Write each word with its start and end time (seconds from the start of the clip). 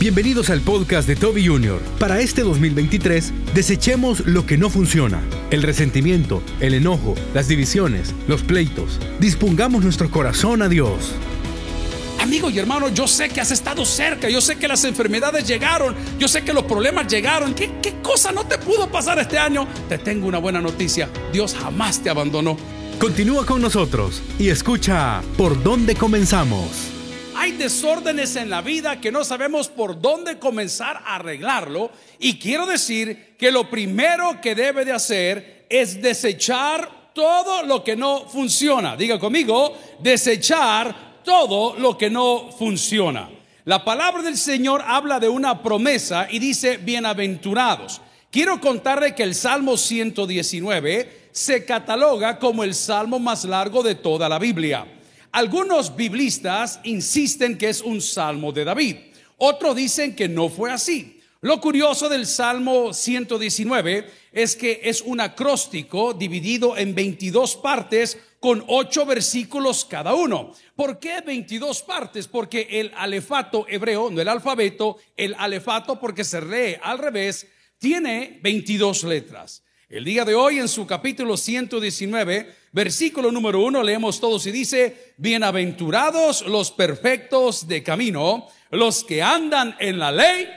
Bienvenidos 0.00 0.48
al 0.50 0.60
podcast 0.60 1.08
de 1.08 1.16
Toby 1.16 1.44
Jr. 1.48 1.80
Para 1.98 2.20
este 2.20 2.42
2023, 2.42 3.32
desechemos 3.52 4.24
lo 4.26 4.46
que 4.46 4.56
no 4.56 4.70
funciona. 4.70 5.20
El 5.50 5.64
resentimiento, 5.64 6.40
el 6.60 6.74
enojo, 6.74 7.16
las 7.34 7.48
divisiones, 7.48 8.14
los 8.28 8.44
pleitos. 8.44 9.00
Dispongamos 9.18 9.82
nuestro 9.82 10.08
corazón 10.08 10.62
a 10.62 10.68
Dios. 10.68 11.16
Amigo 12.20 12.48
y 12.48 12.60
hermano, 12.60 12.90
yo 12.90 13.08
sé 13.08 13.28
que 13.28 13.40
has 13.40 13.50
estado 13.50 13.84
cerca, 13.84 14.28
yo 14.28 14.40
sé 14.40 14.54
que 14.54 14.68
las 14.68 14.84
enfermedades 14.84 15.48
llegaron, 15.48 15.96
yo 16.16 16.28
sé 16.28 16.42
que 16.44 16.52
los 16.52 16.62
problemas 16.62 17.08
llegaron. 17.08 17.52
¿Qué, 17.52 17.68
qué 17.82 17.94
cosa 18.00 18.30
no 18.30 18.46
te 18.46 18.56
pudo 18.56 18.88
pasar 18.88 19.18
este 19.18 19.36
año? 19.36 19.66
Te 19.88 19.98
tengo 19.98 20.28
una 20.28 20.38
buena 20.38 20.60
noticia, 20.60 21.08
Dios 21.32 21.56
jamás 21.60 22.00
te 22.00 22.08
abandonó. 22.08 22.56
Continúa 23.00 23.44
con 23.44 23.60
nosotros 23.60 24.22
y 24.38 24.50
escucha 24.50 25.22
por 25.36 25.60
dónde 25.60 25.96
comenzamos. 25.96 26.97
Hay 27.48 27.56
desórdenes 27.56 28.36
en 28.36 28.50
la 28.50 28.60
vida 28.60 29.00
que 29.00 29.10
no 29.10 29.24
sabemos 29.24 29.68
por 29.68 29.98
dónde 29.98 30.38
comenzar 30.38 30.98
a 30.98 31.14
arreglarlo. 31.14 31.90
Y 32.18 32.38
quiero 32.38 32.66
decir 32.66 33.36
que 33.38 33.50
lo 33.50 33.70
primero 33.70 34.38
que 34.42 34.54
debe 34.54 34.84
de 34.84 34.92
hacer 34.92 35.64
es 35.70 36.02
desechar 36.02 37.10
todo 37.14 37.62
lo 37.62 37.82
que 37.82 37.96
no 37.96 38.28
funciona. 38.28 38.98
Diga 38.98 39.18
conmigo, 39.18 39.74
desechar 39.98 41.22
todo 41.24 41.74
lo 41.78 41.96
que 41.96 42.10
no 42.10 42.50
funciona. 42.52 43.30
La 43.64 43.82
palabra 43.82 44.22
del 44.22 44.36
Señor 44.36 44.82
habla 44.86 45.18
de 45.18 45.30
una 45.30 45.62
promesa 45.62 46.28
y 46.30 46.40
dice, 46.40 46.76
bienaventurados. 46.76 48.02
Quiero 48.30 48.60
contarle 48.60 49.14
que 49.14 49.22
el 49.22 49.34
Salmo 49.34 49.78
119 49.78 51.30
se 51.32 51.64
cataloga 51.64 52.38
como 52.38 52.62
el 52.62 52.74
salmo 52.74 53.18
más 53.18 53.46
largo 53.46 53.82
de 53.82 53.94
toda 53.94 54.28
la 54.28 54.38
Biblia. 54.38 54.97
Algunos 55.38 55.94
biblistas 55.94 56.80
insisten 56.82 57.56
que 57.56 57.68
es 57.68 57.80
un 57.80 58.00
salmo 58.00 58.50
de 58.50 58.64
David. 58.64 58.96
Otros 59.36 59.76
dicen 59.76 60.16
que 60.16 60.28
no 60.28 60.48
fue 60.48 60.72
así. 60.72 61.20
Lo 61.42 61.60
curioso 61.60 62.08
del 62.08 62.26
Salmo 62.26 62.92
119 62.92 64.10
es 64.32 64.56
que 64.56 64.80
es 64.82 65.00
un 65.00 65.20
acróstico 65.20 66.12
dividido 66.12 66.76
en 66.76 66.92
22 66.92 67.54
partes 67.54 68.18
con 68.40 68.64
8 68.66 69.06
versículos 69.06 69.84
cada 69.84 70.12
uno. 70.12 70.54
¿Por 70.74 70.98
qué 70.98 71.20
22 71.20 71.82
partes? 71.82 72.26
Porque 72.26 72.66
el 72.68 72.90
alefato 72.96 73.64
hebreo, 73.68 74.10
no 74.10 74.20
el 74.20 74.26
alfabeto, 74.26 74.96
el 75.16 75.36
alefato 75.38 76.00
porque 76.00 76.24
se 76.24 76.40
lee 76.40 76.78
al 76.82 76.98
revés, 76.98 77.46
tiene 77.78 78.40
22 78.42 79.04
letras. 79.04 79.62
El 79.88 80.04
día 80.04 80.24
de 80.24 80.34
hoy 80.34 80.58
en 80.58 80.66
su 80.66 80.84
capítulo 80.84 81.36
119 81.36 82.57
Versículo 82.78 83.32
número 83.32 83.60
uno, 83.60 83.82
leemos 83.82 84.20
todos 84.20 84.46
y 84.46 84.52
dice, 84.52 85.12
bienaventurados 85.16 86.46
los 86.46 86.70
perfectos 86.70 87.66
de 87.66 87.82
camino, 87.82 88.46
los 88.70 89.02
que 89.02 89.20
andan 89.20 89.74
en 89.80 89.98
la 89.98 90.12
ley. 90.12 90.48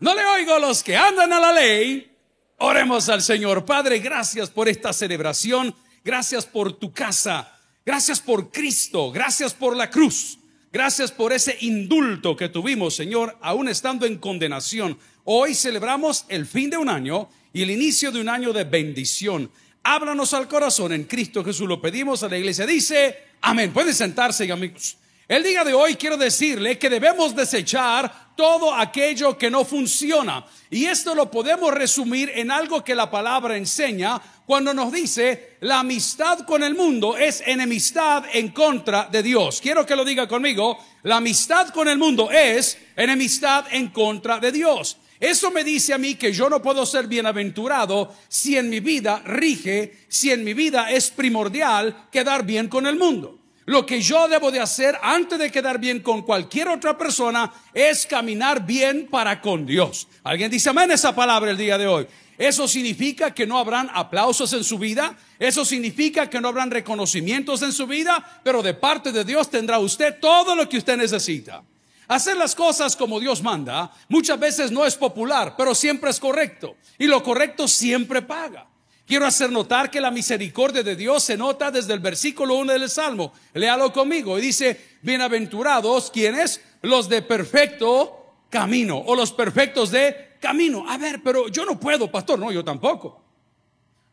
No 0.00 0.12
le 0.12 0.26
oigo 0.26 0.58
los 0.58 0.82
que 0.82 0.96
andan 0.96 1.32
a 1.32 1.38
la 1.38 1.52
ley. 1.52 2.10
Oremos 2.58 3.08
al 3.08 3.22
Señor. 3.22 3.64
Padre, 3.64 4.00
gracias 4.00 4.50
por 4.50 4.68
esta 4.68 4.92
celebración. 4.92 5.72
Gracias 6.04 6.44
por 6.44 6.72
tu 6.72 6.92
casa. 6.92 7.56
Gracias 7.84 8.18
por 8.18 8.50
Cristo. 8.50 9.12
Gracias 9.12 9.54
por 9.54 9.76
la 9.76 9.88
cruz. 9.88 10.40
Gracias 10.72 11.12
por 11.12 11.32
ese 11.32 11.56
indulto 11.60 12.34
que 12.34 12.48
tuvimos, 12.48 12.96
Señor, 12.96 13.38
aún 13.40 13.68
estando 13.68 14.04
en 14.04 14.18
condenación. 14.18 14.98
Hoy 15.22 15.54
celebramos 15.54 16.24
el 16.28 16.44
fin 16.44 16.70
de 16.70 16.76
un 16.76 16.88
año 16.88 17.28
y 17.52 17.62
el 17.62 17.70
inicio 17.70 18.10
de 18.10 18.20
un 18.20 18.28
año 18.28 18.52
de 18.52 18.64
bendición 18.64 19.48
háblanos 19.86 20.34
al 20.34 20.48
corazón 20.48 20.92
en 20.92 21.04
Cristo 21.04 21.44
Jesús. 21.44 21.68
Lo 21.68 21.80
pedimos 21.80 22.22
a 22.22 22.28
la 22.28 22.36
iglesia. 22.36 22.66
Dice, 22.66 23.18
amén. 23.40 23.72
Pueden 23.72 23.94
sentarse, 23.94 24.50
amigos. 24.50 24.96
El 25.28 25.42
día 25.42 25.64
de 25.64 25.74
hoy 25.74 25.96
quiero 25.96 26.16
decirle 26.16 26.78
que 26.78 26.90
debemos 26.90 27.34
desechar 27.34 28.34
todo 28.36 28.74
aquello 28.74 29.38
que 29.38 29.50
no 29.50 29.64
funciona. 29.64 30.44
Y 30.70 30.84
esto 30.84 31.14
lo 31.14 31.30
podemos 31.30 31.72
resumir 31.72 32.30
en 32.34 32.50
algo 32.50 32.84
que 32.84 32.94
la 32.94 33.10
palabra 33.10 33.56
enseña 33.56 34.20
cuando 34.44 34.72
nos 34.72 34.92
dice, 34.92 35.56
la 35.60 35.80
amistad 35.80 36.40
con 36.40 36.62
el 36.62 36.74
mundo 36.74 37.16
es 37.16 37.42
enemistad 37.44 38.24
en 38.32 38.50
contra 38.50 39.08
de 39.10 39.22
Dios. 39.22 39.60
Quiero 39.60 39.84
que 39.84 39.96
lo 39.96 40.04
diga 40.04 40.28
conmigo, 40.28 40.78
la 41.02 41.16
amistad 41.16 41.70
con 41.70 41.88
el 41.88 41.98
mundo 41.98 42.30
es 42.30 42.78
enemistad 42.94 43.66
en 43.72 43.88
contra 43.88 44.38
de 44.38 44.52
Dios. 44.52 44.96
Eso 45.20 45.50
me 45.50 45.64
dice 45.64 45.94
a 45.94 45.98
mí 45.98 46.14
que 46.14 46.32
yo 46.32 46.50
no 46.50 46.60
puedo 46.60 46.84
ser 46.84 47.06
bienaventurado 47.06 48.14
si 48.28 48.56
en 48.56 48.68
mi 48.68 48.80
vida 48.80 49.22
rige, 49.24 50.06
si 50.08 50.30
en 50.30 50.44
mi 50.44 50.54
vida 50.54 50.90
es 50.90 51.10
primordial 51.10 52.08
quedar 52.10 52.44
bien 52.44 52.68
con 52.68 52.86
el 52.86 52.96
mundo. 52.96 53.38
Lo 53.66 53.84
que 53.84 54.00
yo 54.00 54.28
debo 54.28 54.52
de 54.52 54.60
hacer 54.60 54.96
antes 55.02 55.38
de 55.38 55.50
quedar 55.50 55.80
bien 55.80 56.00
con 56.00 56.22
cualquier 56.22 56.68
otra 56.68 56.96
persona 56.96 57.52
es 57.74 58.06
caminar 58.06 58.64
bien 58.64 59.08
para 59.10 59.40
con 59.40 59.66
Dios. 59.66 60.06
¿Alguien 60.22 60.50
dice 60.50 60.70
amén 60.70 60.92
esa 60.92 61.14
palabra 61.14 61.50
el 61.50 61.56
día 61.56 61.76
de 61.76 61.86
hoy? 61.86 62.06
Eso 62.38 62.68
significa 62.68 63.34
que 63.34 63.46
no 63.46 63.58
habrán 63.58 63.90
aplausos 63.92 64.52
en 64.52 64.62
su 64.62 64.78
vida, 64.78 65.16
eso 65.38 65.64
significa 65.64 66.28
que 66.28 66.40
no 66.40 66.48
habrán 66.48 66.70
reconocimientos 66.70 67.62
en 67.62 67.72
su 67.72 67.86
vida, 67.86 68.40
pero 68.44 68.62
de 68.62 68.74
parte 68.74 69.10
de 69.10 69.24
Dios 69.24 69.50
tendrá 69.50 69.78
usted 69.78 70.20
todo 70.20 70.54
lo 70.54 70.68
que 70.68 70.78
usted 70.78 70.96
necesita. 70.98 71.62
Hacer 72.08 72.36
las 72.36 72.54
cosas 72.54 72.94
como 72.94 73.18
Dios 73.18 73.42
manda 73.42 73.90
muchas 74.08 74.38
veces 74.38 74.70
no 74.70 74.86
es 74.86 74.94
popular, 74.94 75.54
pero 75.56 75.74
siempre 75.74 76.10
es 76.10 76.20
correcto. 76.20 76.76
Y 76.98 77.06
lo 77.06 77.22
correcto 77.22 77.66
siempre 77.66 78.22
paga. 78.22 78.68
Quiero 79.06 79.24
hacer 79.24 79.52
notar 79.52 79.88
que 79.90 80.00
la 80.00 80.10
misericordia 80.10 80.82
de 80.82 80.96
Dios 80.96 81.22
se 81.22 81.36
nota 81.36 81.70
desde 81.70 81.94
el 81.94 82.00
versículo 82.00 82.56
1 82.56 82.72
del 82.72 82.90
Salmo. 82.90 83.32
Léalo 83.54 83.92
conmigo. 83.92 84.36
Y 84.36 84.42
dice, 84.42 84.98
bienaventurados, 85.02 86.10
¿quiénes? 86.10 86.60
Los 86.82 87.08
de 87.08 87.22
perfecto 87.22 88.16
camino 88.50 88.98
o 88.98 89.14
los 89.14 89.32
perfectos 89.32 89.92
de 89.92 90.36
camino. 90.40 90.84
A 90.88 90.98
ver, 90.98 91.22
pero 91.22 91.48
yo 91.48 91.64
no 91.64 91.78
puedo, 91.78 92.10
pastor. 92.10 92.38
No, 92.38 92.50
yo 92.50 92.64
tampoco. 92.64 93.22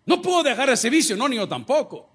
No 0.06 0.22
puedo 0.22 0.44
dejar 0.44 0.70
ese 0.70 0.92
vicio. 0.92 1.16
No, 1.16 1.28
ni 1.28 1.38
yo 1.38 1.48
tampoco. 1.48 2.10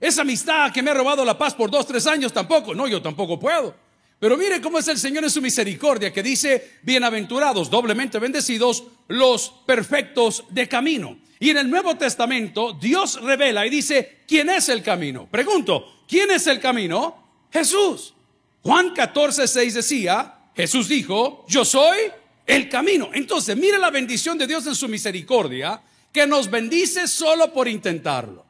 Esa 0.00 0.22
amistad 0.22 0.72
que 0.72 0.82
me 0.82 0.90
ha 0.90 0.94
robado 0.94 1.24
la 1.26 1.36
paz 1.36 1.54
por 1.54 1.70
dos, 1.70 1.86
tres 1.86 2.06
años 2.06 2.32
tampoco. 2.32 2.74
No, 2.74 2.88
yo 2.88 3.02
tampoco 3.02 3.38
puedo. 3.38 3.74
Pero 4.22 4.38
mire 4.38 4.60
cómo 4.60 4.78
es 4.78 4.86
el 4.86 4.98
Señor 4.98 5.24
en 5.24 5.30
su 5.30 5.42
misericordia, 5.42 6.12
que 6.12 6.22
dice, 6.22 6.74
bienaventurados, 6.82 7.68
doblemente 7.68 8.20
bendecidos, 8.20 8.84
los 9.08 9.52
perfectos 9.66 10.44
de 10.48 10.68
camino. 10.68 11.18
Y 11.40 11.50
en 11.50 11.56
el 11.56 11.68
Nuevo 11.68 11.96
Testamento, 11.96 12.72
Dios 12.72 13.20
revela 13.20 13.66
y 13.66 13.70
dice, 13.70 14.18
¿quién 14.28 14.48
es 14.48 14.68
el 14.68 14.80
camino? 14.80 15.26
Pregunto, 15.28 16.04
¿quién 16.06 16.30
es 16.30 16.46
el 16.46 16.60
camino? 16.60 17.48
Jesús. 17.52 18.14
Juan 18.62 18.90
14, 18.90 19.48
6 19.48 19.74
decía, 19.74 20.34
Jesús 20.54 20.86
dijo, 20.86 21.44
yo 21.48 21.64
soy 21.64 21.98
el 22.46 22.68
camino. 22.68 23.10
Entonces, 23.12 23.56
mire 23.56 23.76
la 23.76 23.90
bendición 23.90 24.38
de 24.38 24.46
Dios 24.46 24.64
en 24.68 24.76
su 24.76 24.86
misericordia, 24.86 25.82
que 26.12 26.28
nos 26.28 26.48
bendice 26.48 27.08
solo 27.08 27.52
por 27.52 27.66
intentarlo. 27.66 28.46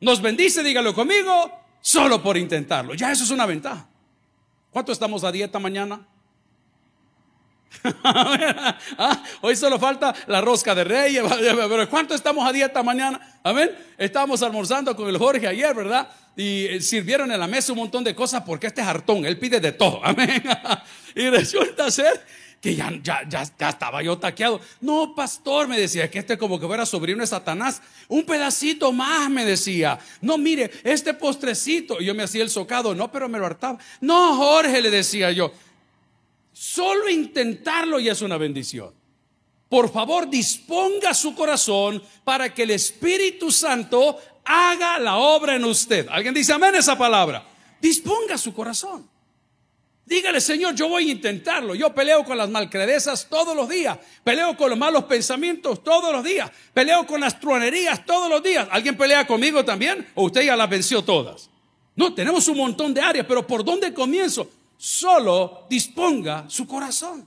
Nos 0.00 0.20
bendice, 0.20 0.62
dígalo 0.62 0.94
conmigo, 0.94 1.50
solo 1.80 2.22
por 2.22 2.36
intentarlo. 2.36 2.92
Ya 2.92 3.10
eso 3.10 3.24
es 3.24 3.30
una 3.30 3.46
ventaja. 3.46 3.88
¿Cuánto 4.74 4.90
estamos 4.90 5.22
a 5.22 5.30
dieta 5.30 5.60
mañana? 5.60 6.04
Ah, 8.96 9.22
hoy 9.42 9.54
solo 9.54 9.78
falta 9.78 10.12
la 10.26 10.40
rosca 10.40 10.74
de 10.74 10.82
reyes. 10.82 11.22
Pero 11.38 11.88
¿cuánto 11.88 12.14
estamos 12.14 12.44
a 12.44 12.52
dieta 12.52 12.82
mañana? 12.82 13.20
Amén. 13.44 13.70
Estábamos 13.96 14.42
almorzando 14.42 14.96
con 14.96 15.08
el 15.08 15.16
Jorge 15.16 15.46
ayer, 15.46 15.74
¿verdad? 15.74 16.08
Y 16.34 16.64
eh, 16.66 16.80
sirvieron 16.80 17.30
en 17.30 17.38
la 17.38 17.46
mesa 17.46 17.72
un 17.72 17.78
montón 17.78 18.02
de 18.02 18.16
cosas 18.16 18.42
porque 18.44 18.66
este 18.66 18.80
es 18.80 18.86
hartón. 18.86 19.24
Él 19.24 19.38
pide 19.38 19.60
de 19.60 19.70
todo. 19.70 20.00
Amén. 20.04 20.42
Y 21.14 21.28
resulta 21.28 21.88
ser 21.92 22.24
que 22.64 22.74
ya, 22.74 22.90
ya, 23.02 23.28
ya, 23.28 23.42
estaba 23.42 24.02
yo 24.02 24.16
taqueado. 24.16 24.58
No, 24.80 25.14
pastor, 25.14 25.68
me 25.68 25.78
decía, 25.78 26.10
que 26.10 26.20
este 26.20 26.38
como 26.38 26.58
que 26.58 26.66
fuera 26.66 26.86
sobrino 26.86 27.20
de 27.20 27.26
Satanás. 27.26 27.82
Un 28.08 28.24
pedacito 28.24 28.90
más, 28.90 29.28
me 29.28 29.44
decía. 29.44 29.98
No, 30.22 30.38
mire, 30.38 30.70
este 30.82 31.12
postrecito. 31.12 32.00
Y 32.00 32.06
yo 32.06 32.14
me 32.14 32.22
hacía 32.22 32.42
el 32.42 32.48
socado. 32.48 32.94
No, 32.94 33.12
pero 33.12 33.28
me 33.28 33.38
lo 33.38 33.44
hartaba. 33.44 33.78
No, 34.00 34.34
Jorge, 34.36 34.80
le 34.80 34.90
decía 34.90 35.30
yo. 35.30 35.52
Solo 36.54 37.10
intentarlo 37.10 38.00
ya 38.00 38.12
es 38.12 38.22
una 38.22 38.38
bendición. 38.38 38.94
Por 39.68 39.92
favor, 39.92 40.30
disponga 40.30 41.12
su 41.12 41.34
corazón 41.34 42.02
para 42.24 42.54
que 42.54 42.62
el 42.62 42.70
Espíritu 42.70 43.50
Santo 43.50 44.18
haga 44.42 44.98
la 44.98 45.18
obra 45.18 45.54
en 45.56 45.66
usted. 45.66 46.06
¿Alguien 46.08 46.32
dice 46.32 46.54
amén 46.54 46.74
esa 46.76 46.96
palabra? 46.96 47.46
Disponga 47.78 48.38
su 48.38 48.54
corazón. 48.54 49.06
Dígale, 50.06 50.40
Señor, 50.40 50.74
yo 50.74 50.88
voy 50.88 51.08
a 51.08 51.12
intentarlo. 51.12 51.74
Yo 51.74 51.94
peleo 51.94 52.24
con 52.24 52.36
las 52.36 52.50
malcredezas 52.50 53.26
todos 53.28 53.56
los 53.56 53.68
días. 53.68 53.98
Peleo 54.22 54.54
con 54.56 54.68
los 54.68 54.78
malos 54.78 55.04
pensamientos 55.04 55.82
todos 55.82 56.12
los 56.12 56.22
días. 56.22 56.50
Peleo 56.74 57.06
con 57.06 57.20
las 57.20 57.40
truanerías 57.40 58.04
todos 58.04 58.28
los 58.28 58.42
días. 58.42 58.68
¿Alguien 58.70 58.96
pelea 58.96 59.26
conmigo 59.26 59.64
también? 59.64 60.06
¿O 60.14 60.24
usted 60.24 60.42
ya 60.42 60.56
las 60.56 60.68
venció 60.68 61.02
todas? 61.02 61.48
No, 61.96 62.12
tenemos 62.12 62.48
un 62.48 62.58
montón 62.58 62.92
de 62.92 63.00
áreas, 63.00 63.24
pero 63.26 63.46
¿por 63.46 63.64
dónde 63.64 63.94
comienzo? 63.94 64.50
Solo 64.76 65.66
disponga 65.70 66.44
su 66.48 66.66
corazón. 66.66 67.26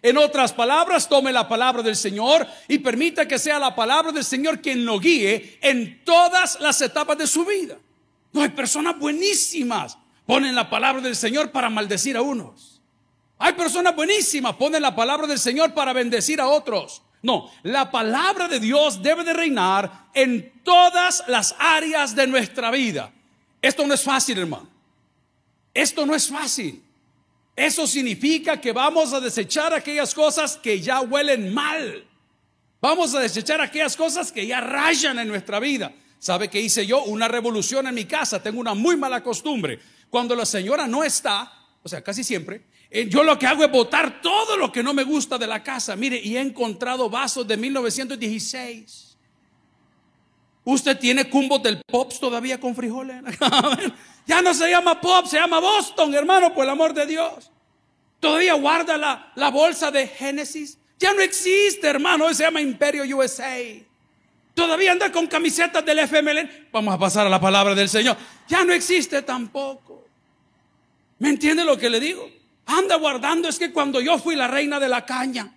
En 0.00 0.16
otras 0.16 0.52
palabras, 0.52 1.08
tome 1.08 1.32
la 1.32 1.48
palabra 1.48 1.82
del 1.82 1.96
Señor 1.96 2.46
y 2.68 2.78
permita 2.78 3.26
que 3.26 3.38
sea 3.38 3.58
la 3.58 3.74
palabra 3.74 4.12
del 4.12 4.24
Señor 4.24 4.62
quien 4.62 4.84
lo 4.84 4.98
guíe 4.98 5.58
en 5.60 6.04
todas 6.04 6.58
las 6.60 6.80
etapas 6.80 7.18
de 7.18 7.26
su 7.26 7.44
vida. 7.44 7.76
No 8.32 8.42
hay 8.42 8.50
personas 8.50 8.98
buenísimas 8.98 9.98
ponen 10.26 10.54
la 10.54 10.68
palabra 10.68 11.00
del 11.00 11.16
Señor 11.16 11.50
para 11.50 11.70
maldecir 11.70 12.16
a 12.16 12.22
unos. 12.22 12.82
Hay 13.38 13.52
personas 13.52 13.94
buenísimas, 13.94 14.56
ponen 14.56 14.82
la 14.82 14.94
palabra 14.94 15.26
del 15.26 15.38
Señor 15.38 15.72
para 15.74 15.92
bendecir 15.92 16.40
a 16.40 16.48
otros. 16.48 17.02
No, 17.22 17.50
la 17.62 17.90
palabra 17.90 18.48
de 18.48 18.60
Dios 18.60 19.02
debe 19.02 19.24
de 19.24 19.32
reinar 19.32 20.08
en 20.14 20.52
todas 20.62 21.24
las 21.28 21.54
áreas 21.58 22.14
de 22.14 22.26
nuestra 22.26 22.70
vida. 22.70 23.12
Esto 23.60 23.86
no 23.86 23.94
es 23.94 24.02
fácil, 24.02 24.38
hermano. 24.38 24.68
Esto 25.74 26.06
no 26.06 26.14
es 26.14 26.28
fácil. 26.28 26.82
Eso 27.54 27.86
significa 27.86 28.60
que 28.60 28.72
vamos 28.72 29.12
a 29.12 29.20
desechar 29.20 29.72
aquellas 29.72 30.14
cosas 30.14 30.56
que 30.56 30.80
ya 30.80 31.00
huelen 31.00 31.52
mal. 31.52 32.06
Vamos 32.80 33.14
a 33.14 33.20
desechar 33.20 33.60
aquellas 33.60 33.96
cosas 33.96 34.30
que 34.30 34.46
ya 34.46 34.60
rayan 34.60 35.18
en 35.18 35.28
nuestra 35.28 35.58
vida. 35.58 35.92
¿Sabe 36.18 36.48
qué 36.48 36.60
hice 36.60 36.86
yo? 36.86 37.02
Una 37.04 37.28
revolución 37.28 37.86
en 37.86 37.94
mi 37.94 38.04
casa. 38.04 38.42
Tengo 38.42 38.60
una 38.60 38.74
muy 38.74 38.96
mala 38.96 39.22
costumbre. 39.22 39.80
Cuando 40.10 40.34
la 40.34 40.46
señora 40.46 40.86
no 40.86 41.04
está, 41.04 41.52
o 41.82 41.88
sea, 41.88 42.02
casi 42.02 42.24
siempre, 42.24 42.62
eh, 42.90 43.08
yo 43.08 43.24
lo 43.24 43.38
que 43.38 43.46
hago 43.46 43.64
es 43.64 43.70
botar 43.70 44.20
todo 44.22 44.56
lo 44.56 44.70
que 44.70 44.82
no 44.82 44.94
me 44.94 45.04
gusta 45.04 45.38
de 45.38 45.46
la 45.46 45.62
casa. 45.62 45.96
Mire, 45.96 46.20
y 46.22 46.36
he 46.36 46.40
encontrado 46.40 47.10
vasos 47.10 47.46
de 47.46 47.56
1916. 47.56 49.16
Usted 50.64 50.98
tiene 50.98 51.28
cumbos 51.28 51.62
del 51.62 51.80
Pops 51.86 52.18
todavía 52.18 52.58
con 52.58 52.74
frijoles. 52.74 53.22
ya 54.26 54.42
no 54.42 54.52
se 54.52 54.68
llama 54.68 55.00
Pop, 55.00 55.26
se 55.26 55.38
llama 55.38 55.60
Boston, 55.60 56.14
hermano, 56.14 56.52
por 56.54 56.64
el 56.64 56.70
amor 56.70 56.92
de 56.92 57.06
Dios. 57.06 57.50
Todavía 58.18 58.54
guarda 58.54 58.96
la, 58.96 59.32
la 59.36 59.50
bolsa 59.50 59.90
de 59.90 60.08
Génesis. 60.08 60.78
Ya 60.98 61.12
no 61.12 61.20
existe, 61.20 61.86
hermano, 61.86 62.32
se 62.34 62.42
llama 62.42 62.60
Imperio 62.60 63.04
USA. 63.16 63.58
Todavía 64.56 64.92
anda 64.92 65.12
con 65.12 65.26
camisetas 65.26 65.84
del 65.84 65.98
FML. 66.08 66.68
Vamos 66.72 66.94
a 66.94 66.98
pasar 66.98 67.26
a 67.26 67.28
la 67.28 67.38
palabra 67.38 67.74
del 67.74 67.90
Señor. 67.90 68.16
Ya 68.48 68.64
no 68.64 68.72
existe 68.72 69.20
tampoco. 69.20 70.06
¿Me 71.18 71.28
entiende 71.28 71.62
lo 71.62 71.76
que 71.76 71.90
le 71.90 72.00
digo? 72.00 72.26
Anda 72.64 72.96
guardando, 72.96 73.50
es 73.50 73.58
que 73.58 73.70
cuando 73.70 74.00
yo 74.00 74.16
fui 74.16 74.34
la 74.34 74.48
reina 74.48 74.80
de 74.80 74.88
la 74.88 75.04
caña, 75.04 75.52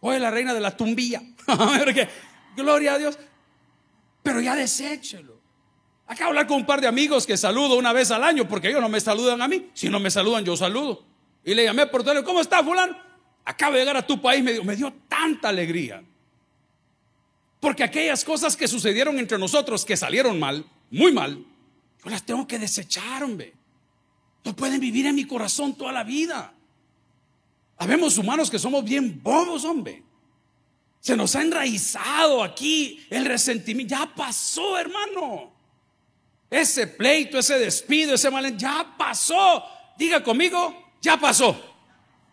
fue 0.00 0.18
la 0.18 0.32
reina 0.32 0.52
de 0.52 0.60
la 0.60 0.76
tumbilla. 0.76 1.22
gloria 2.56 2.94
a 2.94 2.98
Dios. 2.98 3.16
Pero 4.24 4.40
ya 4.40 4.56
deséchelo. 4.56 5.38
De 6.08 6.24
hablar 6.24 6.48
con 6.48 6.56
un 6.56 6.66
par 6.66 6.80
de 6.80 6.88
amigos 6.88 7.28
que 7.28 7.36
saludo 7.36 7.78
una 7.78 7.92
vez 7.92 8.10
al 8.10 8.24
año, 8.24 8.48
porque 8.48 8.70
ellos 8.70 8.80
no 8.80 8.88
me 8.88 9.00
saludan 9.00 9.40
a 9.40 9.46
mí. 9.46 9.70
Si 9.72 9.88
no 9.88 10.00
me 10.00 10.10
saludan, 10.10 10.44
yo 10.44 10.56
saludo. 10.56 11.04
Y 11.44 11.54
le 11.54 11.62
llamé 11.62 11.86
por 11.86 12.02
teléfono, 12.02 12.26
¿cómo 12.26 12.40
está 12.40 12.64
fulano? 12.64 12.98
Acabo 13.44 13.74
de 13.74 13.78
llegar 13.78 13.96
a 13.98 14.04
tu 14.04 14.20
país, 14.20 14.42
me 14.42 14.52
dio, 14.52 14.64
me 14.64 14.74
dio 14.74 14.92
tanta 15.08 15.50
alegría. 15.50 16.02
Porque 17.64 17.82
aquellas 17.82 18.22
cosas 18.26 18.58
que 18.58 18.68
sucedieron 18.68 19.18
entre 19.18 19.38
nosotros, 19.38 19.86
que 19.86 19.96
salieron 19.96 20.38
mal, 20.38 20.66
muy 20.90 21.12
mal, 21.12 21.42
yo 22.04 22.10
las 22.10 22.22
tengo 22.22 22.46
que 22.46 22.58
desechar, 22.58 23.24
hombre. 23.24 23.54
No 24.44 24.54
pueden 24.54 24.78
vivir 24.78 25.06
en 25.06 25.14
mi 25.14 25.26
corazón 25.26 25.74
toda 25.74 25.90
la 25.90 26.04
vida. 26.04 26.52
Habemos 27.78 28.18
humanos 28.18 28.50
que 28.50 28.58
somos 28.58 28.84
bien 28.84 29.18
bobos, 29.22 29.64
hombre. 29.64 30.02
Se 31.00 31.16
nos 31.16 31.34
ha 31.36 31.40
enraizado 31.40 32.42
aquí 32.42 33.02
el 33.08 33.24
resentimiento. 33.24 33.94
Ya 33.94 34.14
pasó, 34.14 34.76
hermano. 34.76 35.50
Ese 36.50 36.86
pleito, 36.86 37.38
ese 37.38 37.58
despido, 37.58 38.12
ese 38.12 38.30
mal, 38.30 38.54
ya 38.58 38.94
pasó. 38.98 39.64
Diga 39.96 40.22
conmigo, 40.22 40.92
ya 41.00 41.18
pasó. 41.18 41.58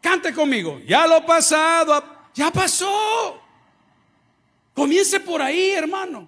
Cante 0.02 0.34
conmigo, 0.34 0.82
ya 0.86 1.08
lo 1.08 1.26
pasado, 1.26 2.04
ya 2.34 2.52
pasó. 2.52 3.41
Comience 4.82 5.20
por 5.20 5.40
ahí, 5.44 5.70
hermano. 5.70 6.28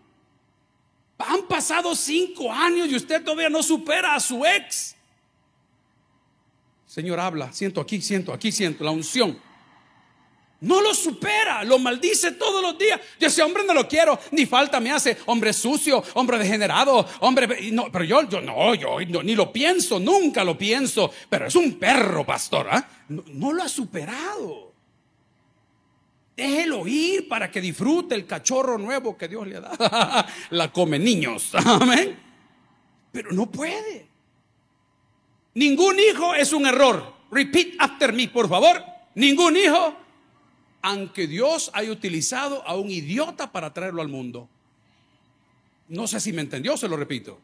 Han 1.18 1.48
pasado 1.48 1.96
cinco 1.96 2.52
años 2.52 2.88
y 2.88 2.96
usted 2.96 3.24
todavía 3.24 3.50
no 3.50 3.64
supera 3.64 4.14
a 4.14 4.20
su 4.20 4.46
ex. 4.46 4.96
Señor, 6.86 7.20
habla. 7.20 7.52
Siento 7.52 7.82
aquí, 7.82 8.00
siento 8.00 8.32
aquí, 8.32 8.52
siento 8.52 8.84
la 8.84 8.92
unción. 8.92 9.42
No 10.62 10.82
lo 10.82 10.94
supera, 10.94 11.64
lo 11.64 11.80
maldice 11.80 12.34
todos 12.34 12.62
los 12.62 12.78
días. 12.78 13.02
Yo 13.20 13.26
ese 13.26 13.42
hombre 13.42 13.64
no 13.66 13.74
lo 13.74 13.88
quiero, 13.88 14.20
ni 14.30 14.46
falta 14.46 14.80
me 14.80 14.92
hace. 14.92 15.18
Hombre 15.26 15.52
sucio, 15.52 16.04
hombre 16.14 16.38
degenerado, 16.38 17.08
hombre. 17.22 17.72
No, 17.72 17.92
pero 17.92 18.06
yo, 18.06 18.30
yo 18.30 18.40
no, 18.40 18.76
yo 18.76 19.00
ni 19.00 19.34
lo 19.34 19.52
pienso, 19.52 20.00
nunca 20.00 20.44
lo 20.44 20.56
pienso. 20.56 21.12
Pero 21.28 21.48
es 21.48 21.56
un 21.56 21.80
perro, 21.80 22.24
pastor. 22.24 22.68
¿ah? 22.70 22.88
No, 23.08 23.52
lo 23.52 23.64
ha 23.64 23.68
superado. 23.68 24.73
Déjelo 26.36 26.88
ir 26.88 27.28
para 27.28 27.52
que 27.52 27.62
disfrute 27.62 28.16
el 28.16 28.26
cachorro 28.26 28.78
nuevo 28.78 29.18
que 29.18 29.28
Dios 29.28 29.48
le 29.48 29.60
dado. 29.60 29.78
La 30.50 30.72
come 30.72 30.98
niños. 30.98 31.52
Amén. 31.54 32.18
Pero 33.12 33.32
no 33.32 33.50
puede. 33.52 34.08
Ningún 35.54 36.00
hijo 36.00 36.34
es 36.34 36.52
un 36.52 36.66
error. 36.66 37.14
Repeat 37.32 37.76
after 37.80 38.14
me, 38.14 38.28
por 38.28 38.50
favor. 38.50 38.84
Ningún 39.16 39.56
hijo, 39.58 39.96
aunque 40.82 41.28
Dios 41.28 41.70
haya 41.74 41.92
utilizado 41.92 42.68
a 42.68 42.76
un 42.76 42.90
idiota 42.90 43.52
para 43.52 43.72
traerlo 43.72 44.02
al 44.02 44.08
mundo. 44.08 44.50
No 45.90 46.08
sé 46.08 46.20
si 46.20 46.34
me 46.34 46.42
entendió, 46.42 46.76
se 46.78 46.88
lo 46.88 46.98
repito. 46.98 47.40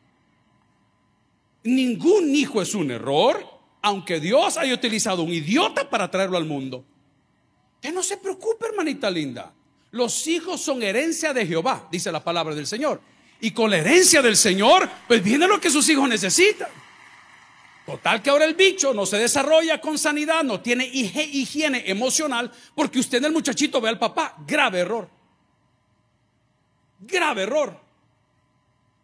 Ningún 1.64 2.34
hijo 2.34 2.62
es 2.62 2.74
un 2.74 2.90
error, 2.90 3.46
aunque 3.84 4.20
Dios 4.20 4.58
haya 4.58 4.74
utilizado 4.74 5.22
un 5.22 5.32
idiota 5.32 5.90
para 5.90 6.10
traerlo 6.10 6.38
al 6.38 6.46
mundo. 6.46 6.84
Que 7.82 7.92
no 7.92 8.04
se 8.04 8.18
preocupe, 8.18 8.66
hermanita 8.68 9.10
linda. 9.10 9.54
Los 9.92 10.28
hijos 10.28 10.62
son 10.62 10.84
herencia 10.84 11.34
de 11.34 11.46
Jehová, 11.46 11.88
dice 11.92 12.12
la 12.12 12.24
palabra 12.24 12.54
del 12.54 12.68
Señor. 12.68 13.02
Y 13.42 13.52
con 13.52 13.72
la 13.72 13.78
herencia 13.78 14.22
del 14.22 14.36
Señor, 14.36 14.90
pues 15.08 15.24
viene 15.24 15.48
lo 15.48 15.60
que 15.60 15.70
sus 15.70 15.88
hijos 15.90 16.08
necesitan. 16.08 16.68
Total 17.86 18.22
que 18.22 18.30
ahora 18.30 18.46
el 18.46 18.54
bicho 18.54 18.94
no 18.94 19.06
se 19.06 19.18
desarrolla 19.18 19.82
con 19.82 19.98
sanidad, 19.98 20.44
no 20.44 20.62
tiene 20.62 20.86
higiene 20.86 21.84
emocional, 21.90 22.52
porque 22.76 23.00
usted 23.00 23.18
en 23.18 23.26
el 23.26 23.32
muchachito 23.32 23.82
ve 23.82 23.90
al 23.90 23.98
papá. 23.98 24.36
Grave 24.46 24.80
error. 24.80 25.10
Grave 27.00 27.44
error. 27.44 27.80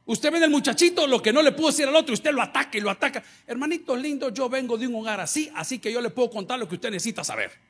Usted 0.05 0.31
ve 0.31 0.37
en 0.37 0.43
el 0.43 0.49
muchachito 0.51 1.07
lo 1.07 1.19
que 1.19 1.33
no 1.33 1.41
le 1.41 1.53
pudo 1.53 1.67
decir 1.67 1.87
al 1.87 1.95
otro, 1.95 2.13
usted 2.13 2.31
lo 2.31 2.43
ataca 2.43 2.77
y 2.77 2.81
lo 2.81 2.91
ataca. 2.91 3.23
Hermanito 3.47 3.95
lindo, 3.95 4.29
yo 4.29 4.49
vengo 4.49 4.77
de 4.77 4.85
un 4.85 4.95
hogar 4.95 5.19
así, 5.19 5.49
así 5.55 5.79
que 5.79 5.91
yo 5.91 5.99
le 5.99 6.11
puedo 6.11 6.29
contar 6.29 6.59
lo 6.59 6.67
que 6.67 6.75
usted 6.75 6.91
necesita 6.91 7.23
saber. 7.23 7.64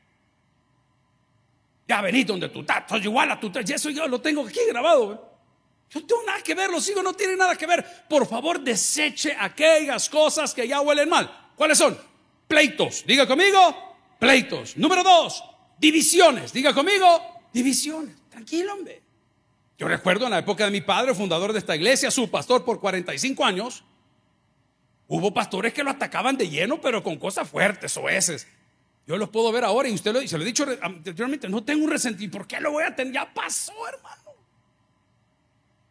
Ya 1.87 2.01
vení 2.01 2.23
donde 2.23 2.49
tú 2.49 2.61
estás, 2.61 2.83
soy 2.89 3.01
igual 3.03 3.31
a 3.31 3.39
tu 3.39 3.51
y 3.53 3.71
eso 3.71 3.89
yo 3.89 4.07
lo 4.07 4.19
tengo 4.19 4.45
aquí 4.45 4.59
grabado. 4.67 5.35
Yo 5.89 5.99
no 5.99 6.07
tengo 6.07 6.23
nada 6.23 6.41
que 6.41 6.55
ver, 6.55 6.69
los 6.71 6.89
hijos 6.89 7.03
no 7.03 7.13
tienen 7.13 7.37
nada 7.37 7.55
que 7.55 7.67
ver. 7.67 7.85
Por 8.09 8.27
favor, 8.27 8.59
deseche 8.59 9.35
aquellas 9.39 10.09
cosas 10.09 10.53
que 10.53 10.67
ya 10.67 10.81
huelen 10.81 11.09
mal. 11.09 11.51
¿Cuáles 11.55 11.77
son? 11.77 11.97
Pleitos. 12.47 13.03
Diga 13.05 13.27
conmigo, 13.27 13.59
pleitos. 14.19 14.77
Número 14.77 15.03
dos, 15.03 15.43
divisiones. 15.77 16.51
Diga 16.51 16.73
conmigo, 16.73 17.21
divisiones. 17.53 18.15
Tranquilo, 18.29 18.73
hombre. 18.73 19.03
Yo 19.77 19.87
recuerdo 19.87 20.25
en 20.25 20.31
la 20.31 20.39
época 20.39 20.65
de 20.65 20.71
mi 20.71 20.81
padre, 20.81 21.13
fundador 21.13 21.53
de 21.53 21.59
esta 21.59 21.75
iglesia, 21.75 22.09
su 22.09 22.29
pastor 22.29 22.63
por 22.63 22.79
45 22.79 23.43
años, 23.43 23.83
hubo 25.07 25.33
pastores 25.33 25.73
que 25.73 25.83
lo 25.83 25.91
atacaban 25.91 26.37
de 26.37 26.49
lleno, 26.49 26.79
pero 26.79 27.03
con 27.03 27.17
cosas 27.17 27.49
fuertes, 27.49 27.95
o 27.97 28.07
eses. 28.07 28.47
Yo 29.07 29.17
los 29.17 29.29
puedo 29.29 29.51
ver 29.51 29.63
ahora 29.63 29.87
y 29.87 29.93
usted 29.93 30.13
lo, 30.13 30.27
se 30.27 30.37
lo 30.37 30.43
he 30.43 30.47
dicho 30.47 30.65
anteriormente, 30.81 31.47
no 31.47 31.63
tengo 31.63 31.83
un 31.83 31.91
resentimiento. 31.91 32.39
¿Por 32.39 32.47
qué 32.47 32.59
lo 32.59 32.71
voy 32.71 32.83
a 32.83 32.95
tener? 32.95 33.13
Ya 33.13 33.33
pasó, 33.33 33.73
hermano. 33.87 34.25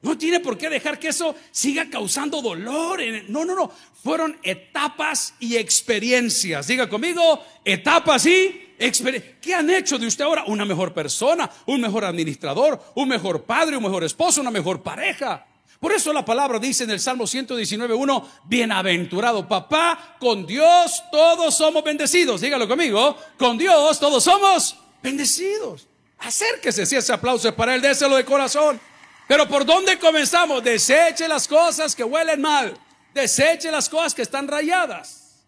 No 0.05 0.19
tiene 0.19 0.41
por 0.41 0.59
qué 0.59 0.69
dejar 0.69 0.99
que 0.99 1.09
eso 1.09 1.35
siga 1.51 1.89
causando 1.89 2.43
dolor. 2.43 3.01
No, 3.29 3.45
no, 3.45 3.55
no. 3.55 3.73
Fueron 4.03 4.37
etapas 4.43 5.35
y 5.41 5.57
experiencias. 5.57 6.67
Diga 6.67 6.91
conmigo, 6.91 7.43
etapas 7.65 8.27
y 8.27 8.75
experiencias. 8.79 9.37
¿Qué 9.41 9.55
han 9.55 9.71
hecho 9.71 9.99
de 9.99 10.07
usted 10.07 10.25
ahora? 10.25 10.45
Una 10.47 10.67
mejor 10.67 10.93
persona, 10.93 11.51
un 11.65 11.81
mejor 11.81 12.05
administrador, 12.05 12.83
un 12.97 13.09
mejor 13.09 13.45
padre, 13.45 13.79
un 13.79 13.83
mejor 13.85 14.05
esposo, 14.05 14.43
una 14.43 14.51
mejor 14.51 14.83
pareja. 14.83 15.47
Por 15.85 15.93
eso 15.93 16.15
la 16.15 16.25
palabra 16.25 16.59
dice 16.59 16.85
en 16.85 16.91
el 16.93 16.99
Salmo 16.99 17.25
119.1, 17.25 18.27
bienaventurado 18.45 19.47
papá, 19.47 20.17
con 20.19 20.47
Dios 20.47 21.03
todos 21.13 21.55
somos 21.55 21.85
bendecidos. 21.85 22.41
Dígalo 22.41 22.67
conmigo, 22.67 23.19
con 23.37 23.59
Dios 23.59 24.01
todos 24.01 24.25
somos 24.25 24.79
bendecidos. 25.03 25.87
Acérquese 26.21 26.87
si 26.87 26.97
ese 26.97 27.13
aplauso 27.13 27.51
es 27.51 27.55
para 27.55 27.75
él, 27.75 27.83
déselo 27.83 28.17
de 28.17 28.25
corazón. 28.25 28.81
Pero 29.29 29.47
¿por 29.47 29.67
dónde 29.67 29.99
comenzamos? 29.99 30.65
Deseche 30.65 31.29
las 31.29 31.47
cosas 31.47 31.95
que 31.95 32.03
huelen 32.03 32.41
mal. 32.41 32.73
Deseche 33.13 33.71
las 33.71 33.87
cosas 33.91 34.15
que 34.15 34.23
están 34.23 34.49
rayadas. 34.49 35.45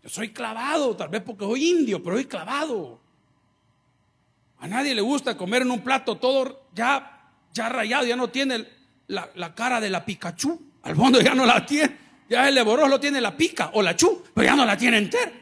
Yo 0.00 0.08
soy 0.08 0.32
clavado, 0.32 0.94
tal 0.94 1.08
vez 1.08 1.22
porque 1.22 1.44
soy 1.44 1.70
indio, 1.70 2.00
pero 2.00 2.14
soy 2.14 2.26
clavado. 2.26 3.00
A 4.60 4.68
nadie 4.68 4.94
le 4.94 5.02
gusta 5.02 5.36
comer 5.36 5.62
en 5.62 5.72
un 5.72 5.82
plato 5.82 6.18
todo 6.18 6.68
ya, 6.72 7.32
ya 7.52 7.68
rayado, 7.68 8.06
ya 8.06 8.14
no 8.14 8.28
tiene 8.28 8.75
la, 9.08 9.54
cara 9.54 9.80
de 9.80 9.90
la 9.90 10.04
Pikachu. 10.04 10.60
Al 10.82 10.96
fondo 10.96 11.20
ya 11.20 11.34
no 11.34 11.46
la 11.46 11.64
tiene. 11.64 12.06
Ya 12.28 12.48
el 12.48 12.58
Eboros 12.58 12.88
lo 12.88 12.98
tiene 12.98 13.20
la 13.20 13.36
pica 13.36 13.70
o 13.74 13.82
la 13.82 13.94
chu, 13.94 14.24
pero 14.34 14.46
ya 14.46 14.56
no 14.56 14.64
la 14.64 14.76
tiene 14.76 14.98
entera. 14.98 15.32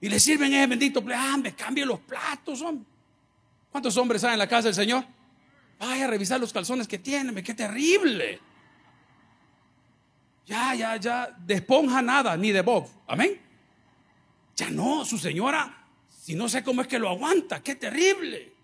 Y 0.00 0.08
le 0.08 0.20
sirven 0.20 0.52
ese 0.52 0.66
bendito 0.66 1.02
ah, 1.12 1.36
me 1.36 1.54
cambie 1.54 1.84
los 1.84 2.00
platos, 2.00 2.62
hombre. 2.62 2.86
¿Cuántos 3.70 3.96
hombres 3.96 4.22
hay 4.24 4.34
en 4.34 4.38
la 4.38 4.48
casa 4.48 4.68
del 4.68 4.74
Señor? 4.74 5.04
Vaya 5.78 6.04
a 6.04 6.08
revisar 6.08 6.40
los 6.40 6.52
calzones 6.52 6.86
que 6.86 6.98
tiene, 6.98 7.42
qué 7.42 7.54
terrible. 7.54 8.40
Ya, 10.46 10.74
ya, 10.74 10.96
ya, 10.96 11.36
de 11.38 11.54
esponja 11.54 12.00
nada, 12.00 12.36
ni 12.36 12.52
de 12.52 12.62
Bob. 12.62 12.88
Amén. 13.06 13.40
Ya 14.56 14.70
no, 14.70 15.04
su 15.04 15.18
señora, 15.18 15.86
si 16.08 16.34
no 16.34 16.48
sé 16.48 16.64
cómo 16.64 16.82
es 16.82 16.88
que 16.88 16.98
lo 16.98 17.08
aguanta, 17.08 17.62
qué 17.62 17.74
terrible. 17.74 18.57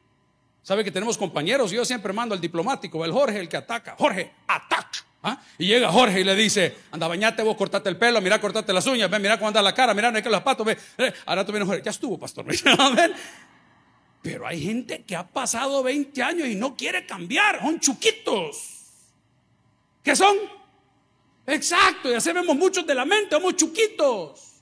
Sabe 0.64 0.83
que 0.83 0.90
tenemos 0.90 1.18
compañeros, 1.18 1.71
yo 1.71 1.85
siempre 1.85 2.14
mando 2.14 2.35
al 2.35 2.40
diplomático, 2.40 3.04
el 3.04 3.12
Jorge, 3.12 3.38
el 3.38 3.50
que 3.50 3.59
ataca. 3.59 3.97
Jorge, 3.99 4.33
ataca. 4.49 5.04
¿Ah? 5.23 5.38
Y 5.59 5.66
llega 5.66 5.92
Jorge 5.92 6.21
y 6.21 6.25
le 6.25 6.35
dice, 6.35 6.75
anda, 6.90 7.06
bañate 7.06 7.42
vos, 7.42 7.54
cortate 7.54 7.90
el 7.90 7.99
pelo, 7.99 8.18
mira, 8.23 8.40
cortate 8.40 8.73
las 8.73 8.87
uñas, 8.87 9.11
ven, 9.11 9.21
mira 9.21 9.37
cómo 9.37 9.49
anda 9.49 9.61
la 9.61 9.75
cara, 9.75 9.92
mira, 9.92 10.11
no 10.11 10.16
hay 10.16 10.23
que 10.23 10.30
los 10.30 10.42
patos, 10.42 10.64
ve. 10.66 10.78
Eh, 10.97 11.12
ahora 11.26 11.44
tú 11.44 11.52
vienes, 11.52 11.68
Jorge, 11.68 11.83
ya 11.85 11.90
estuvo, 11.90 12.18
pastor. 12.18 12.47
Pero 14.23 14.47
hay 14.47 14.62
gente 14.62 15.04
que 15.04 15.14
ha 15.14 15.26
pasado 15.26 15.83
20 15.83 16.23
años 16.23 16.49
y 16.49 16.54
no 16.54 16.75
quiere 16.75 17.04
cambiar, 17.04 17.61
son 17.61 17.78
chuquitos. 17.78 18.71
¿Qué 20.02 20.16
son? 20.16 20.35
Exacto, 21.47 22.11
ya 22.11 22.23
sabemos 22.23 22.56
muchos 22.56 22.87
de 22.87 22.94
la 22.94 23.04
mente, 23.04 23.37
somos 23.37 23.54
chuquitos. 23.54 24.53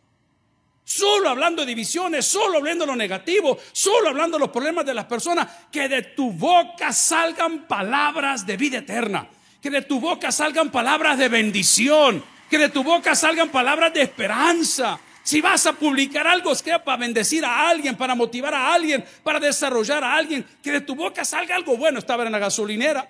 Solo 0.85 1.31
hablando 1.31 1.63
de 1.63 1.69
divisiones, 1.69 2.27
solo 2.27 2.59
hablando 2.59 2.85
de 2.85 2.91
lo 2.91 2.97
negativo, 2.97 3.59
solo 3.73 4.09
hablando 4.09 4.37
de 4.37 4.41
los 4.41 4.51
problemas 4.51 4.85
de 4.85 4.95
las 4.95 5.05
personas, 5.05 5.49
que 5.71 5.89
de 5.89 6.03
tu 6.03 6.33
boca 6.33 6.93
salgan 6.93 7.67
palabras 7.69 8.45
de 8.45 8.57
vida 8.57 8.79
eterna, 8.79 9.29
que 9.61 9.71
de 9.71 9.83
tu 9.83 10.01
boca 10.01 10.33
salgan 10.33 10.71
palabras 10.71 11.19
de 11.19 11.29
bendición, 11.29 12.23
que 12.51 12.59
de 12.59 12.69
tu 12.69 12.83
boca 12.83 13.15
salgan 13.15 13.51
palabras 13.51 13.95
de 13.95 14.03
esperanza. 14.03 14.99
Si 15.23 15.41
vas 15.41 15.67
a 15.67 15.73
publicar 15.73 16.27
algo, 16.27 16.53
que 16.57 16.77
para 16.81 16.99
bendecir 16.99 17.45
a 17.45 17.69
alguien, 17.69 17.97
para 17.97 18.17
motivar 18.17 18.53
a 18.53 18.75
alguien, 18.75 19.05
para 19.23 19.39
desarrollar 19.39 20.03
a 20.03 20.17
alguien, 20.17 20.45
que 20.61 20.73
de 20.73 20.81
tu 20.81 20.97
boca 20.97 21.25
salga 21.25 21.55
algo 21.55 21.77
bueno. 21.77 22.01
Estaba 22.01 22.25
en 22.25 22.33
la 22.33 22.41
gasolinera, 22.41 23.09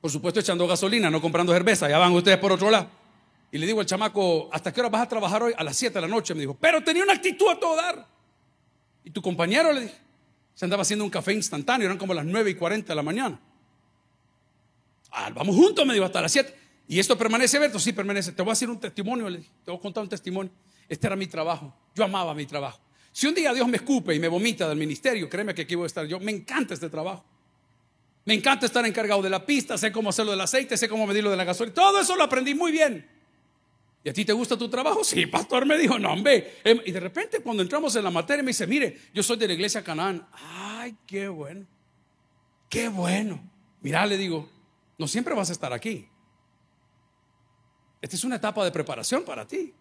por 0.00 0.10
supuesto 0.10 0.40
echando 0.40 0.66
gasolina, 0.66 1.10
no 1.10 1.20
comprando 1.20 1.52
cerveza, 1.52 1.90
ya 1.90 1.98
van 1.98 2.12
ustedes 2.12 2.38
por 2.38 2.52
otro 2.52 2.70
lado. 2.70 2.99
Y 3.52 3.58
le 3.58 3.66
digo 3.66 3.80
al 3.80 3.86
chamaco, 3.86 4.48
¿hasta 4.52 4.72
qué 4.72 4.80
hora 4.80 4.88
vas 4.88 5.02
a 5.02 5.08
trabajar 5.08 5.42
hoy? 5.42 5.52
A 5.56 5.64
las 5.64 5.76
7 5.76 5.94
de 5.94 6.00
la 6.00 6.08
noche. 6.08 6.34
Me 6.34 6.40
dijo, 6.40 6.56
pero 6.58 6.82
tenía 6.82 7.02
una 7.02 7.14
actitud 7.14 7.48
a 7.48 7.58
todo 7.58 7.76
dar. 7.76 8.06
Y 9.04 9.10
tu 9.10 9.20
compañero 9.20 9.72
le 9.72 9.82
dije, 9.82 9.94
se 10.54 10.64
andaba 10.66 10.82
haciendo 10.82 11.04
un 11.04 11.10
café 11.10 11.32
instantáneo, 11.32 11.86
eran 11.86 11.98
como 11.98 12.14
las 12.14 12.24
9 12.24 12.50
y 12.50 12.54
40 12.54 12.88
de 12.88 12.94
la 12.94 13.02
mañana. 13.02 13.40
Ah, 15.10 15.30
vamos 15.34 15.56
juntos, 15.56 15.84
me 15.84 15.94
dijo, 15.94 16.06
hasta 16.06 16.20
las 16.20 16.30
7. 16.32 16.54
¿Y 16.86 16.98
esto 16.98 17.16
permanece 17.16 17.56
abierto? 17.56 17.78
Sí, 17.78 17.92
permanece. 17.92 18.32
Te 18.32 18.42
voy 18.42 18.50
a 18.50 18.52
hacer 18.52 18.70
un 18.70 18.78
testimonio, 18.78 19.28
le 19.28 19.38
dije, 19.38 19.50
te 19.64 19.70
voy 19.70 19.78
a 19.78 19.82
contar 19.82 20.02
un 20.02 20.08
testimonio. 20.08 20.52
Este 20.88 21.06
era 21.06 21.16
mi 21.16 21.26
trabajo. 21.26 21.72
Yo 21.94 22.04
amaba 22.04 22.34
mi 22.34 22.46
trabajo. 22.46 22.80
Si 23.12 23.26
un 23.26 23.34
día 23.34 23.52
Dios 23.52 23.66
me 23.66 23.76
escupe 23.76 24.14
y 24.14 24.20
me 24.20 24.28
vomita 24.28 24.68
del 24.68 24.78
ministerio, 24.78 25.28
créeme 25.28 25.54
que 25.54 25.62
aquí 25.62 25.74
voy 25.74 25.84
a 25.84 25.86
estar 25.86 26.06
yo. 26.06 26.20
Me 26.20 26.30
encanta 26.30 26.74
este 26.74 26.88
trabajo. 26.88 27.24
Me 28.24 28.34
encanta 28.34 28.66
estar 28.66 28.84
encargado 28.86 29.22
de 29.22 29.30
la 29.30 29.44
pista, 29.44 29.78
sé 29.78 29.90
cómo 29.90 30.10
hacerlo 30.10 30.32
del 30.32 30.40
aceite, 30.40 30.76
sé 30.76 30.88
cómo 30.88 31.06
medirlo 31.06 31.30
de 31.30 31.36
la 31.36 31.44
gasolina. 31.44 31.74
Todo 31.74 32.00
eso 32.00 32.14
lo 32.16 32.24
aprendí 32.24 32.54
muy 32.54 32.70
bien. 32.70 33.19
¿Y 34.02 34.08
a 34.08 34.12
ti 34.12 34.24
te 34.24 34.32
gusta 34.32 34.56
tu 34.56 34.68
trabajo? 34.68 35.04
Sí, 35.04 35.26
pastor 35.26 35.66
me 35.66 35.76
dijo, 35.76 35.98
no, 35.98 36.12
hombre. 36.12 36.60
Em, 36.64 36.80
y 36.86 36.90
de 36.90 37.00
repente 37.00 37.40
cuando 37.40 37.62
entramos 37.62 37.94
en 37.96 38.04
la 38.04 38.10
materia 38.10 38.42
me 38.42 38.48
dice, 38.48 38.66
mire, 38.66 38.98
yo 39.12 39.22
soy 39.22 39.36
de 39.36 39.46
la 39.46 39.52
iglesia 39.52 39.84
Canaán. 39.84 40.26
Ay, 40.32 40.96
qué 41.06 41.28
bueno. 41.28 41.66
Qué 42.68 42.88
bueno. 42.88 43.42
Mira, 43.82 44.06
le 44.06 44.16
digo, 44.16 44.48
no 44.96 45.06
siempre 45.06 45.34
vas 45.34 45.50
a 45.50 45.52
estar 45.52 45.72
aquí. 45.72 46.08
Esta 48.00 48.16
es 48.16 48.24
una 48.24 48.36
etapa 48.36 48.64
de 48.64 48.70
preparación 48.70 49.22
para 49.22 49.46
ti. 49.46 49.74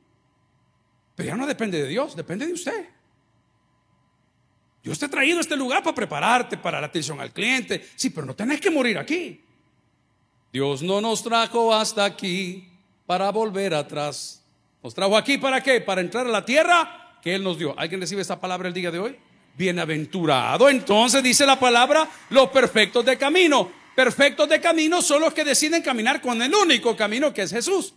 Pero 1.15 1.27
ya 1.27 1.35
no 1.35 1.47
depende 1.47 1.81
de 1.81 1.87
Dios, 1.87 2.15
depende 2.15 2.45
de 2.45 2.53
usted. 2.53 2.89
Dios 4.83 4.99
te 4.99 5.05
ha 5.05 5.09
traído 5.09 5.37
a 5.37 5.41
este 5.41 5.55
lugar 5.55 5.81
para 5.81 5.95
prepararte, 5.95 6.57
para 6.57 6.81
la 6.81 6.87
atención 6.87 7.19
al 7.21 7.31
cliente. 7.31 7.87
Sí, 7.95 8.09
pero 8.09 8.27
no 8.27 8.35
tenés 8.35 8.59
que 8.59 8.69
morir 8.69 8.97
aquí. 8.97 9.45
Dios 10.51 10.81
no 10.81 10.99
nos 10.99 11.23
trajo 11.23 11.73
hasta 11.73 12.03
aquí 12.03 12.69
para 13.09 13.31
volver 13.31 13.73
atrás. 13.73 14.43
Nos 14.83 14.93
trajo 14.93 15.17
aquí 15.17 15.39
para 15.39 15.63
qué? 15.63 15.81
Para 15.81 15.99
entrar 15.99 16.27
a 16.27 16.29
la 16.29 16.45
tierra 16.45 17.17
que 17.23 17.33
Él 17.33 17.43
nos 17.43 17.57
dio. 17.57 17.73
¿Alguien 17.75 17.99
recibe 17.99 18.21
esta 18.21 18.39
palabra 18.39 18.67
el 18.67 18.73
día 18.75 18.91
de 18.91 18.99
hoy? 18.99 19.17
Bienaventurado. 19.57 20.69
Entonces 20.69 21.23
dice 21.23 21.43
la 21.43 21.59
palabra, 21.59 22.07
los 22.29 22.49
perfectos 22.49 23.03
de 23.03 23.17
camino. 23.17 23.71
Perfectos 23.95 24.47
de 24.47 24.61
camino 24.61 25.01
son 25.01 25.21
los 25.21 25.33
que 25.33 25.43
deciden 25.43 25.81
caminar 25.81 26.21
con 26.21 26.39
el 26.39 26.53
único 26.53 26.95
camino 26.95 27.33
que 27.33 27.41
es 27.41 27.51
Jesús. 27.51 27.95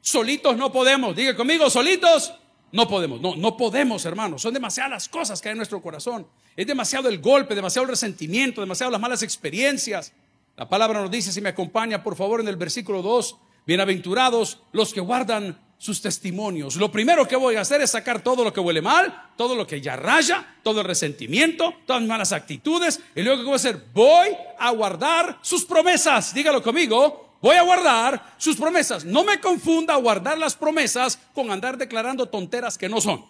Solitos 0.00 0.56
no 0.56 0.70
podemos. 0.70 1.16
Diga 1.16 1.34
conmigo, 1.34 1.68
solitos 1.68 2.32
no 2.70 2.86
podemos. 2.86 3.20
No, 3.20 3.34
no 3.34 3.56
podemos, 3.56 4.04
hermanos. 4.04 4.42
Son 4.42 4.54
demasiadas 4.54 4.92
las 4.92 5.08
cosas 5.08 5.40
que 5.40 5.48
hay 5.48 5.54
en 5.54 5.58
nuestro 5.58 5.82
corazón. 5.82 6.24
Es 6.54 6.68
demasiado 6.68 7.08
el 7.08 7.18
golpe, 7.18 7.56
demasiado 7.56 7.82
el 7.82 7.90
resentimiento, 7.90 8.60
demasiado 8.60 8.92
las 8.92 9.00
malas 9.00 9.24
experiencias. 9.24 10.12
La 10.54 10.68
palabra 10.68 11.00
nos 11.00 11.10
dice, 11.10 11.32
si 11.32 11.40
me 11.40 11.48
acompaña, 11.48 12.04
por 12.04 12.14
favor, 12.14 12.40
en 12.40 12.46
el 12.46 12.54
versículo 12.54 13.02
2, 13.02 13.38
Bienaventurados 13.66 14.60
los 14.70 14.94
que 14.94 15.00
guardan 15.00 15.60
sus 15.76 16.00
testimonios. 16.00 16.76
Lo 16.76 16.92
primero 16.92 17.26
que 17.26 17.34
voy 17.34 17.56
a 17.56 17.62
hacer 17.62 17.80
es 17.82 17.90
sacar 17.90 18.22
todo 18.22 18.44
lo 18.44 18.52
que 18.52 18.60
huele 18.60 18.80
mal, 18.80 19.32
todo 19.36 19.56
lo 19.56 19.66
que 19.66 19.80
ya 19.80 19.96
raya, 19.96 20.56
todo 20.62 20.80
el 20.80 20.86
resentimiento, 20.86 21.74
todas 21.84 22.00
las 22.00 22.08
malas 22.08 22.32
actitudes. 22.32 23.00
Y 23.16 23.22
luego 23.22 23.40
que 23.40 23.44
voy 23.44 23.52
a 23.54 23.56
hacer, 23.56 23.84
voy 23.92 24.28
a 24.58 24.70
guardar 24.70 25.38
sus 25.42 25.64
promesas. 25.64 26.32
Dígalo 26.32 26.62
conmigo, 26.62 27.38
voy 27.42 27.56
a 27.56 27.62
guardar 27.62 28.34
sus 28.38 28.56
promesas. 28.56 29.04
No 29.04 29.24
me 29.24 29.40
confunda 29.40 29.96
guardar 29.96 30.38
las 30.38 30.54
promesas 30.54 31.18
con 31.34 31.50
andar 31.50 31.76
declarando 31.76 32.26
tonteras 32.26 32.78
que 32.78 32.88
no 32.88 33.00
son. 33.00 33.24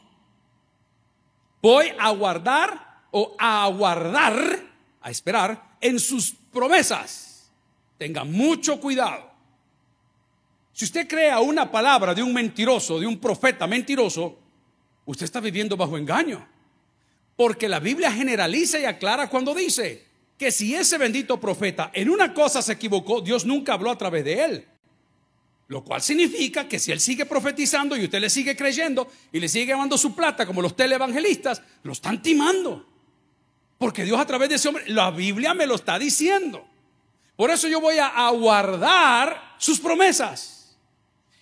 Voy 1.63 1.93
a 1.99 2.11
guardar 2.11 3.07
o 3.11 3.35
a 3.39 3.67
guardar, 3.69 4.63
a 5.01 5.11
esperar 5.11 5.79
en 5.81 5.99
sus 5.99 6.35
promesas. 6.53 7.51
Tenga 7.97 8.23
mucho 8.25 8.79
cuidado. 8.79 9.36
Si 10.77 10.85
usted 10.85 11.09
crea 11.09 11.41
una 11.41 11.73
palabra 11.73 12.15
de 12.15 12.23
un 12.23 12.35
mentiroso, 12.35 13.01
de 13.01 13.07
un 13.07 13.19
profeta 13.19 13.67
mentiroso, 13.67 14.39
usted 15.07 15.25
está 15.25 15.41
viviendo 15.41 15.75
bajo 15.75 15.97
engaño. 15.97 16.47
Porque 17.35 17.67
la 17.67 17.81
Biblia 17.81 18.13
generaliza 18.13 18.79
y 18.79 18.85
aclara 18.85 19.31
cuando 19.31 19.55
dice 19.55 20.05
que 20.37 20.51
si 20.51 20.75
ese 20.75 20.99
bendito 20.99 21.41
profeta 21.41 21.91
en 21.95 22.11
una 22.11 22.35
cosa 22.35 22.61
se 22.61 22.75
equivocó, 22.75 23.23
Dios 23.23 23.47
nunca 23.47 23.73
habló 23.73 23.91
a 23.91 23.97
través 23.97 24.23
de 24.27 24.45
él. 24.45 24.67
Lo 25.69 25.83
cual 25.83 26.03
significa 26.03 26.69
que 26.69 26.79
si 26.79 26.93
él 26.93 27.01
sigue 27.01 27.25
profetizando 27.25 27.97
y 27.97 28.05
usted 28.05 28.21
le 28.21 28.29
sigue 28.29 28.55
creyendo 28.55 29.09
y 29.33 29.41
le 29.41 29.49
sigue 29.49 29.73
llevando 29.73 29.97
su 29.97 30.15
plata 30.15 30.45
como 30.45 30.61
los 30.61 30.77
televangelistas, 30.77 31.63
lo 31.85 31.93
están 31.93 32.21
timando. 32.21 32.87
Porque 33.79 34.05
Dios 34.05 34.21
a 34.21 34.27
través 34.27 34.51
de 34.51 34.57
ese 34.57 34.69
hombre, 34.69 34.85
la 34.89 35.11
Biblia 35.11 35.55
me 35.55 35.67
lo 35.67 35.77
está 35.77 35.99
diciendo. 35.99 36.67
Por 37.35 37.51
eso 37.51 37.67
yo 37.67 37.81
voy 37.81 37.97
a 37.99 38.29
guardar 38.29 39.55
sus 39.57 39.81
promesas 39.81 40.56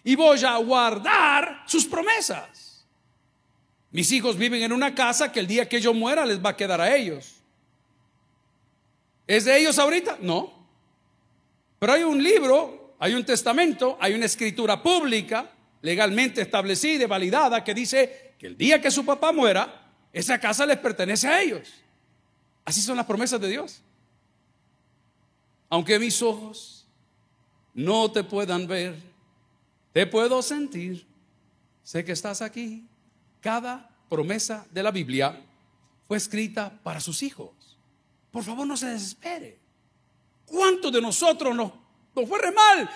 y 0.05 0.15
voy 0.15 0.45
a 0.45 0.57
guardar 0.59 1.65
sus 1.67 1.87
promesas. 1.87 2.85
Mis 3.91 4.13
hijos 4.13 4.37
viven 4.37 4.63
en 4.63 4.73
una 4.73 4.95
casa 4.95 5.33
que 5.33 5.41
el 5.41 5.47
día 5.47 5.69
que 5.69 5.81
yo 5.81 5.95
muera 5.95 6.27
les 6.27 6.45
va 6.45 6.51
a 6.51 6.57
quedar 6.57 6.81
a 6.81 6.95
ellos. 6.95 7.37
¿Es 9.27 9.47
de 9.47 9.59
ellos 9.59 9.79
ahorita? 9.79 10.19
No. 10.21 10.53
Pero 11.79 11.93
hay 11.95 12.03
un 12.03 12.23
libro, 12.23 12.95
hay 12.99 13.15
un 13.15 13.25
testamento, 13.25 13.97
hay 14.01 14.15
una 14.15 14.27
escritura 14.27 14.83
pública, 14.83 15.51
legalmente 15.81 16.43
establecida 16.43 17.05
y 17.05 17.07
validada, 17.07 17.65
que 17.65 17.73
dice 17.73 18.35
que 18.39 18.49
el 18.49 18.57
día 18.57 18.81
que 18.81 18.91
su 18.91 19.07
papá 19.07 19.33
muera, 19.33 19.91
esa 20.13 20.39
casa 20.39 20.67
les 20.67 20.79
pertenece 20.79 21.29
a 21.29 21.41
ellos. 21.41 21.73
Así 22.65 22.83
son 22.83 22.97
las 22.97 23.07
promesas 23.07 23.41
de 23.41 23.49
Dios. 23.49 23.81
Aunque 25.71 25.99
mis 25.99 26.21
ojos 26.21 26.87
no 27.75 28.11
te 28.11 28.23
puedan 28.23 28.67
ver, 28.67 29.14
te 29.95 30.09
puedo 30.09 30.43
sentir, 30.43 31.07
sé 31.85 32.05
que 32.05 32.11
estás 32.11 32.43
aquí. 32.43 32.85
Cada 33.41 33.89
promesa 34.09 34.67
de 34.73 34.83
la 34.83 34.91
Biblia 34.91 35.41
fue 36.09 36.17
escrita 36.17 36.81
para 36.83 36.99
sus 36.99 37.23
hijos. 37.23 37.53
Por 38.33 38.43
favor, 38.43 38.67
no 38.67 38.77
se 38.77 38.89
desespere. 38.89 39.57
¿Cuántos 40.47 40.91
de 40.91 41.01
nosotros 41.01 41.55
nos, 41.55 41.71
nos 42.13 42.29
fue 42.29 42.41
re 42.41 42.51
mal? 42.51 42.91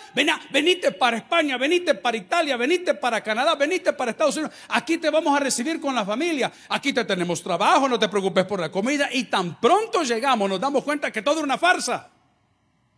venite 0.50 0.90
para 0.90 1.18
España, 1.18 1.56
venite 1.56 1.94
para 1.94 2.16
Italia, 2.16 2.56
venite 2.56 2.92
para 2.94 3.22
Canadá, 3.22 3.54
venite 3.54 3.92
para 3.92 4.10
Estados 4.10 4.36
Unidos. 4.36 4.56
Aquí 4.68 4.98
te 4.98 5.08
vamos 5.08 5.36
a 5.36 5.38
recibir 5.38 5.80
con 5.80 5.94
la 5.94 6.04
familia. 6.04 6.50
Aquí 6.68 6.92
te 6.92 7.04
tenemos 7.04 7.40
trabajo, 7.40 7.88
no 7.88 7.96
te 7.96 8.08
preocupes 8.08 8.44
por 8.44 8.58
la 8.58 8.72
comida. 8.72 9.08
Y 9.12 9.22
tan 9.26 9.60
pronto 9.60 10.02
llegamos, 10.02 10.50
nos 10.50 10.58
damos 10.58 10.82
cuenta 10.82 11.12
que 11.12 11.22
todo 11.22 11.36
es 11.36 11.44
una 11.44 11.58
farsa. 11.58 12.10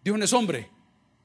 Dios 0.02 0.16
no 0.16 0.24
es 0.24 0.32
hombre, 0.32 0.70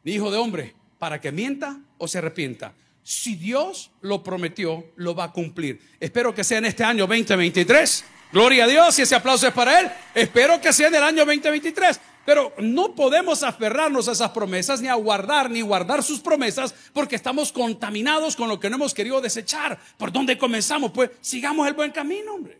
ni 0.03 0.11
hijo 0.11 0.29
de 0.29 0.37
hombre, 0.37 0.75
para 1.05 1.21
que 1.21 1.31
mienta 1.31 1.77
o 1.99 2.07
se 2.07 2.17
arrepienta. 2.17 2.73
Si 3.03 3.35
Dios 3.35 3.91
lo 4.01 4.23
prometió, 4.23 4.87
lo 4.95 5.13
va 5.13 5.25
a 5.25 5.31
cumplir. 5.31 5.79
Espero 5.99 6.33
que 6.33 6.43
sea 6.43 6.57
en 6.57 6.65
este 6.65 6.83
año 6.83 7.05
2023. 7.05 8.03
Gloria 8.31 8.63
a 8.63 8.67
Dios, 8.67 8.97
y 8.97 9.03
ese 9.03 9.13
aplauso 9.13 9.47
es 9.47 9.53
para 9.53 9.81
Él. 9.81 9.91
Espero 10.15 10.59
que 10.59 10.73
sea 10.73 10.87
en 10.87 10.95
el 10.95 11.03
año 11.03 11.23
2023. 11.23 12.01
Pero 12.25 12.55
no 12.57 12.95
podemos 12.95 13.43
aferrarnos 13.43 14.07
a 14.07 14.13
esas 14.13 14.31
promesas, 14.31 14.81
ni 14.81 14.87
a 14.87 14.95
guardar, 14.95 15.51
ni 15.51 15.61
guardar 15.61 16.01
sus 16.01 16.21
promesas, 16.21 16.73
porque 16.91 17.15
estamos 17.15 17.51
contaminados 17.51 18.35
con 18.35 18.49
lo 18.49 18.59
que 18.59 18.71
no 18.71 18.77
hemos 18.77 18.95
querido 18.95 19.21
desechar. 19.21 19.79
¿Por 19.97 20.11
dónde 20.11 20.39
comenzamos? 20.39 20.91
Pues 20.91 21.11
sigamos 21.21 21.67
el 21.67 21.75
buen 21.75 21.91
camino, 21.91 22.33
hombre. 22.33 22.59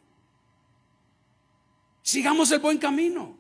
Sigamos 2.04 2.52
el 2.52 2.60
buen 2.60 2.78
camino. 2.78 3.40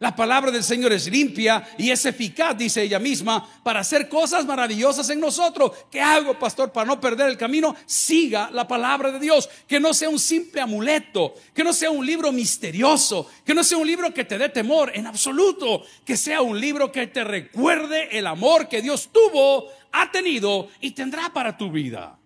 La 0.00 0.14
palabra 0.14 0.52
del 0.52 0.62
Señor 0.62 0.92
es 0.92 1.10
limpia 1.10 1.70
y 1.76 1.90
es 1.90 2.04
eficaz, 2.06 2.56
dice 2.56 2.82
ella 2.82 3.00
misma, 3.00 3.44
para 3.64 3.80
hacer 3.80 4.08
cosas 4.08 4.46
maravillosas 4.46 5.10
en 5.10 5.18
nosotros. 5.18 5.72
¿Qué 5.90 6.00
hago, 6.00 6.38
pastor, 6.38 6.70
para 6.70 6.86
no 6.86 7.00
perder 7.00 7.28
el 7.28 7.36
camino? 7.36 7.74
Siga 7.84 8.48
la 8.52 8.68
palabra 8.68 9.10
de 9.10 9.18
Dios. 9.18 9.50
Que 9.66 9.80
no 9.80 9.92
sea 9.92 10.08
un 10.08 10.20
simple 10.20 10.60
amuleto, 10.60 11.34
que 11.52 11.64
no 11.64 11.72
sea 11.72 11.90
un 11.90 12.06
libro 12.06 12.30
misterioso, 12.30 13.28
que 13.44 13.54
no 13.54 13.64
sea 13.64 13.78
un 13.78 13.88
libro 13.88 14.14
que 14.14 14.24
te 14.24 14.38
dé 14.38 14.50
temor 14.50 14.92
en 14.94 15.08
absoluto, 15.08 15.82
que 16.04 16.16
sea 16.16 16.42
un 16.42 16.60
libro 16.60 16.92
que 16.92 17.08
te 17.08 17.24
recuerde 17.24 18.16
el 18.16 18.28
amor 18.28 18.68
que 18.68 18.80
Dios 18.80 19.10
tuvo, 19.12 19.66
ha 19.90 20.12
tenido 20.12 20.68
y 20.80 20.92
tendrá 20.92 21.32
para 21.32 21.56
tu 21.56 21.72
vida. 21.72 22.17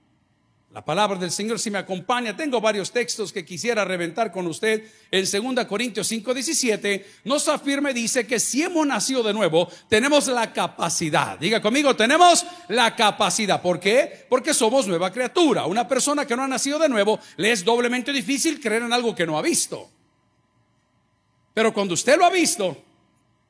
La 0.73 0.83
palabra 0.83 1.19
del 1.19 1.31
Señor 1.31 1.59
si 1.59 1.71
me 1.71 1.77
acompaña. 1.77 2.35
Tengo 2.35 2.59
varios 2.59 2.91
textos 2.91 3.31
que 3.31 3.45
quisiera 3.45 3.85
reventar 3.85 4.33
con 4.33 4.47
usted. 4.47 4.83
En 5.11 5.55
2 5.55 5.67
Corintios 5.67 6.07
5, 6.07 6.33
17 6.33 7.07
nos 7.25 7.47
afirma 7.49 7.91
y 7.91 7.95
dice 7.95 8.27
que 8.27 8.41
si 8.41 8.63
hemos 8.63 8.87
nacido 8.87 9.23
de 9.23 9.35
nuevo, 9.35 9.69
tenemos 9.91 10.29
la 10.29 10.51
capacidad. 10.51 11.39
Diga 11.39 11.61
conmigo, 11.61 11.95
tenemos 11.95 12.47
la 12.69 12.97
capacidad. 12.97 13.61
¿Por 13.61 13.79
qué? 13.79 14.25
Porque 14.31 14.55
somos 14.55 14.87
nueva 14.87 15.13
criatura. 15.13 15.67
Una 15.67 15.87
persona 15.87 16.25
que 16.25 16.35
no 16.35 16.45
ha 16.45 16.49
nacido 16.49 16.79
de 16.79 16.89
nuevo 16.89 17.21
le 17.37 17.53
es 17.53 17.63
doblemente 17.63 18.11
difícil 18.11 18.59
creer 18.59 18.85
en 18.85 18.95
algo 18.95 19.15
que 19.15 19.27
no 19.27 19.37
ha 19.37 19.43
visto. 19.43 19.91
Pero 21.53 21.75
cuando 21.75 21.93
usted 21.93 22.17
lo 22.17 22.25
ha 22.25 22.31
visto, 22.31 22.83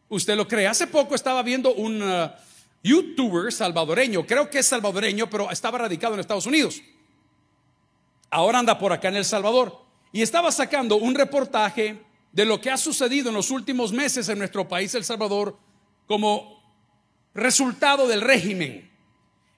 usted 0.09 0.35
lo 0.35 0.49
cree. 0.49 0.67
Hace 0.67 0.88
poco 0.88 1.14
estaba 1.14 1.45
viendo 1.45 1.73
un 1.73 2.02
uh, 2.02 2.31
youtuber 2.83 3.52
salvadoreño, 3.52 4.26
creo 4.26 4.50
que 4.50 4.59
es 4.59 4.67
salvadoreño, 4.67 5.31
pero 5.31 5.52
estaba 5.52 5.79
radicado 5.79 6.14
en 6.14 6.21
Estados 6.21 6.47
Unidos 6.47 6.83
ahora 8.33 8.59
anda 8.59 8.79
por 8.79 8.93
acá 8.93 9.09
en 9.09 9.17
El 9.17 9.25
Salvador, 9.25 9.79
y 10.11 10.23
estaba 10.23 10.51
sacando 10.51 10.97
un 10.97 11.15
reportaje 11.15 12.03
de 12.33 12.45
lo 12.47 12.61
que 12.61 12.71
ha 12.71 12.79
sucedido 12.79 13.29
en 13.29 13.35
los 13.35 13.51
últimos 13.51 13.93
meses 13.93 14.29
en 14.29 14.39
nuestro 14.39 14.67
país, 14.67 14.95
El 14.95 15.05
Salvador, 15.05 15.57
como 16.07 16.61
resultado 17.35 18.09
del 18.09 18.23
régimen. 18.23 18.91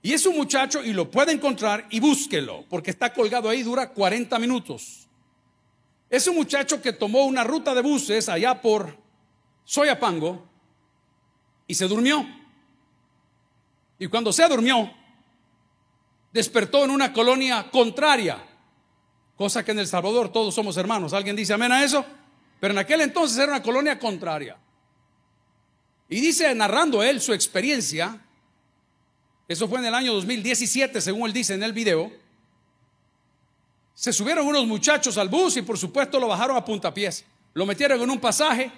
Y 0.02 0.12
es 0.12 0.26
un 0.26 0.37
muchacho 0.37 0.85
y 0.85 0.93
lo 0.93 1.11
puede 1.11 1.33
encontrar 1.33 1.87
y 1.90 2.00
búsquelo, 2.00 2.64
porque 2.69 2.90
está 2.90 3.12
colgado 3.12 3.49
ahí, 3.49 3.62
dura 3.62 3.90
40 3.90 4.38
minutos. 4.40 5.09
Es 6.11 6.26
un 6.26 6.35
muchacho 6.35 6.83
que 6.83 6.93
tomó 6.93 7.25
una 7.25 7.45
ruta 7.45 7.75
de 7.75 7.81
buses 7.81 8.28
allá 8.28 8.61
por 8.61 8.97
Soyapango 9.64 10.45
y 11.66 11.75
se 11.75 11.87
durmió. 11.87 12.26
Y 14.00 14.09
cuando 14.09 14.33
se 14.33 14.47
durmió, 14.49 14.93
despertó 16.33 16.85
en 16.85 16.90
una 16.90 17.12
colonia 17.12 17.71
contraria 17.71 18.45
Cosa 19.37 19.64
que 19.64 19.73
en 19.73 19.81
El 19.81 19.87
Salvador 19.87 20.31
todos 20.31 20.55
somos 20.55 20.76
hermanos. 20.76 21.12
¿Alguien 21.12 21.35
dice 21.35 21.53
amén 21.53 21.73
a 21.73 21.85
eso? 21.85 22.05
Pero 22.61 22.73
en 22.73 22.79
aquel 22.79 23.00
entonces 23.00 23.37
era 23.37 23.53
una 23.53 23.62
colonia 23.62 23.99
contraria. 23.99 24.57
Y 26.09 26.21
dice, 26.21 26.55
narrando 26.55 27.03
él 27.03 27.21
su 27.21 27.33
experiencia, 27.33 28.21
eso 29.49 29.69
fue 29.69 29.79
en 29.79 29.87
el 29.87 29.95
año 29.95 30.12
2017, 30.14 31.00
según 31.00 31.26
él 31.26 31.33
dice 31.33 31.55
en 31.55 31.62
el 31.62 31.73
video, 31.73 32.12
se 33.95 34.12
subieron 34.12 34.47
unos 34.47 34.67
muchachos 34.67 35.19
al 35.19 35.29
bus 35.29 35.57
y 35.57 35.62
por 35.62 35.79
supuesto 35.79 36.19
lo 36.19 36.29
bajaron 36.29 36.57
a 36.57 36.64
puntapiés. 36.64 37.25
Lo 37.55 37.64
metieron 37.67 38.00
en 38.00 38.11
un 38.11 38.19
pasaje 38.19 38.71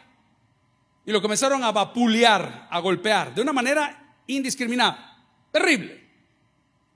y 1.04 1.12
lo 1.12 1.22
comenzaron 1.22 1.62
a 1.64 1.72
vapulear, 1.72 2.68
a 2.70 2.78
golpear, 2.80 3.34
de 3.34 3.40
una 3.40 3.52
manera 3.52 4.14
indiscriminada, 4.26 5.24
terrible. 5.50 6.05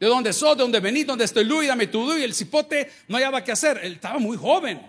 ¿De 0.00 0.06
dónde 0.06 0.32
sos? 0.32 0.56
¿De 0.56 0.62
dónde 0.62 0.80
venís? 0.80 1.06
¿Dónde 1.06 1.26
estoy 1.26 1.44
Luis? 1.44 1.68
Dame 1.68 1.86
tu 1.86 2.16
Y 2.16 2.22
el 2.22 2.34
cipote 2.34 2.90
no 3.06 3.18
hallaba 3.18 3.44
qué 3.44 3.52
hacer. 3.52 3.78
Él 3.82 3.92
estaba 3.92 4.18
muy 4.18 4.34
joven. 4.38 4.80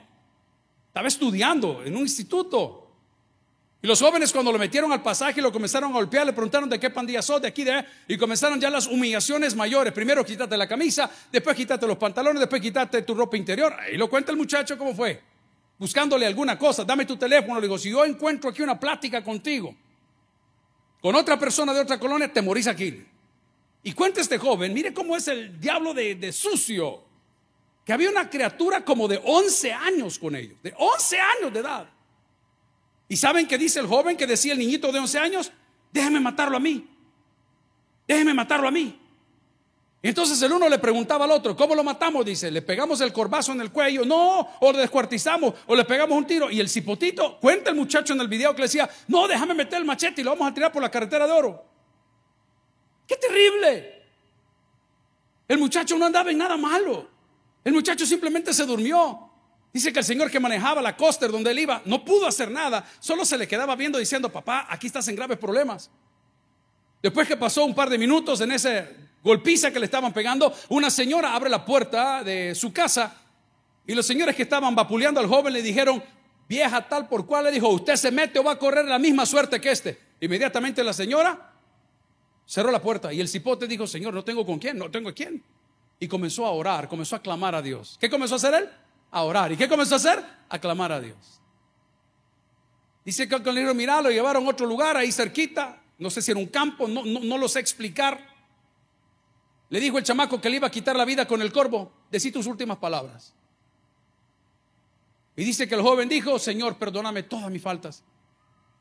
Estaba 0.87 1.09
estudiando 1.09 1.83
en 1.83 1.97
un 1.97 2.03
instituto. 2.03 2.87
Y 3.81 3.87
los 3.87 3.99
jóvenes 3.99 4.31
cuando 4.31 4.53
lo 4.53 4.59
metieron 4.59 4.91
al 4.93 5.01
pasaje 5.01 5.41
lo 5.41 5.51
comenzaron 5.51 5.89
a 5.89 5.93
golpear, 5.95 6.25
le 6.25 6.33
preguntaron 6.33 6.69
de 6.69 6.79
qué 6.79 6.91
pandilla 6.91 7.21
sos, 7.21 7.41
de 7.41 7.47
aquí, 7.47 7.63
de 7.63 7.83
Y 8.07 8.15
comenzaron 8.15 8.61
ya 8.61 8.69
las 8.69 8.87
humillaciones 8.87 9.55
mayores. 9.55 9.91
Primero 9.91 10.23
quítate 10.23 10.55
la 10.55 10.67
camisa, 10.67 11.09
después 11.31 11.57
quítate 11.57 11.85
los 11.87 11.97
pantalones, 11.97 12.39
después 12.39 12.61
quítate 12.61 13.01
tu 13.01 13.13
ropa 13.13 13.35
interior. 13.35 13.73
Ahí 13.79 13.97
lo 13.97 14.09
cuenta 14.09 14.31
el 14.31 14.37
muchacho 14.37 14.77
cómo 14.77 14.95
fue. 14.95 15.21
Buscándole 15.77 16.25
alguna 16.25 16.57
cosa. 16.57 16.85
Dame 16.85 17.05
tu 17.05 17.17
teléfono. 17.17 17.55
Le 17.55 17.63
digo, 17.63 17.77
si 17.77 17.89
yo 17.89 18.05
encuentro 18.05 18.51
aquí 18.51 18.61
una 18.61 18.79
plática 18.79 19.21
contigo, 19.23 19.75
con 21.01 21.15
otra 21.15 21.37
persona 21.37 21.73
de 21.73 21.81
otra 21.81 21.99
colonia, 21.99 22.31
te 22.31 22.41
morís 22.41 22.67
aquí. 22.67 23.03
Y 23.83 23.93
cuenta 23.93 24.21
este 24.21 24.37
joven, 24.37 24.73
mire 24.73 24.93
cómo 24.93 25.15
es 25.15 25.27
el 25.27 25.59
diablo 25.59 25.93
de, 25.93 26.31
sucio, 26.31 27.03
que 27.83 27.93
había 27.93 28.09
una 28.09 28.29
criatura 28.29 28.85
como 28.85 29.07
de 29.07 29.19
11 29.23 29.73
años 29.73 30.19
con 30.19 30.35
ellos, 30.35 30.61
de 30.61 30.73
11 30.77 31.19
años 31.19 31.53
de 31.53 31.59
edad. 31.59 31.89
¿Y 33.07 33.15
saben 33.17 33.47
qué 33.47 33.57
dice 33.57 33.79
el 33.79 33.87
joven 33.87 34.15
que 34.15 34.27
decía 34.27 34.53
el 34.53 34.59
niñito 34.59 34.91
de 34.91 34.99
11 34.99 35.19
años? 35.19 35.51
Déjeme 35.91 36.19
matarlo 36.19 36.57
a 36.57 36.59
mí, 36.59 36.87
déjeme 38.07 38.33
matarlo 38.33 38.67
a 38.67 38.71
mí. 38.71 38.97
Y 40.03 40.07
entonces 40.07 40.41
el 40.41 40.51
uno 40.51 40.67
le 40.67 40.79
preguntaba 40.79 41.25
al 41.25 41.31
otro, 41.31 41.55
¿cómo 41.55 41.75
lo 41.75 41.83
matamos? 41.83 42.25
Dice, 42.25 42.49
le 42.49 42.61
pegamos 42.61 43.01
el 43.01 43.13
corbazo 43.13 43.51
en 43.51 43.61
el 43.61 43.71
cuello, 43.71 44.03
no, 44.03 44.47
o 44.59 44.71
le 44.71 44.79
descuartizamos, 44.79 45.53
o 45.67 45.75
le 45.75 45.85
pegamos 45.85 46.17
un 46.17 46.25
tiro. 46.25 46.49
Y 46.49 46.59
el 46.59 46.69
cipotito, 46.69 47.39
cuenta 47.39 47.69
el 47.69 47.75
muchacho 47.75 48.13
en 48.13 48.21
el 48.21 48.27
video 48.27 48.55
que 48.55 48.61
le 48.61 48.65
decía, 48.65 48.89
no, 49.07 49.27
déjame 49.27 49.53
meter 49.53 49.77
el 49.77 49.85
machete 49.85 50.21
y 50.21 50.23
lo 50.23 50.31
vamos 50.31 50.49
a 50.49 50.53
tirar 50.53 50.71
por 50.71 50.81
la 50.81 50.89
carretera 50.89 51.27
de 51.27 51.33
oro. 51.33 51.70
¡Qué 53.11 53.17
terrible! 53.17 54.03
El 55.45 55.57
muchacho 55.57 55.97
no 55.97 56.05
andaba 56.05 56.31
en 56.31 56.37
nada 56.37 56.55
malo. 56.55 57.09
El 57.61 57.73
muchacho 57.73 58.05
simplemente 58.05 58.53
se 58.53 58.65
durmió. 58.65 59.29
Dice 59.73 59.91
que 59.91 59.99
el 59.99 60.05
señor 60.05 60.31
que 60.31 60.39
manejaba 60.39 60.81
la 60.81 60.95
coaster 60.95 61.29
donde 61.29 61.51
él 61.51 61.59
iba 61.59 61.81
no 61.83 62.05
pudo 62.05 62.25
hacer 62.25 62.49
nada, 62.49 62.89
solo 63.01 63.25
se 63.25 63.37
le 63.37 63.49
quedaba 63.49 63.75
viendo 63.75 63.99
diciendo, 63.99 64.31
papá, 64.31 64.65
aquí 64.69 64.87
estás 64.87 65.09
en 65.09 65.17
graves 65.17 65.37
problemas. 65.37 65.91
Después 67.03 67.27
que 67.27 67.35
pasó 67.35 67.65
un 67.65 67.75
par 67.75 67.89
de 67.89 67.97
minutos 67.97 68.39
en 68.39 68.53
ese 68.53 68.87
golpiza 69.21 69.71
que 69.71 69.79
le 69.79 69.87
estaban 69.87 70.13
pegando, 70.13 70.55
una 70.69 70.89
señora 70.89 71.35
abre 71.35 71.49
la 71.49 71.65
puerta 71.65 72.23
de 72.23 72.55
su 72.55 72.71
casa 72.71 73.13
y 73.85 73.93
los 73.93 74.07
señores 74.07 74.37
que 74.37 74.43
estaban 74.43 74.73
vapuleando 74.73 75.19
al 75.19 75.27
joven 75.27 75.51
le 75.51 75.61
dijeron, 75.61 76.01
vieja 76.47 76.87
tal 76.87 77.09
por 77.09 77.25
cual, 77.25 77.43
le 77.43 77.51
dijo, 77.51 77.67
usted 77.67 77.97
se 77.97 78.09
mete 78.09 78.39
o 78.39 78.43
va 78.45 78.53
a 78.53 78.57
correr 78.57 78.85
la 78.85 78.99
misma 78.99 79.25
suerte 79.25 79.59
que 79.59 79.71
este. 79.71 79.99
Inmediatamente 80.21 80.81
la 80.81 80.93
señora 80.93 81.50
cerró 82.45 82.71
la 82.71 82.81
puerta 82.81 83.13
y 83.13 83.21
el 83.21 83.27
cipote 83.27 83.67
dijo, 83.67 83.87
Señor, 83.87 84.13
no 84.13 84.23
tengo 84.23 84.45
con 84.45 84.59
quién, 84.59 84.77
no 84.77 84.89
tengo 84.89 85.13
quién. 85.13 85.43
Y 85.99 86.07
comenzó 86.07 86.45
a 86.45 86.51
orar, 86.51 86.87
comenzó 86.87 87.15
a 87.15 87.21
clamar 87.21 87.55
a 87.55 87.61
Dios. 87.61 87.97
¿Qué 87.99 88.09
comenzó 88.09 88.35
a 88.35 88.37
hacer 88.37 88.53
él? 88.53 88.69
A 89.11 89.23
orar. 89.23 89.51
¿Y 89.51 89.57
qué 89.57 89.69
comenzó 89.69 89.95
a 89.95 89.97
hacer? 89.97 90.23
A 90.49 90.59
clamar 90.59 90.91
a 90.91 90.99
Dios. 90.99 91.41
Dice 93.03 93.27
que 93.27 93.35
el 93.35 93.55
libro 93.55 93.73
mira, 93.73 94.01
lo 94.01 94.11
llevaron 94.11 94.45
a 94.45 94.49
otro 94.49 94.65
lugar 94.65 94.95
ahí 94.95 95.11
cerquita, 95.11 95.81
no 95.97 96.09
sé 96.09 96.21
si 96.21 96.31
era 96.31 96.39
un 96.39 96.47
campo, 96.47 96.87
no, 96.87 97.03
no, 97.03 97.37
lo 97.37 97.47
sé 97.47 97.59
explicar. 97.59 98.19
Le 99.69 99.79
dijo 99.79 99.97
el 99.97 100.03
chamaco 100.03 100.39
que 100.39 100.49
le 100.49 100.57
iba 100.57 100.67
a 100.67 100.71
quitar 100.71 100.95
la 100.95 101.05
vida 101.05 101.27
con 101.27 101.41
el 101.41 101.51
corvo, 101.51 101.91
decí 102.11 102.31
tus 102.31 102.45
últimas 102.45 102.77
palabras. 102.77 103.33
Y 105.35 105.43
dice 105.43 105.67
que 105.67 105.75
el 105.75 105.81
joven 105.81 106.09
dijo, 106.09 106.37
Señor, 106.37 106.77
perdóname 106.77 107.23
todas 107.23 107.49
mis 107.49 107.61
faltas. 107.61 108.03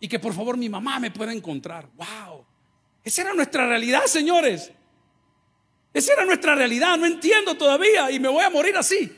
Y 0.01 0.09
que 0.09 0.19
por 0.19 0.35
favor 0.35 0.57
mi 0.57 0.69
mamá 0.69 0.99
me 0.99 1.11
pueda 1.11 1.33
encontrar. 1.33 1.89
¡Wow! 1.95 2.30
Esa 3.05 3.23
era 3.23 3.35
nuestra 3.35 3.67
realidad, 3.67 4.05
señores. 4.07 4.73
Esa 5.93 6.13
era 6.13 6.25
nuestra 6.25 6.55
realidad. 6.55 6.97
No 6.97 7.07
entiendo 7.07 7.57
todavía 7.57 8.11
y 8.11 8.21
me 8.21 8.29
voy 8.29 8.45
a 8.45 8.51
morir 8.51 8.77
así. 8.77 9.17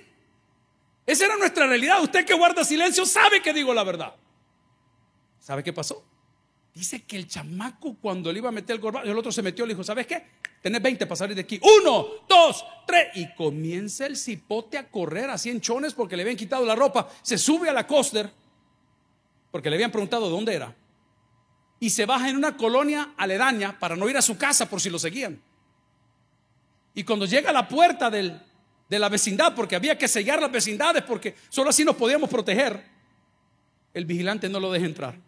Esa 1.04 1.26
era 1.26 1.36
nuestra 1.36 1.66
realidad. 1.66 2.02
Usted 2.02 2.24
que 2.24 2.34
guarda 2.34 2.64
silencio 2.64 3.04
sabe 3.04 3.42
que 3.42 3.52
digo 3.52 3.74
la 3.74 3.84
verdad. 3.84 4.14
¿Sabe 5.40 5.62
qué 5.62 5.72
pasó? 5.72 6.04
Dice 6.72 7.02
que 7.02 7.16
el 7.16 7.26
chamaco 7.26 7.96
cuando 8.00 8.32
le 8.32 8.38
iba 8.38 8.48
a 8.48 8.52
meter 8.52 8.76
el 8.76 8.80
gorbazo, 8.80 9.06
el 9.06 9.18
otro 9.18 9.30
se 9.30 9.42
metió, 9.42 9.66
le 9.66 9.74
dijo, 9.74 9.84
¿sabes 9.84 10.06
qué? 10.06 10.24
Tenés 10.62 10.80
20 10.80 11.04
para 11.06 11.16
salir 11.16 11.34
de 11.34 11.42
aquí. 11.42 11.60
Uno, 11.80 12.06
dos, 12.28 12.64
tres. 12.86 13.08
Y 13.14 13.34
comienza 13.34 14.06
el 14.06 14.16
cipote 14.16 14.78
a 14.78 14.88
correr 14.88 15.28
así 15.28 15.50
en 15.50 15.60
chones 15.60 15.92
porque 15.92 16.16
le 16.16 16.22
habían 16.22 16.36
quitado 16.36 16.64
la 16.64 16.76
ropa. 16.76 17.10
Se 17.20 17.36
sube 17.36 17.68
a 17.68 17.72
la 17.72 17.86
coaster 17.86 18.30
porque 19.50 19.68
le 19.68 19.76
habían 19.76 19.90
preguntado 19.90 20.30
dónde 20.30 20.54
era 20.54 20.74
y 21.82 21.90
se 21.90 22.06
baja 22.06 22.28
en 22.28 22.36
una 22.36 22.56
colonia 22.56 23.10
aledaña 23.16 23.76
para 23.76 23.96
no 23.96 24.08
ir 24.08 24.16
a 24.16 24.22
su 24.22 24.38
casa 24.38 24.70
por 24.70 24.80
si 24.80 24.88
lo 24.88 25.00
seguían. 25.00 25.42
Y 26.94 27.02
cuando 27.02 27.26
llega 27.26 27.50
a 27.50 27.52
la 27.52 27.66
puerta 27.66 28.08
de 28.08 28.38
la 28.88 29.08
vecindad, 29.08 29.52
porque 29.56 29.74
había 29.74 29.98
que 29.98 30.06
sellar 30.06 30.40
las 30.40 30.52
vecindades, 30.52 31.02
porque 31.02 31.34
solo 31.48 31.70
así 31.70 31.84
nos 31.84 31.96
podíamos 31.96 32.30
proteger, 32.30 32.84
el 33.92 34.04
vigilante 34.04 34.48
no 34.48 34.60
lo 34.60 34.70
deja 34.70 34.86
entrar. 34.86 35.18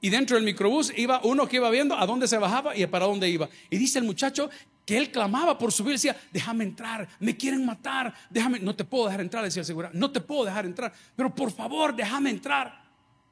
Y 0.00 0.10
dentro 0.10 0.34
del 0.34 0.44
microbús 0.44 0.92
iba 0.96 1.20
uno 1.22 1.46
que 1.46 1.54
iba 1.54 1.70
viendo 1.70 1.96
a 1.96 2.04
dónde 2.04 2.26
se 2.26 2.36
bajaba 2.36 2.76
y 2.76 2.84
para 2.86 3.06
dónde 3.06 3.28
iba. 3.28 3.48
Y 3.70 3.78
dice 3.78 4.00
el 4.00 4.04
muchacho 4.04 4.50
que 4.84 4.98
él 4.98 5.12
clamaba 5.12 5.56
por 5.56 5.70
subir, 5.70 5.92
decía, 5.92 6.16
déjame 6.32 6.64
entrar, 6.64 7.06
me 7.20 7.36
quieren 7.36 7.64
matar, 7.64 8.12
déjame, 8.28 8.58
no 8.58 8.74
te 8.74 8.84
puedo 8.84 9.04
dejar 9.04 9.20
entrar, 9.20 9.44
decía 9.44 9.60
el 9.60 9.66
seguridad, 9.66 9.92
no 9.92 10.10
te 10.10 10.20
puedo 10.20 10.46
dejar 10.46 10.66
entrar, 10.66 10.92
pero 11.14 11.32
por 11.32 11.52
favor, 11.52 11.94
déjame 11.94 12.30
entrar 12.30 12.83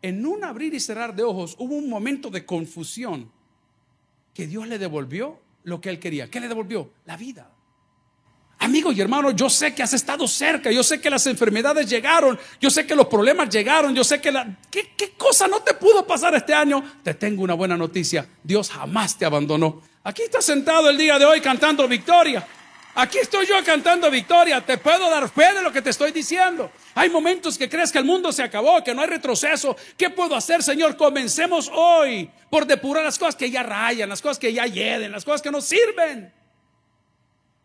en 0.02 0.26
un 0.26 0.44
abrir 0.44 0.74
y 0.74 0.80
cerrar 0.80 1.14
de 1.14 1.22
ojos 1.22 1.54
hubo 1.58 1.74
un 1.74 1.88
momento 1.88 2.28
de 2.28 2.44
confusión 2.44 3.30
que 4.34 4.46
Dios 4.46 4.66
le 4.66 4.78
devolvió 4.78 5.38
lo 5.64 5.80
que 5.80 5.90
él 5.90 5.98
quería. 5.98 6.28
¿Qué 6.28 6.40
le 6.40 6.48
devolvió? 6.48 6.90
La 7.06 7.16
vida. 7.16 7.50
A 8.58 8.64
Amigos 8.64 8.96
y 8.96 9.00
hermanos, 9.00 9.34
yo 9.36 9.48
sé 9.48 9.74
que 9.74 9.82
has 9.82 9.92
estado 9.92 10.26
cerca, 10.28 10.70
yo 10.70 10.82
sé 10.82 11.00
que 11.00 11.10
las 11.10 11.26
enfermedades 11.26 11.88
llegaron, 11.88 12.38
yo 12.60 12.70
sé 12.70 12.86
que 12.86 12.94
los 12.94 13.06
problemas 13.06 13.48
llegaron, 13.48 13.94
yo 13.94 14.04
sé 14.04 14.20
que 14.20 14.30
la... 14.30 14.58
¿Qué, 14.70 14.92
qué 14.96 15.12
cosa 15.12 15.48
no 15.48 15.60
te 15.60 15.74
pudo 15.74 16.06
pasar 16.06 16.34
este 16.34 16.54
año? 16.54 16.82
Te 17.02 17.14
tengo 17.14 17.42
una 17.42 17.54
buena 17.54 17.76
noticia, 17.76 18.26
Dios 18.42 18.70
jamás 18.70 19.16
te 19.18 19.24
abandonó. 19.24 19.82
Aquí 20.04 20.22
estás 20.22 20.44
sentado 20.44 20.90
el 20.90 20.98
día 20.98 21.18
de 21.18 21.24
hoy 21.24 21.40
cantando 21.40 21.86
victoria. 21.86 22.46
Aquí 22.94 23.18
estoy 23.18 23.46
yo 23.46 23.54
cantando 23.64 24.10
victoria. 24.10 24.60
Te 24.60 24.76
puedo 24.76 25.08
dar 25.08 25.28
fe 25.30 25.54
de 25.54 25.62
lo 25.62 25.72
que 25.72 25.80
te 25.80 25.90
estoy 25.90 26.12
diciendo. 26.12 26.70
Hay 26.94 27.08
momentos 27.08 27.56
que 27.56 27.68
crees 27.68 27.90
que 27.90 27.98
el 27.98 28.04
mundo 28.04 28.30
se 28.32 28.42
acabó, 28.42 28.84
que 28.84 28.94
no 28.94 29.00
hay 29.00 29.08
retroceso. 29.08 29.74
¿Qué 29.96 30.10
puedo 30.10 30.36
hacer, 30.36 30.62
Señor? 30.62 30.96
Comencemos 30.96 31.70
hoy 31.72 32.30
por 32.50 32.66
depurar 32.66 33.02
las 33.02 33.18
cosas 33.18 33.34
que 33.34 33.50
ya 33.50 33.62
rayan, 33.62 34.10
las 34.10 34.20
cosas 34.20 34.38
que 34.38 34.52
ya 34.52 34.66
hieden, 34.66 35.10
las 35.10 35.24
cosas 35.24 35.40
que 35.40 35.50
no 35.50 35.62
sirven. 35.62 36.30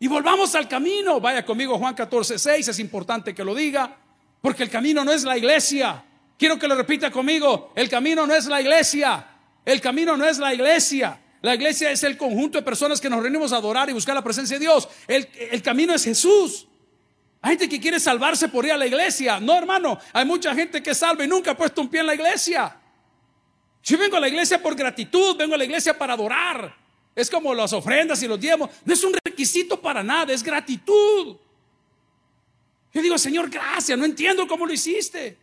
Y 0.00 0.08
volvamos 0.08 0.54
al 0.54 0.66
camino. 0.66 1.20
Vaya 1.20 1.44
conmigo, 1.44 1.76
Juan 1.76 1.94
14, 1.94 2.38
6. 2.38 2.68
Es 2.68 2.78
importante 2.78 3.34
que 3.34 3.44
lo 3.44 3.54
diga, 3.54 3.96
porque 4.40 4.62
el 4.62 4.70
camino 4.70 5.04
no 5.04 5.12
es 5.12 5.24
la 5.24 5.36
iglesia. 5.36 6.04
Quiero 6.38 6.58
que 6.58 6.68
lo 6.68 6.74
repita 6.74 7.10
conmigo. 7.10 7.72
El 7.74 7.90
camino 7.90 8.26
no 8.26 8.34
es 8.34 8.46
la 8.46 8.62
iglesia. 8.62 9.26
El 9.62 9.82
camino 9.82 10.16
no 10.16 10.24
es 10.24 10.38
la 10.38 10.54
iglesia. 10.54 11.20
La 11.40 11.54
iglesia 11.54 11.90
es 11.90 12.02
el 12.02 12.16
conjunto 12.16 12.58
de 12.58 12.62
personas 12.62 13.00
que 13.00 13.08
nos 13.08 13.22
reunimos 13.22 13.52
a 13.52 13.56
adorar 13.56 13.88
y 13.88 13.92
buscar 13.92 14.14
la 14.14 14.22
presencia 14.22 14.56
de 14.56 14.60
Dios. 14.60 14.88
El, 15.06 15.62
camino 15.62 15.94
es 15.94 16.04
Jesús. 16.04 16.66
Hay 17.40 17.50
gente 17.50 17.68
que 17.68 17.80
quiere 17.80 18.00
salvarse 18.00 18.48
por 18.48 18.64
ir 18.64 18.72
a 18.72 18.76
la 18.76 18.86
iglesia. 18.86 19.38
No, 19.38 19.54
hermano, 19.54 19.98
hay 20.12 20.24
mucha 20.24 20.54
gente 20.54 20.82
que 20.82 20.94
salva 20.94 21.24
y 21.24 21.28
nunca 21.28 21.52
ha 21.52 21.56
puesto 21.56 21.80
un 21.80 21.88
pie 21.88 22.00
en 22.00 22.06
la 22.06 22.14
iglesia. 22.14 22.76
Yo 23.84 23.96
vengo 23.96 24.16
a 24.16 24.20
la 24.20 24.28
iglesia 24.28 24.60
por 24.60 24.74
gratitud, 24.74 25.36
vengo 25.36 25.54
a 25.54 25.58
la 25.58 25.64
iglesia 25.64 25.96
para 25.96 26.14
adorar. 26.14 26.74
Es 27.14 27.30
como 27.30 27.54
las 27.54 27.72
ofrendas 27.72 28.20
y 28.22 28.28
los 28.28 28.40
diezmos. 28.40 28.70
No 28.84 28.92
es 28.92 29.04
un 29.04 29.14
requisito 29.24 29.80
para 29.80 30.02
nada, 30.02 30.32
es 30.32 30.42
gratitud. 30.42 31.36
Yo 32.92 33.02
digo, 33.02 33.16
Señor, 33.16 33.48
gracias, 33.48 33.96
no 33.96 34.04
entiendo 34.04 34.46
cómo 34.48 34.66
lo 34.66 34.72
hiciste. 34.72 35.38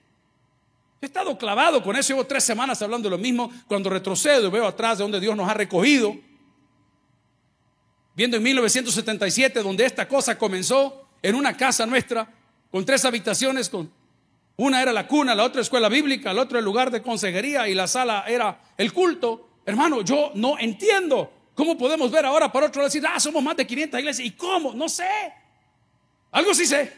He 1.01 1.05
estado 1.05 1.37
clavado 1.37 1.83
con 1.83 1.95
eso, 1.95 2.09
llevo 2.13 2.25
tres 2.25 2.43
semanas 2.43 2.81
hablando 2.81 3.09
de 3.09 3.15
lo 3.15 3.21
mismo. 3.21 3.51
Cuando 3.67 3.89
retrocedo 3.89 4.47
y 4.47 4.51
veo 4.51 4.65
atrás 4.65 4.97
de 4.97 5.03
donde 5.03 5.19
Dios 5.19 5.35
nos 5.35 5.49
ha 5.49 5.53
recogido, 5.53 6.15
viendo 8.15 8.37
en 8.37 8.43
1977 8.43 9.61
donde 9.61 9.85
esta 9.85 10.07
cosa 10.07 10.37
comenzó, 10.37 11.05
en 11.21 11.35
una 11.35 11.57
casa 11.57 11.85
nuestra, 11.85 12.27
con 12.71 12.85
tres 12.85 13.03
habitaciones, 13.03 13.69
con 13.69 13.91
una 14.57 14.81
era 14.81 14.93
la 14.93 15.07
cuna, 15.07 15.35
la 15.35 15.43
otra 15.43 15.61
escuela 15.61 15.89
bíblica, 15.89 16.33
la 16.33 16.43
otra 16.43 16.59
el 16.59 16.65
lugar 16.65 16.91
de 16.91 17.01
consejería 17.01 17.67
y 17.67 17.73
la 17.73 17.87
sala 17.87 18.25
era 18.27 18.59
el 18.77 18.93
culto. 18.93 19.49
Hermano, 19.65 20.01
yo 20.01 20.31
no 20.35 20.57
entiendo 20.59 21.31
cómo 21.55 21.77
podemos 21.77 22.11
ver 22.11 22.25
ahora 22.25 22.51
para 22.51 22.67
otro 22.67 22.81
lado 22.81 22.87
decir, 22.87 23.05
ah, 23.07 23.19
somos 23.19 23.43
más 23.43 23.57
de 23.57 23.65
500 23.67 23.99
iglesias. 23.99 24.27
¿Y 24.27 24.31
cómo? 24.31 24.73
No 24.73 24.87
sé. 24.87 25.33
Algo 26.31 26.53
sí 26.53 26.65
sé. 26.65 26.93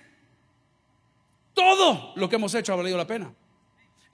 Todo 1.53 2.13
lo 2.15 2.29
que 2.29 2.35
hemos 2.35 2.53
hecho 2.53 2.73
ha 2.73 2.75
valido 2.75 2.97
la 2.97 3.07
pena. 3.07 3.33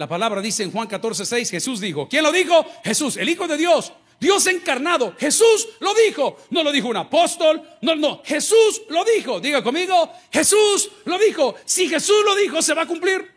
La 0.03 0.09
palabra 0.09 0.41
dice 0.41 0.63
en 0.63 0.71
Juan 0.73 0.89
14, 0.89 1.25
6, 1.25 1.49
Jesús 1.49 1.79
dijo, 1.79 2.09
¿quién 2.09 2.23
lo 2.25 2.31
dijo? 2.33 2.65
Jesús, 2.83 3.15
el 3.15 3.29
Hijo 3.29 3.47
de 3.47 3.55
Dios, 3.55 3.93
Dios 4.19 4.45
encarnado. 4.47 5.15
Jesús 5.17 5.69
lo 5.79 5.93
dijo. 5.93 6.39
No 6.49 6.61
lo 6.61 6.73
dijo 6.73 6.89
un 6.89 6.97
apóstol, 6.97 7.65
no, 7.81 7.95
no, 7.95 8.21
Jesús 8.25 8.81
lo 8.89 9.05
dijo. 9.05 9.39
Diga 9.39 9.63
conmigo, 9.63 10.11
Jesús 10.29 10.91
lo 11.05 11.17
dijo. 11.17 11.55
Si 11.63 11.87
Jesús 11.87 12.17
lo 12.25 12.35
dijo, 12.35 12.61
se 12.61 12.73
va 12.73 12.81
a 12.81 12.85
cumplir. 12.85 13.31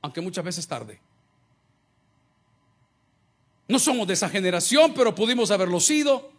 Aunque 0.00 0.20
muchas 0.20 0.44
veces 0.44 0.64
tarde. 0.68 1.00
No 3.66 3.80
somos 3.80 4.06
de 4.06 4.14
esa 4.14 4.28
generación, 4.28 4.94
pero 4.94 5.12
pudimos 5.12 5.50
haberlo 5.50 5.80
sido. 5.80 6.30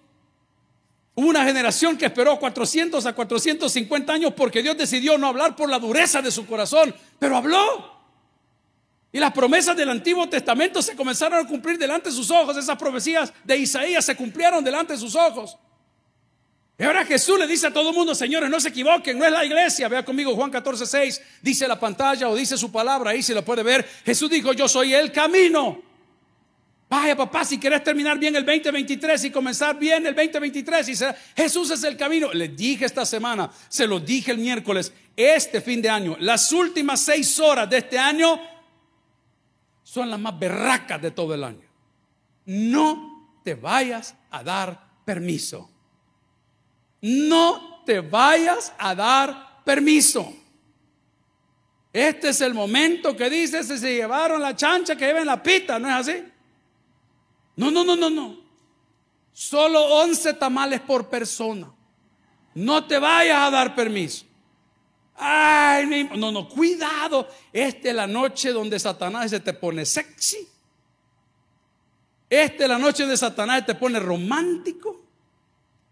Hubo 1.15 1.29
una 1.29 1.45
generación 1.45 1.95
que 1.97 2.05
esperó 2.05 2.39
400 2.39 3.05
a 3.05 3.13
450 3.13 4.13
años 4.13 4.33
porque 4.35 4.63
Dios 4.63 4.77
decidió 4.77 5.17
no 5.17 5.27
hablar 5.27 5.55
por 5.55 5.69
la 5.69 5.77
dureza 5.77 6.21
de 6.21 6.31
su 6.31 6.45
corazón, 6.45 6.93
pero 7.19 7.37
habló. 7.37 7.93
Y 9.11 9.19
las 9.19 9.31
promesas 9.31 9.77
del 9.77 9.89
Antiguo 9.89 10.27
Testamento 10.27 10.81
se 10.81 10.95
comenzaron 10.95 11.45
a 11.45 11.47
cumplir 11.47 11.77
delante 11.77 12.09
de 12.09 12.15
sus 12.15 12.31
ojos. 12.31 12.57
Esas 12.57 12.77
profecías 12.79 13.31
de 13.43 13.57
Isaías 13.57 14.03
se 14.03 14.15
cumplieron 14.15 14.63
delante 14.63 14.93
de 14.93 14.99
sus 14.99 15.15
ojos. 15.15 15.55
Y 16.79 16.83
ahora 16.83 17.05
Jesús 17.05 17.37
le 17.37 17.45
dice 17.45 17.67
a 17.67 17.71
todo 17.73 17.89
el 17.91 17.95
mundo, 17.95 18.15
señores, 18.15 18.49
no 18.49 18.59
se 18.59 18.69
equivoquen, 18.69 19.19
no 19.19 19.25
es 19.25 19.31
la 19.31 19.45
iglesia. 19.45 19.87
Vea 19.87 20.03
conmigo 20.03 20.33
Juan 20.33 20.49
14, 20.49 20.87
6, 20.87 21.21
dice 21.43 21.67
la 21.67 21.79
pantalla 21.79 22.27
o 22.27 22.35
dice 22.35 22.57
su 22.57 22.71
palabra, 22.71 23.11
ahí 23.11 23.21
se 23.21 23.35
lo 23.35 23.45
puede 23.45 23.61
ver. 23.61 23.87
Jesús 24.03 24.31
dijo, 24.31 24.51
yo 24.53 24.67
soy 24.67 24.95
el 24.95 25.11
camino, 25.11 25.79
Vaya 26.93 27.15
papá, 27.15 27.43
si 27.43 27.57
quieres 27.57 27.83
terminar 27.83 28.19
bien 28.19 28.35
el 28.35 28.45
2023 28.45 29.23
y 29.23 29.31
comenzar 29.31 29.79
bien 29.79 30.05
el 30.05 30.13
2023 30.13 30.89
y 30.89 30.93
Jesús 31.35 31.71
es 31.71 31.83
el 31.85 31.97
camino. 31.97 32.31
Le 32.31 32.49
dije 32.49 32.85
esta 32.85 33.03
semana, 33.03 33.49
se 33.67 33.87
lo 33.87 33.99
dije 33.99 34.29
el 34.29 34.37
miércoles, 34.37 34.93
este 35.17 35.59
fin 35.59 35.81
de 35.81 35.89
año, 35.89 36.15
las 36.19 36.51
últimas 36.51 37.01
seis 37.01 37.39
horas 37.39 37.67
de 37.67 37.79
este 37.79 37.97
año 37.97 38.39
son 39.81 40.07
las 40.11 40.19
más 40.19 40.37
berracas 40.37 41.01
de 41.01 41.09
todo 41.09 41.33
el 41.33 41.43
año. 41.43 41.67
No 42.45 43.39
te 43.43 43.55
vayas 43.55 44.13
a 44.29 44.43
dar 44.43 44.79
permiso. 45.03 45.71
No 47.01 47.81
te 47.87 48.01
vayas 48.01 48.71
a 48.77 48.93
dar 48.93 49.63
permiso. 49.65 50.31
Este 51.91 52.29
es 52.29 52.41
el 52.41 52.53
momento 52.53 53.17
que 53.17 53.31
dice, 53.31 53.63
se 53.63 53.79
llevaron 53.79 54.39
la 54.39 54.55
chancha 54.55 54.95
que 54.95 55.07
lleven 55.07 55.25
la 55.25 55.41
pita, 55.41 55.79
¿no 55.79 55.87
es 55.87 56.07
así? 56.07 56.32
No, 57.55 57.71
no, 57.71 57.83
no, 57.83 57.95
no, 57.95 58.09
no. 58.09 58.37
Solo 59.31 59.81
11 60.01 60.33
tamales 60.35 60.81
por 60.81 61.09
persona. 61.09 61.71
No 62.53 62.85
te 62.85 62.99
vayas 62.99 63.39
a 63.39 63.49
dar 63.49 63.75
permiso. 63.75 64.25
Ay, 65.15 66.09
no, 66.15 66.31
no, 66.31 66.47
cuidado. 66.47 67.27
Esta 67.51 67.89
es 67.89 67.95
la 67.95 68.07
noche 68.07 68.51
donde 68.51 68.79
Satanás 68.79 69.29
se 69.31 69.39
te 69.39 69.53
pone 69.53 69.85
sexy. 69.85 70.47
Esta 72.29 72.63
es 72.63 72.69
la 72.69 72.79
noche 72.79 73.03
donde 73.03 73.17
Satanás 73.17 73.65
te 73.65 73.75
pone 73.75 73.99
romántico. 73.99 75.01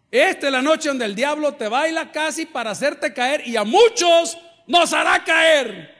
Esta 0.10 0.47
es 0.47 0.52
la 0.52 0.62
noche 0.62 0.89
donde 0.89 1.06
el 1.06 1.15
diablo 1.15 1.54
te 1.54 1.67
baila 1.67 2.12
casi 2.12 2.45
para 2.45 2.71
hacerte 2.71 3.13
caer 3.13 3.47
y 3.47 3.56
a 3.56 3.63
muchos 3.63 4.38
nos 4.67 4.91
hará 4.91 5.24
caer. 5.24 5.95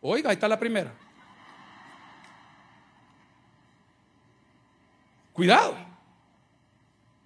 Oiga, 0.00 0.30
ahí 0.30 0.34
está 0.34 0.48
la 0.48 0.58
primera. 0.58 0.92
Cuidado. 5.34 5.76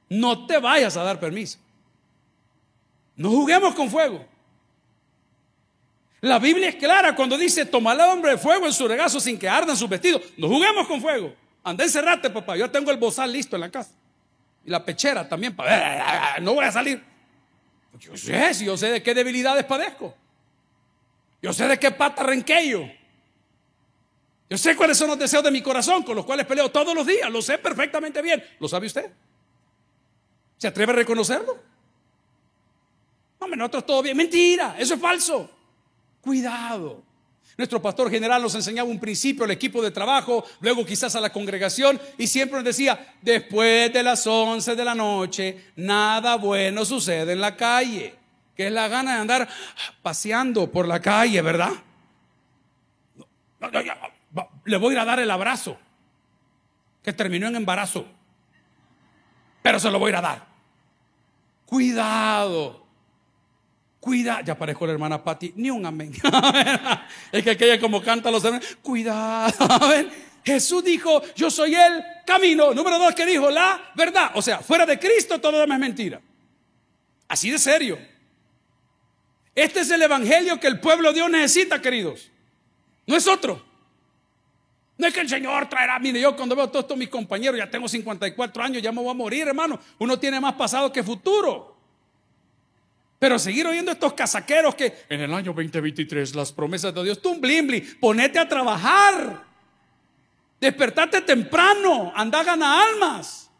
No 0.09 0.47
te 0.47 0.59
vayas 0.59 0.97
a 0.97 1.05
dar 1.05 1.21
permiso. 1.21 1.59
No 3.15 3.31
juguemos 3.31 3.75
con 3.75 3.91
fuego. 3.91 4.27
La 6.21 6.39
Biblia 6.39 6.71
es 6.71 6.77
clara 6.77 7.15
cuando 7.15 7.37
dice, 7.37 7.67
toma 7.67 7.93
al 7.93 8.01
hombre 8.01 8.33
de 8.33 8.39
fuego 8.39 8.67
en 8.67 8.73
su 8.73 8.89
regazo 8.89 9.21
sin 9.21 9.39
que 9.39 9.49
ardan 9.49 9.77
sus 9.77 9.89
vestidos. 9.89 10.23
No 10.37 10.49
juguemos 10.49 10.89
con 10.89 11.01
fuego. 11.01 11.35
Anda 11.63 11.85
encerrate, 11.85 12.31
papá. 12.31 12.57
Yo 12.57 12.71
tengo 12.71 12.91
el 12.91 12.97
bozal 12.97 13.31
listo 13.31 13.57
en 13.57 13.61
la 13.61 13.71
casa. 13.71 13.93
Y 14.65 14.71
la 14.71 14.85
pechera 14.85 15.29
también. 15.29 15.55
No 16.41 16.55
voy 16.55 16.65
a 16.65 16.73
salir. 16.73 17.05
Yo 18.01 18.17
sé, 18.17 18.65
yo 18.65 18.77
sé 18.77 18.91
de 18.91 19.03
qué 19.03 19.13
debilidades 19.13 19.65
padezco. 19.65 20.15
Yo 21.43 21.53
sé 21.53 21.69
de 21.69 21.79
qué 21.79 21.91
pata 21.91 22.23
renqueyo. 22.23 22.89
Yo 24.51 24.57
sé 24.57 24.75
cuáles 24.77 24.97
son 24.97 25.09
los 25.09 25.19
deseos 25.19 25.45
de 25.45 25.51
mi 25.51 25.61
corazón 25.61 26.03
con 26.03 26.17
los 26.17 26.25
cuales 26.25 26.47
peleo 26.47 26.71
todos 26.71 26.95
los 26.95 27.07
días. 27.07 27.31
Lo 27.31 27.43
sé 27.43 27.59
perfectamente 27.59 28.23
bien. 28.23 28.43
¿Lo 28.59 28.69
sabe 28.69 28.87
usted? 28.87 29.11
¿Se 30.57 30.67
atreve 30.67 30.93
a 30.93 30.97
reconocerlo? 30.97 31.59
No, 33.41 33.47
nosotros 33.49 33.87
todo 33.87 34.03
bien. 34.03 34.17
Mentira, 34.17 34.77
eso 34.79 34.95
es 34.95 35.01
falso. 35.01 35.51
Cuidado. 36.21 37.03
Nuestro 37.59 37.83
pastor 37.83 38.09
general 38.09 38.41
nos 38.41 38.55
enseñaba 38.55 38.89
un 38.89 39.01
principio 39.01 39.45
al 39.45 39.51
equipo 39.51 39.83
de 39.83 39.91
trabajo, 39.91 40.45
luego 40.61 40.87
quizás 40.87 41.17
a 41.17 41.21
la 41.21 41.33
congregación, 41.33 42.01
y 42.17 42.29
siempre 42.29 42.57
nos 42.57 42.65
decía, 42.65 43.17
después 43.21 43.93
de 43.93 44.03
las 44.05 44.25
11 44.25 44.77
de 44.77 44.85
la 44.85 44.95
noche, 44.95 45.65
nada 45.75 46.37
bueno 46.37 46.85
sucede 46.85 47.33
en 47.33 47.41
la 47.41 47.57
calle, 47.57 48.15
que 48.55 48.69
es 48.69 48.73
la 48.73 48.87
gana 48.87 49.15
de 49.15 49.21
andar 49.23 49.49
paseando 50.03 50.71
por 50.71 50.87
la 50.87 51.01
calle, 51.01 51.43
¿verdad? 51.43 51.73
No, 53.61 53.71
no, 53.73 54.18
le 54.65 54.77
voy 54.77 54.91
a 54.91 54.93
ir 54.95 54.99
a 55.01 55.05
dar 55.05 55.21
el 55.21 55.31
abrazo 55.31 55.79
que 57.03 57.13
terminó 57.13 57.47
en 57.49 57.57
embarazo. 57.57 58.07
Pero 59.63 59.81
se 59.81 59.91
lo 59.91 59.99
voy 59.99 60.09
a 60.09 60.11
ir 60.11 60.17
a 60.17 60.21
dar. 60.21 60.47
Cuidado. 61.65 62.87
Cuidado. 64.01 64.43
Ya 64.45 64.57
parezco 64.57 64.87
la 64.87 64.93
hermana 64.93 65.23
Patti. 65.23 65.53
Ni 65.57 65.71
un 65.71 65.85
amén. 65.85 66.13
es 67.33 67.45
que 67.45 67.51
aquella 67.51 67.81
como 67.81 68.03
canta 68.03 68.31
los 68.31 68.45
hermanos. 68.45 68.79
Cuidado. 68.83 69.53
Jesús 70.45 70.83
dijo, 70.83 71.23
yo 71.35 71.51
soy 71.51 71.75
el 71.75 72.03
camino. 72.25 72.73
Número 72.73 72.99
dos, 72.99 73.15
que 73.15 73.27
dijo 73.27 73.51
la 73.51 73.91
verdad. 73.95 74.31
O 74.35 74.43
sea, 74.43 74.61
fuera 74.61 74.87
de 74.87 74.99
Cristo 74.99 75.41
todo 75.41 75.63
es 75.63 75.69
mentira. 75.69 76.21
Así 77.29 77.51
de 77.51 77.59
serio. 77.59 77.99
Este 79.55 79.81
es 79.81 79.91
el 79.91 80.01
evangelio 80.01 80.59
que 80.59 80.69
el 80.69 80.81
pueblo 80.81 81.09
de 81.09 81.17
Dios 81.17 81.31
necesita, 81.31 81.83
queridos. 81.83 82.31
No 83.07 83.17
es 83.17 83.27
otro. 83.27 83.68
No 84.99 85.07
es 85.07 85.15
que 85.15 85.21
el 85.21 85.29
Señor 85.29 85.69
traerá, 85.69 85.99
mire, 86.01 86.21
yo 86.21 86.35
cuando 86.35 86.57
veo 86.57 86.65
a 86.65 86.71
todos 86.71 86.97
mis 86.97 87.09
compañeros, 87.09 87.57
ya 87.57 87.71
tengo 87.71 87.89
54 87.89 88.63
años, 88.65 88.83
ya 88.83 88.91
me 88.91 89.01
voy 89.01 89.13
a 89.13 89.15
morir, 89.15 89.47
hermano. 89.47 89.79
Uno 89.99 90.19
tiene 90.19 90.41
más 90.41 90.55
pasado 90.55 90.93
que 90.93 91.05
futuro. 91.05 91.77
Pero 93.21 93.39
seguir 93.39 93.67
oyendo 93.67 93.93
estos 93.93 94.13
casaqueros 94.13 94.75
que 94.75 94.93
en 95.09 95.21
el 95.21 95.33
año 95.33 95.53
2023 95.53 96.35
las 96.35 96.53
promesas 96.53 96.93
de 96.93 97.05
Dios, 97.05 97.23
tú 97.23 97.41
ponete 98.01 98.41
a 98.41 98.49
trabajar. 98.49 99.45
Despertate 100.61 101.21
temprano, 101.21 102.13
anda 102.15 102.41
a 102.41 102.45
ganar 102.45 102.89
almas. 102.89 103.51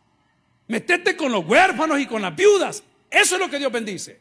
Metete 0.67 1.17
con 1.17 1.31
los 1.31 1.47
huérfanos 1.47 2.01
y 2.01 2.07
con 2.07 2.21
las 2.21 2.35
viudas. 2.35 2.83
Eso 3.09 3.37
es 3.37 3.41
lo 3.41 3.49
que 3.49 3.59
Dios 3.59 3.71
bendice. 3.71 4.21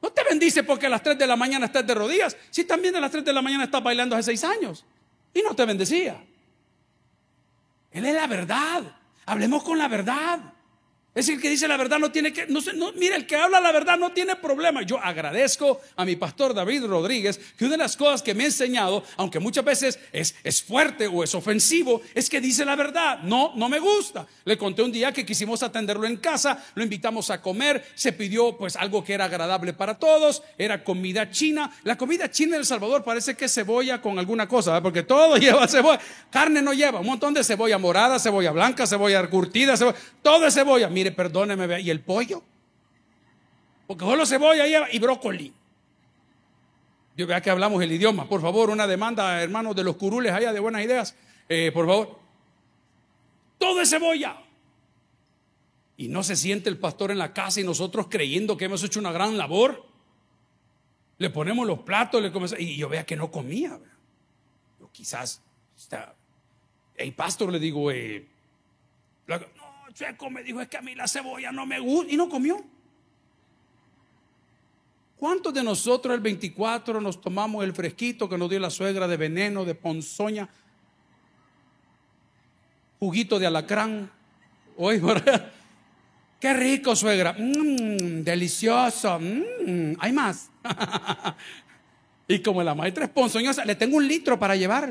No 0.00 0.10
te 0.10 0.22
bendice 0.22 0.62
porque 0.62 0.86
a 0.86 0.88
las 0.88 1.02
3 1.02 1.18
de 1.18 1.26
la 1.26 1.34
mañana 1.34 1.66
estás 1.66 1.84
de 1.84 1.94
rodillas. 1.94 2.36
Si 2.50 2.64
también 2.64 2.94
a 2.94 3.00
las 3.00 3.10
3 3.10 3.24
de 3.24 3.32
la 3.32 3.42
mañana 3.42 3.64
estás 3.64 3.82
bailando 3.82 4.14
hace 4.14 4.36
6 4.36 4.44
años. 4.44 4.84
Y 5.32 5.42
no 5.42 5.54
te 5.56 5.64
bendecía. 5.64 6.22
Él 7.94 8.04
es 8.04 8.14
la 8.14 8.26
verdad. 8.26 8.82
Hablemos 9.24 9.62
con 9.62 9.78
la 9.78 9.88
verdad. 9.88 10.40
Es 11.14 11.28
el 11.28 11.40
que 11.40 11.48
dice 11.48 11.68
la 11.68 11.76
verdad 11.76 12.00
no 12.00 12.10
tiene 12.10 12.32
que, 12.32 12.46
no, 12.48 12.60
no, 12.74 12.92
mira, 12.94 13.14
el 13.14 13.24
que 13.24 13.36
habla 13.36 13.60
la 13.60 13.70
verdad 13.70 13.96
no 13.96 14.10
tiene 14.10 14.34
problema. 14.34 14.82
Yo 14.82 14.98
agradezco 14.98 15.80
a 15.94 16.04
mi 16.04 16.16
pastor 16.16 16.54
David 16.54 16.86
Rodríguez 16.86 17.38
que 17.56 17.66
una 17.66 17.74
de 17.74 17.78
las 17.78 17.96
cosas 17.96 18.20
que 18.20 18.34
me 18.34 18.42
ha 18.42 18.46
enseñado, 18.46 19.04
aunque 19.16 19.38
muchas 19.38 19.64
veces 19.64 20.00
es, 20.12 20.34
es 20.42 20.60
fuerte 20.60 21.06
o 21.06 21.22
es 21.22 21.32
ofensivo, 21.36 22.02
es 22.14 22.28
que 22.28 22.40
dice 22.40 22.64
la 22.64 22.74
verdad. 22.74 23.20
No, 23.22 23.52
no 23.54 23.68
me 23.68 23.78
gusta. 23.78 24.26
Le 24.44 24.58
conté 24.58 24.82
un 24.82 24.90
día 24.90 25.12
que 25.12 25.24
quisimos 25.24 25.62
atenderlo 25.62 26.04
en 26.06 26.16
casa, 26.16 26.64
lo 26.74 26.82
invitamos 26.82 27.30
a 27.30 27.40
comer, 27.40 27.84
se 27.94 28.12
pidió 28.12 28.56
pues 28.56 28.74
algo 28.74 29.04
que 29.04 29.14
era 29.14 29.26
agradable 29.26 29.72
para 29.72 29.96
todos, 29.96 30.42
era 30.58 30.82
comida 30.82 31.30
china. 31.30 31.70
La 31.84 31.96
comida 31.96 32.28
china 32.28 32.56
en 32.56 32.60
El 32.60 32.66
Salvador 32.66 33.04
parece 33.04 33.36
que 33.36 33.44
es 33.44 33.54
cebolla 33.54 34.00
con 34.02 34.18
alguna 34.18 34.48
cosa, 34.48 34.82
porque 34.82 35.04
todo 35.04 35.36
lleva 35.38 35.68
cebolla. 35.68 36.00
Carne 36.30 36.60
no 36.60 36.72
lleva, 36.72 36.98
un 36.98 37.06
montón 37.06 37.34
de 37.34 37.44
cebolla 37.44 37.78
morada, 37.78 38.18
cebolla 38.18 38.50
blanca, 38.50 38.84
cebolla 38.84 39.24
curtida, 39.30 39.76
cebolla, 39.76 39.96
todo 40.20 40.46
es 40.46 40.54
cebolla. 40.54 40.88
Mire, 41.04 41.14
perdóneme, 41.14 41.82
¿y 41.82 41.90
el 41.90 42.00
pollo? 42.00 42.42
Porque 43.86 44.06
solo 44.06 44.24
cebolla 44.24 44.88
y 44.90 44.98
brócoli. 44.98 45.52
Yo 47.14 47.26
vea 47.26 47.42
que 47.42 47.50
hablamos 47.50 47.82
el 47.82 47.92
idioma. 47.92 48.26
Por 48.26 48.40
favor, 48.40 48.70
una 48.70 48.86
demanda, 48.86 49.42
hermanos 49.42 49.76
de 49.76 49.84
los 49.84 49.96
curules 49.96 50.32
allá 50.32 50.54
de 50.54 50.60
buenas 50.60 50.82
ideas. 50.82 51.14
Eh, 51.46 51.70
por 51.74 51.84
favor. 51.86 52.18
Todo 53.58 53.82
es 53.82 53.90
cebolla. 53.90 54.38
Y 55.98 56.08
no 56.08 56.22
se 56.22 56.36
siente 56.36 56.70
el 56.70 56.78
pastor 56.78 57.10
en 57.10 57.18
la 57.18 57.34
casa 57.34 57.60
y 57.60 57.64
nosotros 57.64 58.06
creyendo 58.08 58.56
que 58.56 58.64
hemos 58.64 58.82
hecho 58.82 58.98
una 58.98 59.12
gran 59.12 59.36
labor. 59.36 59.84
Le 61.18 61.28
ponemos 61.28 61.66
los 61.66 61.80
platos, 61.80 62.22
le 62.22 62.62
y 62.62 62.78
yo 62.78 62.88
vea 62.88 63.04
que 63.04 63.14
no 63.14 63.30
comía. 63.30 63.78
Yo 64.80 64.88
quizás, 64.90 65.42
el 66.96 67.12
pastor 67.12 67.52
le 67.52 67.58
digo, 67.58 67.90
eh, 67.90 68.26
Checo 69.94 70.28
me 70.28 70.42
dijo, 70.42 70.60
es 70.60 70.68
que 70.68 70.76
a 70.76 70.82
mí 70.82 70.94
la 70.94 71.06
cebolla 71.06 71.52
no 71.52 71.66
me 71.66 71.78
gusta 71.78 72.12
y 72.12 72.16
no 72.16 72.28
comió. 72.28 72.62
¿Cuántos 75.16 75.54
de 75.54 75.62
nosotros 75.62 76.14
el 76.14 76.20
24 76.20 77.00
nos 77.00 77.20
tomamos 77.20 77.64
el 77.64 77.72
fresquito 77.72 78.28
que 78.28 78.36
nos 78.36 78.50
dio 78.50 78.58
la 78.58 78.70
suegra 78.70 79.06
de 79.06 79.16
veneno, 79.16 79.64
de 79.64 79.74
ponzoña, 79.74 80.48
juguito 82.98 83.38
de 83.38 83.46
alacrán? 83.46 84.10
Hoy, 84.76 85.00
qué 86.40 86.52
rico, 86.52 86.96
suegra. 86.96 87.32
Mmm, 87.38 88.22
delicioso. 88.24 89.20
Mmm, 89.20 89.92
hay 90.00 90.12
más. 90.12 90.50
y 92.28 92.40
como 92.40 92.64
la 92.64 92.74
maestra 92.74 93.04
es 93.04 93.10
ponzoñosa, 93.10 93.64
le 93.64 93.76
tengo 93.76 93.96
un 93.96 94.08
litro 94.08 94.38
para 94.38 94.56
llevar 94.56 94.90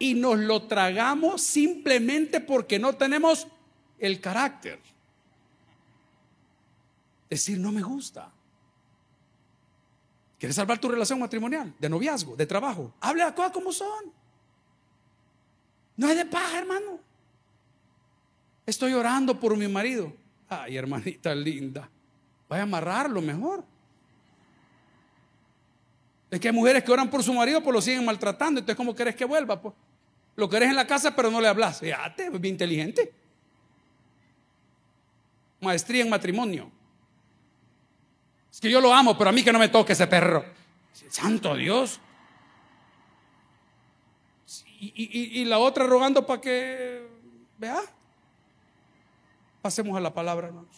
y 0.00 0.14
nos 0.14 0.38
lo 0.38 0.62
tragamos 0.62 1.42
simplemente 1.42 2.40
porque 2.40 2.78
no 2.78 2.94
tenemos 2.94 3.46
el 3.98 4.18
carácter. 4.18 4.80
Decir, 7.28 7.58
no 7.58 7.70
me 7.70 7.82
gusta. 7.82 8.32
¿Quieres 10.38 10.56
salvar 10.56 10.78
tu 10.78 10.88
relación 10.88 11.20
matrimonial, 11.20 11.74
de 11.78 11.88
noviazgo, 11.90 12.34
de 12.34 12.46
trabajo? 12.46 12.94
Hable 12.98 13.22
las 13.22 13.34
cosas 13.34 13.52
como 13.52 13.72
son. 13.72 14.10
No 15.98 16.08
es 16.08 16.16
de 16.16 16.24
paja, 16.24 16.58
hermano. 16.58 16.98
Estoy 18.64 18.94
orando 18.94 19.38
por 19.38 19.54
mi 19.54 19.68
marido. 19.68 20.14
Ay, 20.48 20.78
hermanita 20.78 21.34
linda. 21.34 21.90
Vaya 22.48 22.62
a 22.62 22.64
amarrarlo 22.64 23.20
mejor. 23.20 23.62
Es 26.30 26.40
que 26.40 26.48
hay 26.48 26.54
mujeres 26.54 26.82
que 26.82 26.90
oran 26.90 27.10
por 27.10 27.22
su 27.22 27.34
marido, 27.34 27.62
pues 27.62 27.74
lo 27.74 27.82
siguen 27.82 28.06
maltratando. 28.06 28.60
Entonces, 28.60 28.78
¿cómo 28.78 28.94
quieres 28.94 29.14
que 29.14 29.26
vuelva? 29.26 29.60
Pues 29.60 29.74
lo 30.36 30.48
querés 30.48 30.70
en 30.70 30.76
la 30.76 30.86
casa, 30.86 31.14
pero 31.14 31.30
no 31.30 31.40
le 31.40 31.48
hablas. 31.48 31.80
Fíjate, 31.80 32.26
es 32.26 32.40
bien 32.40 32.54
inteligente. 32.54 33.12
Maestría 35.60 36.02
en 36.02 36.10
matrimonio. 36.10 36.70
Es 38.50 38.60
que 38.60 38.70
yo 38.70 38.80
lo 38.80 38.92
amo, 38.92 39.16
pero 39.16 39.30
a 39.30 39.32
mí 39.32 39.44
que 39.44 39.52
no 39.52 39.58
me 39.58 39.68
toque 39.68 39.92
ese 39.92 40.06
perro. 40.06 40.44
Santo 41.08 41.54
Dios. 41.54 42.00
Y, 44.82 45.44
la 45.44 45.58
otra 45.58 45.86
rogando 45.86 46.26
para 46.26 46.40
que, 46.40 47.06
vea. 47.58 47.80
Pasemos 49.60 49.94
a 49.94 50.00
la 50.00 50.14
palabra, 50.14 50.46
hermanos. 50.46 50.70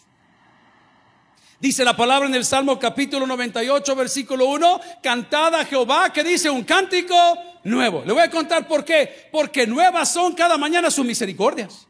Dice 1.57 1.85
la 1.85 1.95
palabra 1.95 2.27
en 2.27 2.35
el 2.35 2.43
Salmo 2.43 2.77
capítulo 2.77 3.25
98, 3.25 3.95
versículo 3.95 4.47
1, 4.47 4.81
cantada 5.01 5.61
a 5.61 5.65
Jehová, 5.65 6.11
que 6.11 6.21
dice 6.21 6.49
un 6.49 6.65
cántico 6.65 7.15
nuevo. 7.63 8.03
Le 8.05 8.13
voy 8.13 8.21
a 8.21 8.29
contar 8.29 8.67
por 8.67 8.83
qué. 8.83 9.27
Porque 9.31 9.65
nuevas 9.67 10.11
son 10.11 10.33
cada 10.33 10.57
mañana 10.57 10.91
sus 10.91 11.05
misericordias. 11.05 11.87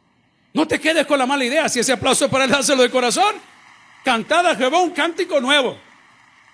No 0.54 0.68
te 0.68 0.80
quedes 0.80 1.06
con 1.06 1.18
la 1.18 1.26
mala 1.26 1.44
idea. 1.44 1.68
Si 1.70 1.80
ese 1.80 1.94
aplauso 1.94 2.30
para 2.30 2.46
el 2.46 2.52
dárselo 2.52 2.84
de 2.84 2.90
corazón. 2.90 3.36
Cantada 4.04 4.56
Jehová 4.56 4.82
un 4.82 4.92
cántico 4.92 5.40
nuevo. 5.40 5.78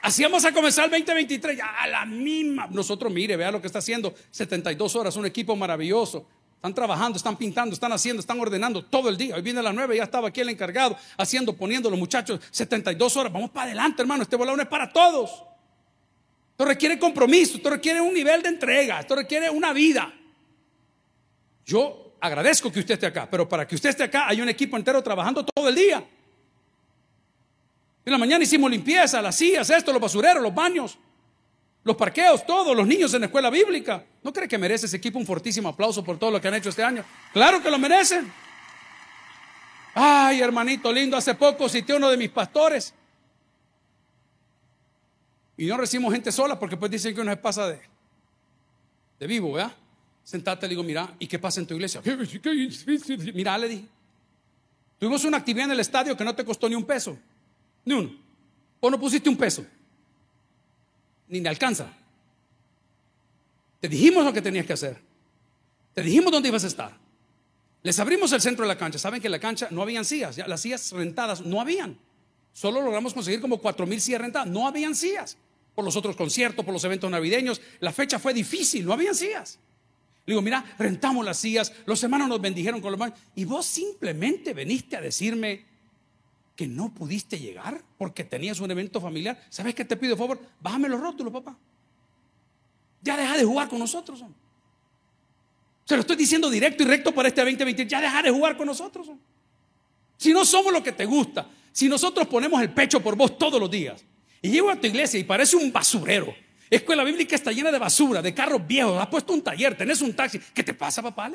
Así 0.02 0.24
vamos 0.24 0.46
a 0.46 0.52
comenzar 0.52 0.86
el 0.86 0.92
2023. 0.92 1.58
Ya 1.58 1.68
a 1.80 1.88
la 1.88 2.06
misma. 2.06 2.68
Nosotros, 2.72 3.12
mire, 3.12 3.36
vea 3.36 3.52
lo 3.52 3.60
que 3.60 3.68
está 3.68 3.80
haciendo. 3.80 4.14
72 4.32 4.96
horas, 4.96 5.16
un 5.18 5.26
equipo 5.26 5.56
maravilloso. 5.56 6.26
Están 6.56 6.74
trabajando, 6.74 7.16
están 7.16 7.38
pintando, 7.38 7.74
están 7.74 7.94
haciendo, 7.94 8.20
están 8.20 8.38
ordenando 8.40 8.84
todo 8.84 9.08
el 9.08 9.16
día. 9.16 9.36
Hoy 9.36 9.42
viene 9.42 9.60
a 9.60 9.64
las 9.64 9.74
9, 9.74 9.96
ya 9.96 10.04
estaba 10.04 10.28
aquí 10.28 10.42
el 10.42 10.50
encargado 10.50 10.98
haciendo, 11.18 11.54
poniendo 11.54 11.90
los 11.90 11.98
muchachos 11.98 12.42
72 12.52 13.16
horas. 13.16 13.32
Vamos 13.32 13.50
para 13.50 13.68
adelante, 13.68 14.02
hermano. 14.02 14.24
Este 14.24 14.36
balón 14.36 14.60
es 14.60 14.68
para 14.68 14.92
todos. 14.92 15.44
Esto 16.60 16.68
requiere 16.68 17.00
compromiso, 17.00 17.56
esto 17.56 17.70
requiere 17.70 18.02
un 18.02 18.14
nivel 18.14 18.42
de 18.42 18.50
entrega, 18.50 19.00
esto 19.00 19.16
requiere 19.16 19.50
una 19.50 19.72
vida. 19.72 20.14
Yo 21.66 22.18
agradezco 22.20 22.70
que 22.70 22.82
usted 22.82 22.96
esté 22.96 23.06
acá, 23.06 23.30
pero 23.32 23.48
para 23.48 23.66
que 23.66 23.76
usted 23.76 23.92
esté 23.92 24.04
acá 24.04 24.28
hay 24.28 24.42
un 24.42 24.50
equipo 24.50 24.76
entero 24.76 25.02
trabajando 25.02 25.46
todo 25.46 25.70
el 25.70 25.76
día. 25.76 26.06
En 28.04 28.12
la 28.12 28.18
mañana 28.18 28.44
hicimos 28.44 28.70
limpieza, 28.70 29.22
las 29.22 29.38
sillas, 29.38 29.70
esto, 29.70 29.94
los 29.94 30.02
basureros, 30.02 30.44
los 30.44 30.54
baños 30.54 31.00
los 31.86 31.96
parqueos, 31.96 32.46
todos, 32.46 32.76
los 32.76 32.86
niños 32.86 33.14
en 33.14 33.22
la 33.22 33.28
escuela 33.28 33.50
bíblica. 33.50 34.04
¿No 34.22 34.34
cree 34.34 34.50
que 34.50 34.58
merece 34.58 34.86
ese 34.86 34.98
equipo 34.98 35.18
un 35.18 35.26
fortísimo 35.26 35.70
aplauso 35.70 36.04
por 36.04 36.20
todo 36.20 36.30
lo 36.30 36.42
que 36.42 36.50
han 36.50 36.56
hecho 36.56 36.68
este 36.68 36.84
año? 36.84 37.06
Claro 37.32 37.64
que 37.64 37.72
lo 37.72 37.80
merecen. 37.80 38.30
Ay, 39.96 40.42
hermanito 40.42 40.92
lindo, 40.92 41.16
hace 41.16 41.36
poco 41.36 41.70
cité 41.70 41.94
uno 41.94 42.10
de 42.10 42.18
mis 42.18 42.30
pastores. 42.30 42.94
Y 45.60 45.66
no 45.66 45.76
recibimos 45.76 46.14
gente 46.14 46.32
sola 46.32 46.58
porque 46.58 46.78
pues 46.78 46.90
dicen 46.90 47.14
que 47.14 47.20
uno 47.20 47.32
se 47.32 47.38
pasa 47.38 47.68
de, 47.68 49.28
vivo, 49.28 49.52
¿verdad? 49.52 49.74
Sentate, 50.24 50.68
le 50.68 50.70
digo, 50.70 50.84
mira, 50.84 51.14
¿y 51.20 51.28
qué 51.28 51.38
pasa 51.38 51.60
en 51.60 51.68
tu 51.68 51.74
iglesia? 51.74 52.02
Mira, 53.34 53.58
le 53.58 53.68
dije. 53.68 53.86
Tuvimos 54.98 55.26
una 55.26 55.36
actividad 55.36 55.66
en 55.66 55.74
el 55.74 55.82
estadio 55.82 56.16
que 56.16 56.24
no 56.24 56.34
te 56.34 56.46
costó 56.46 56.70
ni 56.70 56.76
un 56.76 56.86
peso. 56.86 57.18
Ni 57.84 57.94
uno. 57.94 58.10
¿O 58.80 58.90
no 58.90 58.98
pusiste 58.98 59.28
un 59.30 59.36
peso? 59.36 59.66
ni 61.28 61.42
le 61.42 61.50
alcanza. 61.50 61.94
Te 63.82 63.90
dijimos 63.90 64.24
lo 64.24 64.32
que 64.32 64.42
tenías 64.42 64.66
que 64.66 64.74
hacer. 64.74 64.98
Te 65.94 66.02
dijimos 66.04 66.32
dónde 66.32 66.48
ibas 66.48 66.64
a 66.64 66.68
estar. 66.68 66.98
Les 67.84 68.00
abrimos 68.00 68.32
el 68.32 68.40
centro 68.40 68.64
de 68.64 68.70
la 68.70 68.78
cancha. 68.78 68.98
Saben 68.98 69.20
que 69.20 69.28
en 69.28 69.34
la 69.34 69.40
cancha 69.40 69.68
no 69.72 69.82
habían 69.82 70.06
sillas. 70.06 70.38
Las 70.38 70.62
sillas 70.62 70.90
rentadas 70.94 71.42
no 71.42 71.60
habían. 71.60 72.00
Solo 72.54 72.82
logramos 72.82 73.14
conseguir 73.14 73.42
como 73.42 73.58
cuatro 73.58 73.86
mil 73.86 74.00
sillas 74.00 74.22
rentadas. 74.22 74.48
No 74.48 74.66
habían 74.66 74.96
sillas. 74.96 75.38
Por 75.80 75.86
los 75.86 75.96
otros 75.96 76.18
conciertos, 76.18 76.66
por 76.66 76.74
los 76.74 76.84
eventos 76.84 77.10
navideños. 77.10 77.62
La 77.80 77.94
fecha 77.94 78.20
fue 78.20 78.34
difícil. 78.34 78.86
No 78.86 78.92
habían 78.92 79.16
sillas. 79.16 79.60
Le 80.26 80.34
digo, 80.34 80.42
mira, 80.42 80.76
rentamos 80.78 81.24
las 81.24 81.38
sillas. 81.38 81.72
Los 81.86 82.04
hermanos 82.04 82.28
nos 82.28 82.42
bendijeron 82.42 82.82
con 82.82 82.92
los 82.92 83.00
manos. 83.00 83.18
Y 83.34 83.46
vos 83.46 83.66
simplemente 83.66 84.54
veniste 84.54 84.98
a 84.98 85.02
decirme, 85.02 85.64
que 86.54 86.68
no 86.68 86.94
pudiste 86.94 87.40
llegar 87.40 87.82
porque 87.98 88.26
tenías 88.26 88.60
un 88.60 88.70
evento 88.70 89.00
familiar, 89.00 89.42
¿sabes 89.50 89.74
qué 89.74 89.86
te 89.86 89.96
pido, 89.96 90.18
por 90.18 90.28
favor? 90.28 90.46
Bájame 90.60 90.90
los 90.90 91.00
rótulos, 91.00 91.32
papá. 91.32 91.58
Ya 93.02 93.16
deja 93.16 93.38
de 93.38 93.46
jugar 93.46 93.70
con 93.70 93.80
nosotros. 93.80 94.22
Se 95.86 95.96
lo 95.96 96.02
estoy 96.02 96.18
diciendo 96.18 96.50
directo 96.50 96.84
y 96.84 96.88
recto 96.88 97.14
para 97.14 97.30
este 97.30 97.40
2020. 97.40 97.88
Ya 97.88 98.02
deja 98.02 98.22
de 98.22 98.32
jugar 98.32 98.58
con 98.58 98.68
nosotros. 98.68 99.08
Si 100.18 100.34
no 100.34 100.44
somos 100.44 100.74
lo 100.74 100.84
que 100.84 100.92
te 100.92 101.06
gusta, 101.06 101.48
si 101.72 101.88
nosotros 101.88 102.28
ponemos 102.28 102.62
el 102.62 102.74
pecho 102.74 103.00
por 103.00 103.16
vos 103.16 103.38
todos 103.38 103.62
los 103.62 103.72
días 103.72 104.04
y 104.42 104.50
llego 104.50 104.70
a 104.70 104.76
tu 104.76 104.88
iglesia 104.88 105.20
y 105.20 105.24
parece 105.24 105.56
un 105.56 105.72
basurero 105.72 106.34
Escuela 106.70 107.04
bíblica 107.04 107.36
está 107.36 107.52
llena 107.52 107.72
de 107.72 107.80
basura, 107.80 108.22
de 108.22 108.34
carros 108.34 108.66
viejos. 108.66 109.02
Has 109.02 109.08
puesto 109.08 109.34
un 109.34 109.42
taller, 109.42 109.76
tenés 109.76 110.02
un 110.02 110.14
taxi. 110.14 110.40
¿Qué 110.54 110.64
te 110.64 110.74
pasa, 110.74 111.02
papá? 111.02 111.32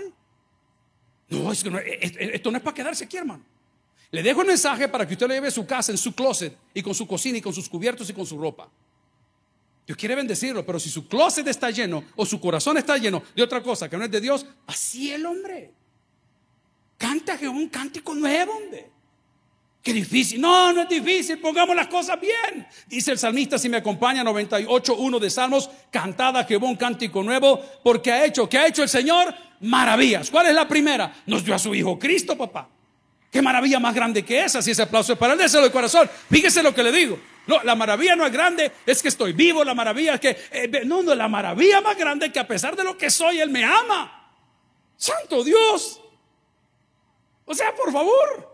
No, 1.29 1.51
es 1.51 1.65
que 1.65 1.71
no, 1.71 1.79
esto 1.79 2.51
no 2.51 2.57
es 2.57 2.63
para 2.63 2.75
quedarse 2.75 3.05
aquí, 3.05 3.17
hermano. 3.17 3.45
Le 4.13 4.23
dejo 4.23 4.43
el 4.43 4.47
mensaje 4.47 4.87
para 4.87 5.09
que 5.09 5.15
usted 5.15 5.27
lo 5.27 5.35
lleve 5.35 5.49
a 5.49 5.51
su 5.51 5.67
casa, 5.67 5.91
en 5.91 5.99
su 5.99 6.15
closet, 6.15 6.57
y 6.73 6.83
con 6.83 6.95
su 6.95 7.07
cocina, 7.07 7.39
y 7.39 7.41
con 7.41 7.53
sus 7.53 7.69
cubiertos, 7.69 8.09
y 8.09 8.13
con 8.13 8.25
su 8.25 8.39
ropa. 8.39 8.71
Dios 9.85 9.99
quiere 9.99 10.15
bendecirlo, 10.15 10.65
pero 10.65 10.79
si 10.79 10.89
su 10.89 11.09
closet 11.09 11.47
está 11.49 11.71
lleno, 11.71 12.05
o 12.15 12.25
su 12.25 12.41
corazón 12.41 12.79
está 12.79 12.97
lleno 12.97 13.23
de 13.35 13.43
otra 13.43 13.61
cosa 13.61 13.91
que 13.91 13.97
no 13.97 14.05
es 14.05 14.11
de 14.13 14.21
Dios, 14.21 14.47
así 14.69 15.13
el 15.13 15.27
hombre. 15.27 15.73
Canta 16.97 17.37
Jehová 17.37 17.57
un 17.57 17.69
cántico 17.69 18.15
nuevo. 18.15 18.53
Qué 19.85 19.93
difícil. 19.93 20.41
No, 20.41 20.73
no 20.73 20.81
es 20.81 20.89
difícil. 20.89 21.39
Pongamos 21.39 21.77
las 21.77 21.89
cosas 21.89 22.19
bien. 22.19 22.67
Dice 22.87 23.13
el 23.13 23.19
salmista, 23.19 23.59
si 23.59 23.69
me 23.69 23.77
acompaña, 23.77 24.25
98.1 24.25 25.19
de 25.19 25.29
Salmos, 25.29 25.69
cantada 25.91 26.43
Jehová 26.45 26.69
un 26.69 26.77
cántico 26.77 27.23
nuevo, 27.23 27.61
porque 27.83 28.11
ha 28.11 28.25
hecho, 28.25 28.49
¿qué 28.49 28.57
ha 28.57 28.67
hecho 28.67 28.83
el 28.83 28.89
Señor? 28.89 29.35
Maravillas. 29.61 30.31
¿Cuál 30.31 30.47
es 30.47 30.55
la 30.55 30.67
primera? 30.67 31.15
Nos 31.27 31.45
dio 31.45 31.55
a 31.55 31.59
su 31.59 31.75
Hijo 31.75 31.99
Cristo, 31.99 32.35
papá. 32.35 32.67
Qué 33.31 33.43
maravilla 33.43 33.79
más 33.79 33.95
grande 33.95 34.25
que 34.25 34.43
esa. 34.43 34.63
Si 34.63 34.71
ese 34.71 34.81
aplauso 34.81 35.13
es 35.13 35.19
para 35.19 35.35
él, 35.35 35.39
déselo 35.39 35.65
de 35.65 35.71
corazón. 35.71 36.09
Fíjese 36.31 36.63
lo 36.63 36.75
que 36.75 36.83
le 36.83 36.91
digo. 36.91 37.19
No, 37.47 37.63
la 37.63 37.75
maravilla 37.75 38.17
no 38.17 38.25
es 38.25 38.33
grande, 38.33 38.73
es 38.87 39.03
que 39.03 39.09
estoy 39.09 39.35
vivo. 39.35 39.65
La 39.65 39.75
maravilla 39.75 40.15
es 40.15 40.21
que, 40.21 40.39
eh, 40.51 40.83
no, 40.87 41.03
no, 41.03 41.15
la 41.15 41.29
maravilla 41.29 41.83
más 41.83 41.99
grande 41.99 42.27
es 42.27 42.33
que 42.33 42.41
a 42.41 42.49
pesar 42.49 42.75
de 42.75 42.85
lo 42.85 42.97
que 42.97 43.11
soy, 43.11 43.39
Él 43.39 43.51
me 43.51 43.63
ama. 43.63 44.31
Santo 44.97 45.45
Dios. 45.45 46.01
O 47.45 47.55
sea, 47.55 47.75
por 47.75 47.93
favor. 47.93 48.54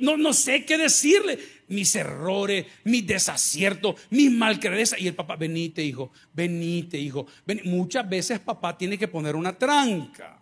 No, 0.00 0.16
no 0.16 0.32
sé 0.32 0.64
qué 0.64 0.78
decirle. 0.78 1.38
Mis 1.68 1.94
errores, 1.96 2.66
mis 2.84 3.06
desaciertos, 3.06 3.96
mis 4.10 4.30
malcredezas. 4.30 5.00
Y 5.00 5.08
el 5.08 5.14
papá, 5.14 5.36
venite, 5.36 5.82
hijo, 5.82 6.10
venite, 6.32 6.98
hijo. 6.98 7.26
Muchas 7.64 8.08
veces 8.08 8.40
papá 8.40 8.76
tiene 8.76 8.98
que 8.98 9.08
poner 9.08 9.36
una 9.36 9.56
tranca. 9.56 10.38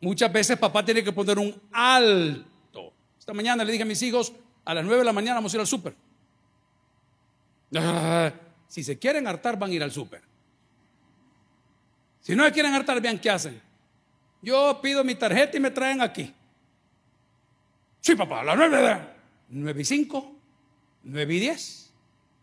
Muchas 0.00 0.32
veces 0.32 0.56
papá 0.58 0.84
tiene 0.84 1.04
que 1.04 1.12
poner 1.12 1.38
un 1.38 1.54
alto. 1.72 2.92
Esta 3.18 3.34
mañana 3.34 3.64
le 3.64 3.72
dije 3.72 3.82
a 3.82 3.86
mis 3.86 4.02
hijos, 4.02 4.32
a 4.64 4.74
las 4.74 4.84
9 4.84 5.00
de 5.00 5.04
la 5.04 5.12
mañana 5.12 5.34
vamos 5.34 5.52
a 5.52 5.56
ir 5.56 5.60
al 5.60 5.66
súper. 5.66 5.94
Ah, 7.76 8.32
si 8.66 8.82
se 8.82 8.98
quieren 8.98 9.26
hartar, 9.26 9.58
van 9.58 9.70
a 9.70 9.74
ir 9.74 9.82
al 9.82 9.92
súper. 9.92 10.22
Si 12.20 12.34
no 12.34 12.44
se 12.44 12.52
quieren 12.52 12.72
hartar, 12.72 13.00
vean 13.00 13.18
qué 13.18 13.30
hacen. 13.30 13.60
Yo 14.42 14.80
pido 14.82 15.04
mi 15.04 15.14
tarjeta 15.14 15.56
y 15.56 15.60
me 15.60 15.70
traen 15.70 16.00
aquí. 16.00 16.32
Sí, 18.00 18.14
papá, 18.14 18.40
a 18.40 18.44
las 18.44 18.56
9 18.56 19.00
9 19.50 19.80
y 19.80 19.84
5, 19.84 20.36
9 21.04 21.34
y 21.34 21.40
10, 21.40 21.92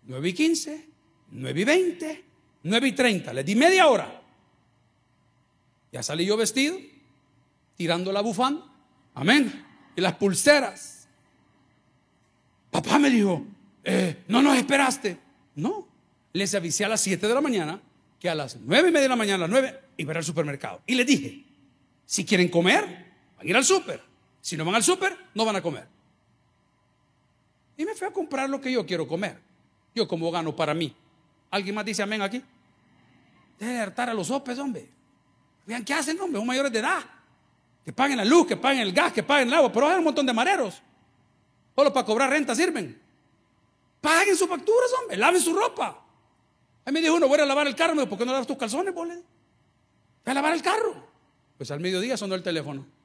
9 0.03 0.29
y 0.29 0.33
15, 0.33 0.89
9 1.31 1.61
y 1.61 1.63
20, 1.63 2.25
9 2.63 2.87
y 2.87 2.91
30. 2.91 3.33
Les 3.33 3.45
di 3.45 3.55
media 3.55 3.87
hora. 3.87 4.21
Ya 5.91 6.03
salí 6.03 6.25
yo 6.25 6.37
vestido, 6.37 6.77
tirando 7.75 8.11
la 8.11 8.21
bufanda. 8.21 8.65
Amén. 9.13 9.65
Y 9.95 10.01
las 10.01 10.15
pulseras. 10.15 11.07
Papá 12.69 12.99
me 12.99 13.09
dijo, 13.09 13.45
eh, 13.83 14.23
no 14.27 14.41
nos 14.41 14.57
esperaste. 14.57 15.17
No, 15.55 15.87
les 16.33 16.53
avisé 16.53 16.85
a 16.85 16.89
las 16.89 17.01
7 17.01 17.27
de 17.27 17.33
la 17.33 17.41
mañana 17.41 17.81
que 18.19 18.29
a 18.29 18.35
las 18.35 18.57
9 18.57 18.89
y 18.89 18.91
media 18.91 19.03
de 19.03 19.09
la 19.09 19.15
mañana, 19.15 19.45
a 19.45 19.47
las 19.47 19.49
9, 19.49 19.79
iba 19.97 20.13
al 20.13 20.23
supermercado. 20.23 20.81
Y 20.85 20.95
les 20.95 21.07
dije, 21.07 21.45
si 22.05 22.25
quieren 22.25 22.49
comer, 22.49 22.83
van 23.37 23.45
a 23.45 23.49
ir 23.49 23.55
al 23.55 23.63
súper. 23.63 24.06
Si 24.47 24.55
no 24.55 24.63
van 24.63 24.75
al 24.75 24.83
súper, 24.83 25.13
no 25.33 25.43
van 25.43 25.57
a 25.57 25.61
comer. 25.61 25.85
Y 27.75 27.83
me 27.83 27.93
fui 27.95 28.07
a 28.07 28.11
comprar 28.11 28.49
lo 28.49 28.61
que 28.61 28.71
yo 28.71 28.85
quiero 28.85 29.05
comer. 29.05 29.37
Yo 29.93 30.07
como 30.07 30.31
gano 30.31 30.55
para 30.55 30.73
mí. 30.73 30.95
¿Alguien 31.51 31.75
más 31.75 31.83
dice 31.83 32.01
amén 32.01 32.21
aquí? 32.21 32.41
Debe 33.59 33.77
hartar 33.77 34.09
a 34.09 34.13
los 34.13 34.27
sopes, 34.27 34.57
hombre. 34.57 34.87
Vean 35.65 35.83
qué 35.83 35.93
hacen, 35.93 36.17
hombre, 36.21 36.39
son 36.39 36.47
mayores 36.47 36.71
de 36.71 36.79
edad. 36.79 37.03
Que 37.83 37.91
paguen 37.91 38.15
la 38.15 38.23
luz, 38.23 38.47
que 38.47 38.55
paguen 38.55 38.83
el 38.83 38.93
gas, 38.93 39.11
que 39.11 39.21
paguen 39.21 39.49
el 39.49 39.53
agua. 39.53 39.69
Pero 39.69 39.89
hay 39.89 39.97
un 39.97 40.05
montón 40.05 40.25
de 40.25 40.31
mareros. 40.31 40.81
Solo 41.75 41.91
para 41.91 42.05
cobrar 42.05 42.29
renta 42.29 42.55
sirven. 42.55 42.97
Paguen 43.99 44.37
sus 44.37 44.47
facturas, 44.47 44.89
hombre. 45.01 45.17
Laven 45.17 45.41
su 45.41 45.53
ropa. 45.53 45.87
A 46.85 46.89
mí 46.89 46.93
me 46.93 47.01
dijo 47.01 47.15
uno, 47.15 47.27
voy 47.27 47.37
a 47.37 47.45
lavar 47.45 47.67
el 47.67 47.75
carro. 47.75 47.95
Me 47.95 48.03
dijo, 48.03 48.11
¿por 48.11 48.17
qué 48.17 48.25
no 48.25 48.31
lavas 48.31 48.47
tus 48.47 48.57
calzones, 48.57 48.93
boludo? 48.93 49.15
Voy 50.23 50.31
a 50.31 50.33
lavar 50.33 50.53
el 50.53 50.61
carro. 50.61 51.05
Pues 51.57 51.69
al 51.69 51.81
mediodía 51.81 52.15
sonó 52.15 52.33
el 52.33 52.43
teléfono. 52.43 52.95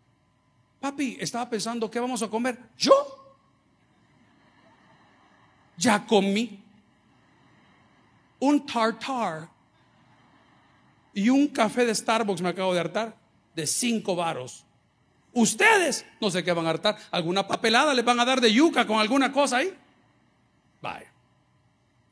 Papi, 0.82 1.16
estaba 1.20 1.48
pensando, 1.48 1.88
¿qué 1.88 2.00
vamos 2.00 2.24
a 2.24 2.28
comer? 2.28 2.58
¿Yo? 2.76 2.92
Ya 5.76 6.04
comí 6.04 6.60
un 8.40 8.66
tartar 8.66 9.48
y 11.14 11.28
un 11.28 11.46
café 11.46 11.86
de 11.86 11.94
Starbucks 11.94 12.42
me 12.42 12.48
acabo 12.48 12.74
de 12.74 12.80
hartar 12.80 13.16
de 13.54 13.64
cinco 13.64 14.16
varos. 14.16 14.64
Ustedes 15.32 16.04
no 16.20 16.32
sé 16.32 16.42
qué 16.42 16.52
van 16.52 16.66
a 16.66 16.70
hartar. 16.70 16.98
¿Alguna 17.12 17.46
papelada 17.46 17.94
les 17.94 18.04
van 18.04 18.18
a 18.18 18.24
dar 18.24 18.40
de 18.40 18.52
yuca 18.52 18.84
con 18.84 18.98
alguna 18.98 19.30
cosa 19.30 19.58
ahí? 19.58 19.72
Vaya. 20.80 21.12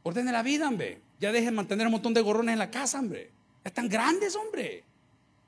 Ordene 0.04 0.30
la 0.30 0.44
vida, 0.44 0.68
hombre. 0.68 1.02
Ya 1.18 1.32
dejen 1.32 1.56
mantener 1.56 1.88
un 1.88 1.92
montón 1.94 2.14
de 2.14 2.20
gorrones 2.20 2.52
en 2.52 2.60
la 2.60 2.70
casa, 2.70 3.00
hombre. 3.00 3.32
Ya 3.64 3.68
están 3.68 3.88
grandes, 3.88 4.36
hombre. 4.36 4.84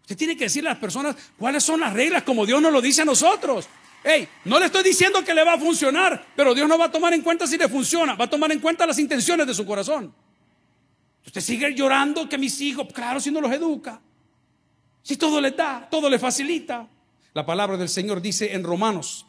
Usted 0.03 0.17
tiene 0.17 0.37
que 0.37 0.45
decirle 0.45 0.69
a 0.69 0.73
las 0.73 0.81
personas 0.81 1.17
cuáles 1.39 1.63
son 1.63 1.81
las 1.81 1.93
reglas 1.93 2.23
como 2.25 2.45
Dios 2.45 2.61
nos 2.61 2.73
lo 2.73 2.81
dice 2.81 3.03
a 3.03 3.05
nosotros. 3.05 3.69
Hey, 4.05 4.29
no 4.45 4.59
le 4.59 4.67
estoy 4.67 4.83
diciendo 4.83 5.25
que 5.25 5.33
le 5.33 5.45
va 5.45 5.55
a 5.55 5.59
funcionar, 5.59 6.27
pero 6.35 6.55
Dios 6.55 6.69
no 6.69 6.77
va 6.77 6.87
a 6.87 6.91
tomar 6.91 7.15
en 7.15 7.23
cuenta 7.23 7.47
si 7.47 7.57
le 7.57 7.69
funciona, 7.69 8.15
va 8.15 8.25
a 8.25 8.31
tomar 8.31 8.51
en 8.51 8.59
cuenta 8.59 8.85
las 8.85 8.99
intenciones 8.99 9.47
de 9.47 9.55
su 9.55 9.65
corazón. 9.65 10.13
Usted 11.25 11.41
sigue 11.41 11.73
llorando 11.73 12.29
que 12.29 12.37
mis 12.37 12.61
hijos, 12.61 12.89
claro, 12.93 13.21
si 13.21 13.31
no 13.31 13.41
los 13.41 13.53
educa, 13.53 14.01
si 15.03 15.17
todo 15.17 15.41
le 15.41 15.53
da, 15.53 15.87
todo 15.89 16.11
le 16.11 16.19
facilita. 16.19 16.89
La 17.33 17.47
palabra 17.47 17.77
del 17.77 17.89
Señor 17.89 18.21
dice 18.21 18.53
en 18.53 18.65
Romanos, 18.65 19.25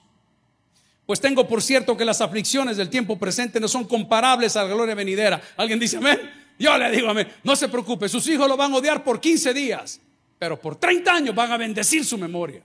pues 1.06 1.22
tengo 1.22 1.48
por 1.48 1.62
cierto 1.62 1.96
que 1.96 2.04
las 2.04 2.20
aflicciones 2.20 2.78
del 2.78 2.90
tiempo 2.90 3.20
presente 3.20 3.60
no 3.60 3.68
son 3.68 3.86
comparables 3.86 4.56
a 4.56 4.64
la 4.64 4.74
gloria 4.74 4.96
venidera. 4.96 5.40
¿Alguien 5.56 5.80
dice 5.80 5.98
amén? 5.98 6.20
Yo 6.58 6.76
le 6.80 6.90
digo 6.90 7.10
amén. 7.10 7.28
No 7.44 7.56
se 7.56 7.70
preocupe, 7.70 8.10
sus 8.10 8.28
hijos 8.28 8.48
lo 8.48 8.58
van 8.58 8.74
a 8.74 8.78
odiar 8.78 9.04
por 9.04 9.22
15 9.22 9.54
días 9.54 10.02
pero 10.44 10.60
por 10.60 10.76
30 10.76 11.10
años 11.10 11.34
van 11.34 11.54
a 11.54 11.56
bendecir 11.56 12.04
su 12.04 12.18
memoria. 12.18 12.62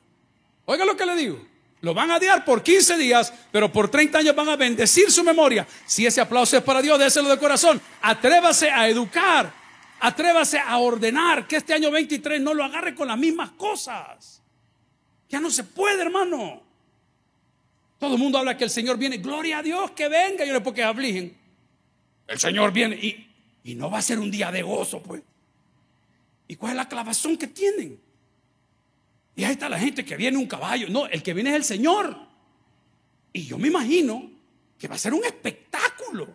Oiga 0.64 0.84
lo 0.84 0.96
que 0.96 1.06
le 1.06 1.14
digo. 1.14 1.46
Lo 1.80 1.94
van 1.94 2.10
a 2.10 2.16
odiar 2.16 2.44
por 2.44 2.60
15 2.60 2.96
días, 2.96 3.32
pero 3.52 3.70
por 3.70 3.88
30 3.88 4.18
años 4.18 4.34
van 4.34 4.48
a 4.48 4.56
bendecir 4.56 5.12
su 5.12 5.22
memoria. 5.22 5.64
Si 5.86 6.04
ese 6.04 6.20
aplauso 6.20 6.56
es 6.56 6.64
para 6.64 6.82
Dios, 6.82 6.98
déselo 6.98 7.28
de 7.28 7.38
corazón. 7.38 7.80
Atrévase 8.02 8.68
a 8.68 8.88
educar, 8.88 9.54
atrévase 10.00 10.58
a 10.58 10.76
ordenar, 10.78 11.46
que 11.46 11.54
este 11.54 11.72
año 11.72 11.92
23 11.92 12.40
no 12.40 12.52
lo 12.52 12.64
agarre 12.64 12.96
con 12.96 13.06
las 13.06 13.16
mismas 13.16 13.50
cosas. 13.50 14.42
Ya 15.28 15.38
no 15.38 15.48
se 15.48 15.62
puede, 15.62 16.02
hermano. 16.02 16.60
Todo 18.00 18.14
el 18.14 18.20
mundo 18.20 18.38
habla 18.38 18.56
que 18.56 18.64
el 18.64 18.70
Señor 18.70 18.98
viene. 18.98 19.18
Gloria 19.18 19.58
a 19.58 19.62
Dios 19.62 19.92
que 19.92 20.08
venga. 20.08 20.44
Yo 20.44 20.52
no 20.52 20.64
porque 20.64 20.82
afligen. 20.82 21.38
El 22.26 22.40
Señor 22.40 22.72
viene 22.72 22.96
y, 22.96 23.30
y 23.62 23.76
no 23.76 23.88
va 23.88 23.98
a 23.98 24.02
ser 24.02 24.18
un 24.18 24.32
día 24.32 24.50
de 24.50 24.62
gozo, 24.62 25.00
pues. 25.00 25.22
¿Y 26.48 26.56
cuál 26.56 26.72
es 26.72 26.76
la 26.76 26.88
clavazón 26.88 27.36
que 27.36 27.46
tienen? 27.46 28.00
Y 29.36 29.44
ahí 29.44 29.52
está 29.52 29.68
la 29.68 29.78
gente 29.78 30.04
que 30.04 30.16
viene 30.16 30.36
un 30.36 30.48
caballo. 30.48 30.88
No, 30.88 31.06
el 31.06 31.22
que 31.22 31.32
viene 31.32 31.50
es 31.50 31.56
el 31.56 31.64
Señor. 31.64 32.16
Y 33.32 33.44
yo 33.44 33.56
me 33.56 33.68
imagino 33.68 34.28
que 34.76 34.88
va 34.88 34.96
a 34.96 34.98
ser 34.98 35.14
un 35.14 35.24
espectáculo. 35.24 36.34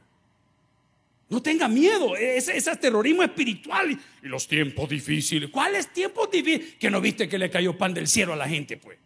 No 1.27 1.41
tenga 1.41 1.67
miedo, 1.67 2.15
ese, 2.15 2.55
ese 2.55 2.75
terrorismo 2.77 3.23
espiritual 3.23 3.91
y 3.91 4.27
los 4.27 4.47
tiempos 4.47 4.87
difíciles. 4.87 5.49
¿Cuáles 5.49 5.91
tiempos 5.91 6.31
difíciles? 6.31 6.75
Que 6.75 6.89
no 6.89 7.01
viste 7.01 7.27
que 7.27 7.37
le 7.37 7.49
cayó 7.49 7.77
pan 7.77 7.93
del 7.93 8.07
cielo 8.07 8.31
a 8.31 8.37
la 8.37 8.47
gente, 8.47 8.77
pues. 8.77 8.97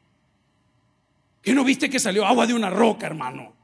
Que 1.41 1.53
no 1.53 1.63
viste 1.63 1.89
que 1.89 1.99
salió 1.99 2.25
agua 2.25 2.45
de 2.45 2.53
una 2.53 2.69
roca, 2.69 3.07
hermano. 3.07 3.56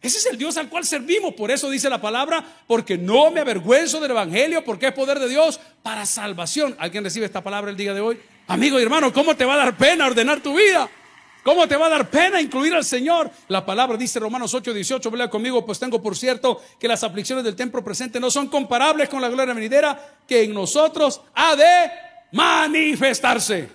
Ese 0.00 0.18
es 0.18 0.26
el 0.26 0.38
Dios 0.38 0.56
al 0.56 0.68
cual 0.68 0.84
servimos. 0.84 1.34
Por 1.34 1.50
eso 1.50 1.68
dice 1.70 1.90
la 1.90 2.00
palabra, 2.00 2.44
porque 2.66 2.96
no 2.96 3.30
me 3.30 3.40
avergüenzo 3.40 4.00
del 4.00 4.12
Evangelio, 4.12 4.64
porque 4.64 4.88
es 4.88 4.92
poder 4.92 5.18
de 5.18 5.28
Dios 5.28 5.58
para 5.82 6.06
salvación. 6.06 6.76
¿Alguien 6.78 7.02
recibe 7.02 7.26
esta 7.26 7.42
palabra 7.42 7.70
el 7.70 7.76
día 7.76 7.92
de 7.92 8.00
hoy? 8.00 8.20
Amigo 8.46 8.78
y 8.78 8.82
hermano, 8.82 9.12
¿cómo 9.12 9.36
te 9.36 9.44
va 9.44 9.54
a 9.54 9.58
dar 9.58 9.76
pena 9.76 10.06
ordenar 10.06 10.40
tu 10.40 10.56
vida? 10.56 10.88
¿Cómo 11.42 11.66
te 11.66 11.76
va 11.76 11.86
a 11.86 11.90
dar 11.90 12.10
pena 12.10 12.40
incluir 12.40 12.74
al 12.74 12.84
Señor? 12.84 13.30
La 13.48 13.64
palabra 13.64 13.96
dice 13.96 14.20
Romanos 14.20 14.54
8, 14.54 14.72
18, 14.72 15.10
vea 15.10 15.30
conmigo, 15.30 15.64
pues 15.64 15.78
tengo 15.78 16.00
por 16.00 16.16
cierto 16.16 16.60
que 16.78 16.86
las 16.86 17.02
aflicciones 17.02 17.44
del 17.44 17.56
templo 17.56 17.82
presente 17.82 18.20
no 18.20 18.30
son 18.30 18.48
comparables 18.48 19.08
con 19.08 19.20
la 19.20 19.28
gloria 19.28 19.54
venidera 19.54 20.16
que 20.26 20.42
en 20.42 20.54
nosotros 20.54 21.20
ha 21.34 21.56
de 21.56 21.90
manifestarse. 22.32 23.68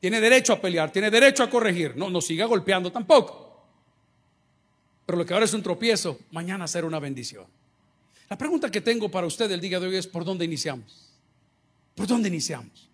Tiene 0.00 0.20
derecho 0.20 0.54
a 0.54 0.60
pelear, 0.60 0.90
tiene 0.90 1.10
derecho 1.10 1.42
a 1.42 1.50
corregir, 1.50 1.96
no 1.96 2.10
nos 2.10 2.26
siga 2.26 2.46
golpeando 2.46 2.90
tampoco. 2.90 3.41
Pero 5.06 5.18
lo 5.18 5.26
que 5.26 5.34
ahora 5.34 5.44
es 5.44 5.54
un 5.54 5.62
tropiezo, 5.62 6.18
mañana 6.30 6.66
será 6.66 6.86
una 6.86 6.98
bendición. 6.98 7.46
La 8.28 8.38
pregunta 8.38 8.70
que 8.70 8.80
tengo 8.80 9.10
para 9.10 9.26
usted 9.26 9.50
el 9.50 9.60
día 9.60 9.78
de 9.78 9.88
hoy 9.88 9.96
es, 9.96 10.06
¿por 10.06 10.24
dónde 10.24 10.44
iniciamos? 10.44 11.10
¿Por 11.94 12.06
dónde 12.06 12.28
iniciamos? 12.28 12.88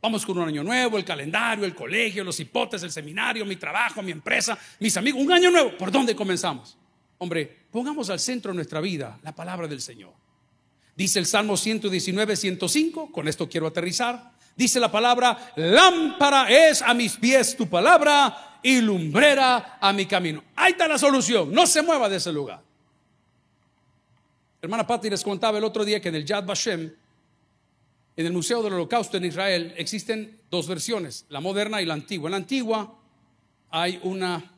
Vamos 0.00 0.24
con 0.24 0.38
un 0.38 0.46
año 0.46 0.62
nuevo, 0.62 0.98
el 0.98 1.04
calendario, 1.04 1.64
el 1.64 1.74
colegio, 1.74 2.22
los 2.22 2.38
hipotes, 2.38 2.82
el 2.82 2.92
seminario, 2.92 3.44
mi 3.44 3.56
trabajo, 3.56 4.02
mi 4.02 4.12
empresa, 4.12 4.56
mis 4.78 4.96
amigos. 4.96 5.20
Un 5.20 5.32
año 5.32 5.50
nuevo, 5.50 5.76
¿por 5.76 5.90
dónde 5.90 6.14
comenzamos? 6.14 6.76
Hombre, 7.18 7.66
Pongamos 7.76 8.08
al 8.08 8.18
centro 8.20 8.52
de 8.52 8.56
nuestra 8.56 8.80
vida 8.80 9.20
la 9.22 9.34
palabra 9.34 9.68
del 9.68 9.82
Señor. 9.82 10.14
Dice 10.96 11.18
el 11.18 11.26
Salmo 11.26 11.58
119, 11.58 12.34
105, 12.34 13.12
con 13.12 13.28
esto 13.28 13.50
quiero 13.50 13.66
aterrizar. 13.66 14.32
Dice 14.56 14.80
la 14.80 14.90
palabra, 14.90 15.52
lámpara 15.56 16.48
es 16.48 16.80
a 16.80 16.94
mis 16.94 17.18
pies 17.18 17.54
tu 17.54 17.68
palabra 17.68 18.58
y 18.62 18.80
lumbrera 18.80 19.78
a 19.78 19.92
mi 19.92 20.06
camino. 20.06 20.42
Ahí 20.56 20.72
está 20.72 20.88
la 20.88 20.96
solución, 20.96 21.52
no 21.52 21.66
se 21.66 21.82
mueva 21.82 22.08
de 22.08 22.16
ese 22.16 22.32
lugar. 22.32 22.62
Hermana 24.62 24.86
Patti 24.86 25.10
les 25.10 25.22
contaba 25.22 25.58
el 25.58 25.64
otro 25.64 25.84
día 25.84 26.00
que 26.00 26.08
en 26.08 26.14
el 26.14 26.24
Yad 26.24 26.44
Vashem, 26.44 26.90
en 28.16 28.26
el 28.26 28.32
Museo 28.32 28.62
del 28.62 28.72
Holocausto 28.72 29.18
en 29.18 29.26
Israel, 29.26 29.74
existen 29.76 30.40
dos 30.50 30.66
versiones, 30.66 31.26
la 31.28 31.40
moderna 31.40 31.82
y 31.82 31.84
la 31.84 31.92
antigua. 31.92 32.28
En 32.28 32.32
la 32.32 32.38
antigua 32.38 32.98
hay 33.70 34.00
una, 34.02 34.52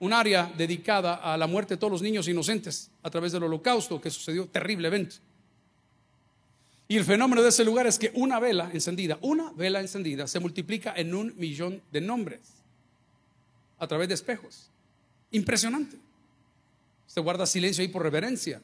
un 0.00 0.12
área 0.12 0.52
dedicada 0.56 1.14
a 1.14 1.36
la 1.36 1.46
muerte 1.46 1.74
de 1.74 1.78
todos 1.78 1.92
los 1.92 2.02
niños 2.02 2.26
inocentes 2.26 2.90
a 3.04 3.10
través 3.10 3.30
del 3.30 3.44
Holocausto 3.44 4.00
que 4.00 4.10
sucedió 4.10 4.48
terriblemente. 4.48 5.16
Y 6.88 6.96
el 6.96 7.04
fenómeno 7.04 7.42
de 7.42 7.48
ese 7.48 7.64
lugar 7.64 7.86
es 7.86 7.98
que 7.98 8.12
una 8.14 8.38
vela 8.38 8.70
encendida, 8.72 9.18
una 9.20 9.52
vela 9.52 9.80
encendida 9.80 10.28
se 10.28 10.38
multiplica 10.38 10.94
en 10.96 11.14
un 11.14 11.34
millón 11.36 11.82
de 11.90 12.00
nombres 12.00 12.40
a 13.78 13.86
través 13.86 14.08
de 14.08 14.14
espejos. 14.14 14.70
Impresionante. 15.32 15.96
Se 17.06 17.20
guarda 17.20 17.46
silencio 17.46 17.82
ahí 17.82 17.88
por 17.88 18.02
reverencia. 18.02 18.62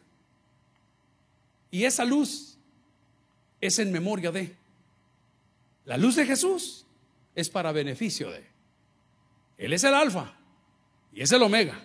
Y 1.71 1.85
esa 1.85 2.05
luz 2.05 2.59
es 3.61 3.79
en 3.79 3.91
memoria 3.91 4.31
de. 4.31 4.55
La 5.85 5.97
luz 5.97 6.15
de 6.15 6.25
Jesús 6.25 6.87
es 7.35 7.51
para 7.51 7.73
beneficio 7.73 8.31
de. 8.31 8.45
Él 9.59 9.73
es 9.73 9.83
el 9.83 9.95
alfa 9.95 10.37
y 11.13 11.23
es 11.23 11.33
el 11.33 11.43
omega. 11.43 11.83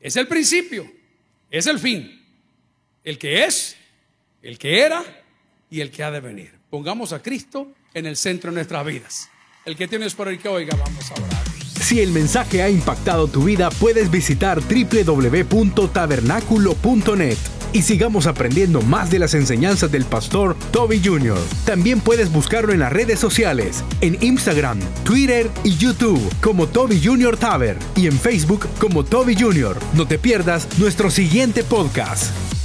Es 0.00 0.16
el 0.16 0.28
principio, 0.28 0.90
es 1.50 1.66
el 1.66 1.78
fin. 1.78 2.24
El 3.04 3.18
que 3.18 3.44
es, 3.44 3.76
el 4.42 4.58
que 4.58 4.80
era 4.80 5.04
y 5.70 5.80
el 5.80 5.90
que 5.90 6.02
ha 6.02 6.10
de 6.10 6.20
venir. 6.20 6.52
Pongamos 6.70 7.12
a 7.12 7.22
Cristo 7.22 7.68
en 7.94 8.06
el 8.06 8.16
centro 8.16 8.50
de 8.50 8.56
nuestras 8.56 8.84
vidas. 8.84 9.30
El 9.64 9.76
que 9.76 9.86
tienes 9.88 10.14
por 10.14 10.28
el 10.28 10.38
que 10.38 10.48
oiga, 10.48 10.76
vamos 10.76 11.10
a 11.10 11.14
orar. 11.14 11.42
Si 11.80 12.00
el 12.00 12.10
mensaje 12.10 12.62
ha 12.62 12.68
impactado 12.68 13.28
tu 13.28 13.44
vida, 13.44 13.70
puedes 13.70 14.10
visitar 14.10 14.60
www.tabernaculo.net 14.60 17.38
y 17.72 17.82
sigamos 17.82 18.26
aprendiendo 18.26 18.80
más 18.82 19.10
de 19.10 19.18
las 19.18 19.34
enseñanzas 19.34 19.92
del 19.92 20.04
pastor 20.04 20.56
Toby 20.72 21.00
Jr. 21.04 21.38
También 21.64 22.00
puedes 22.00 22.32
buscarlo 22.32 22.72
en 22.72 22.80
las 22.80 22.92
redes 22.92 23.18
sociales, 23.18 23.84
en 24.00 24.22
Instagram, 24.22 24.80
Twitter 25.04 25.50
y 25.64 25.76
YouTube 25.76 26.20
como 26.40 26.66
Toby 26.66 27.00
Jr. 27.02 27.36
Taber 27.36 27.76
y 27.96 28.06
en 28.06 28.18
Facebook 28.18 28.66
como 28.78 29.04
Toby 29.04 29.36
Jr. 29.38 29.78
No 29.94 30.06
te 30.06 30.18
pierdas 30.18 30.68
nuestro 30.78 31.10
siguiente 31.10 31.64
podcast. 31.64 32.57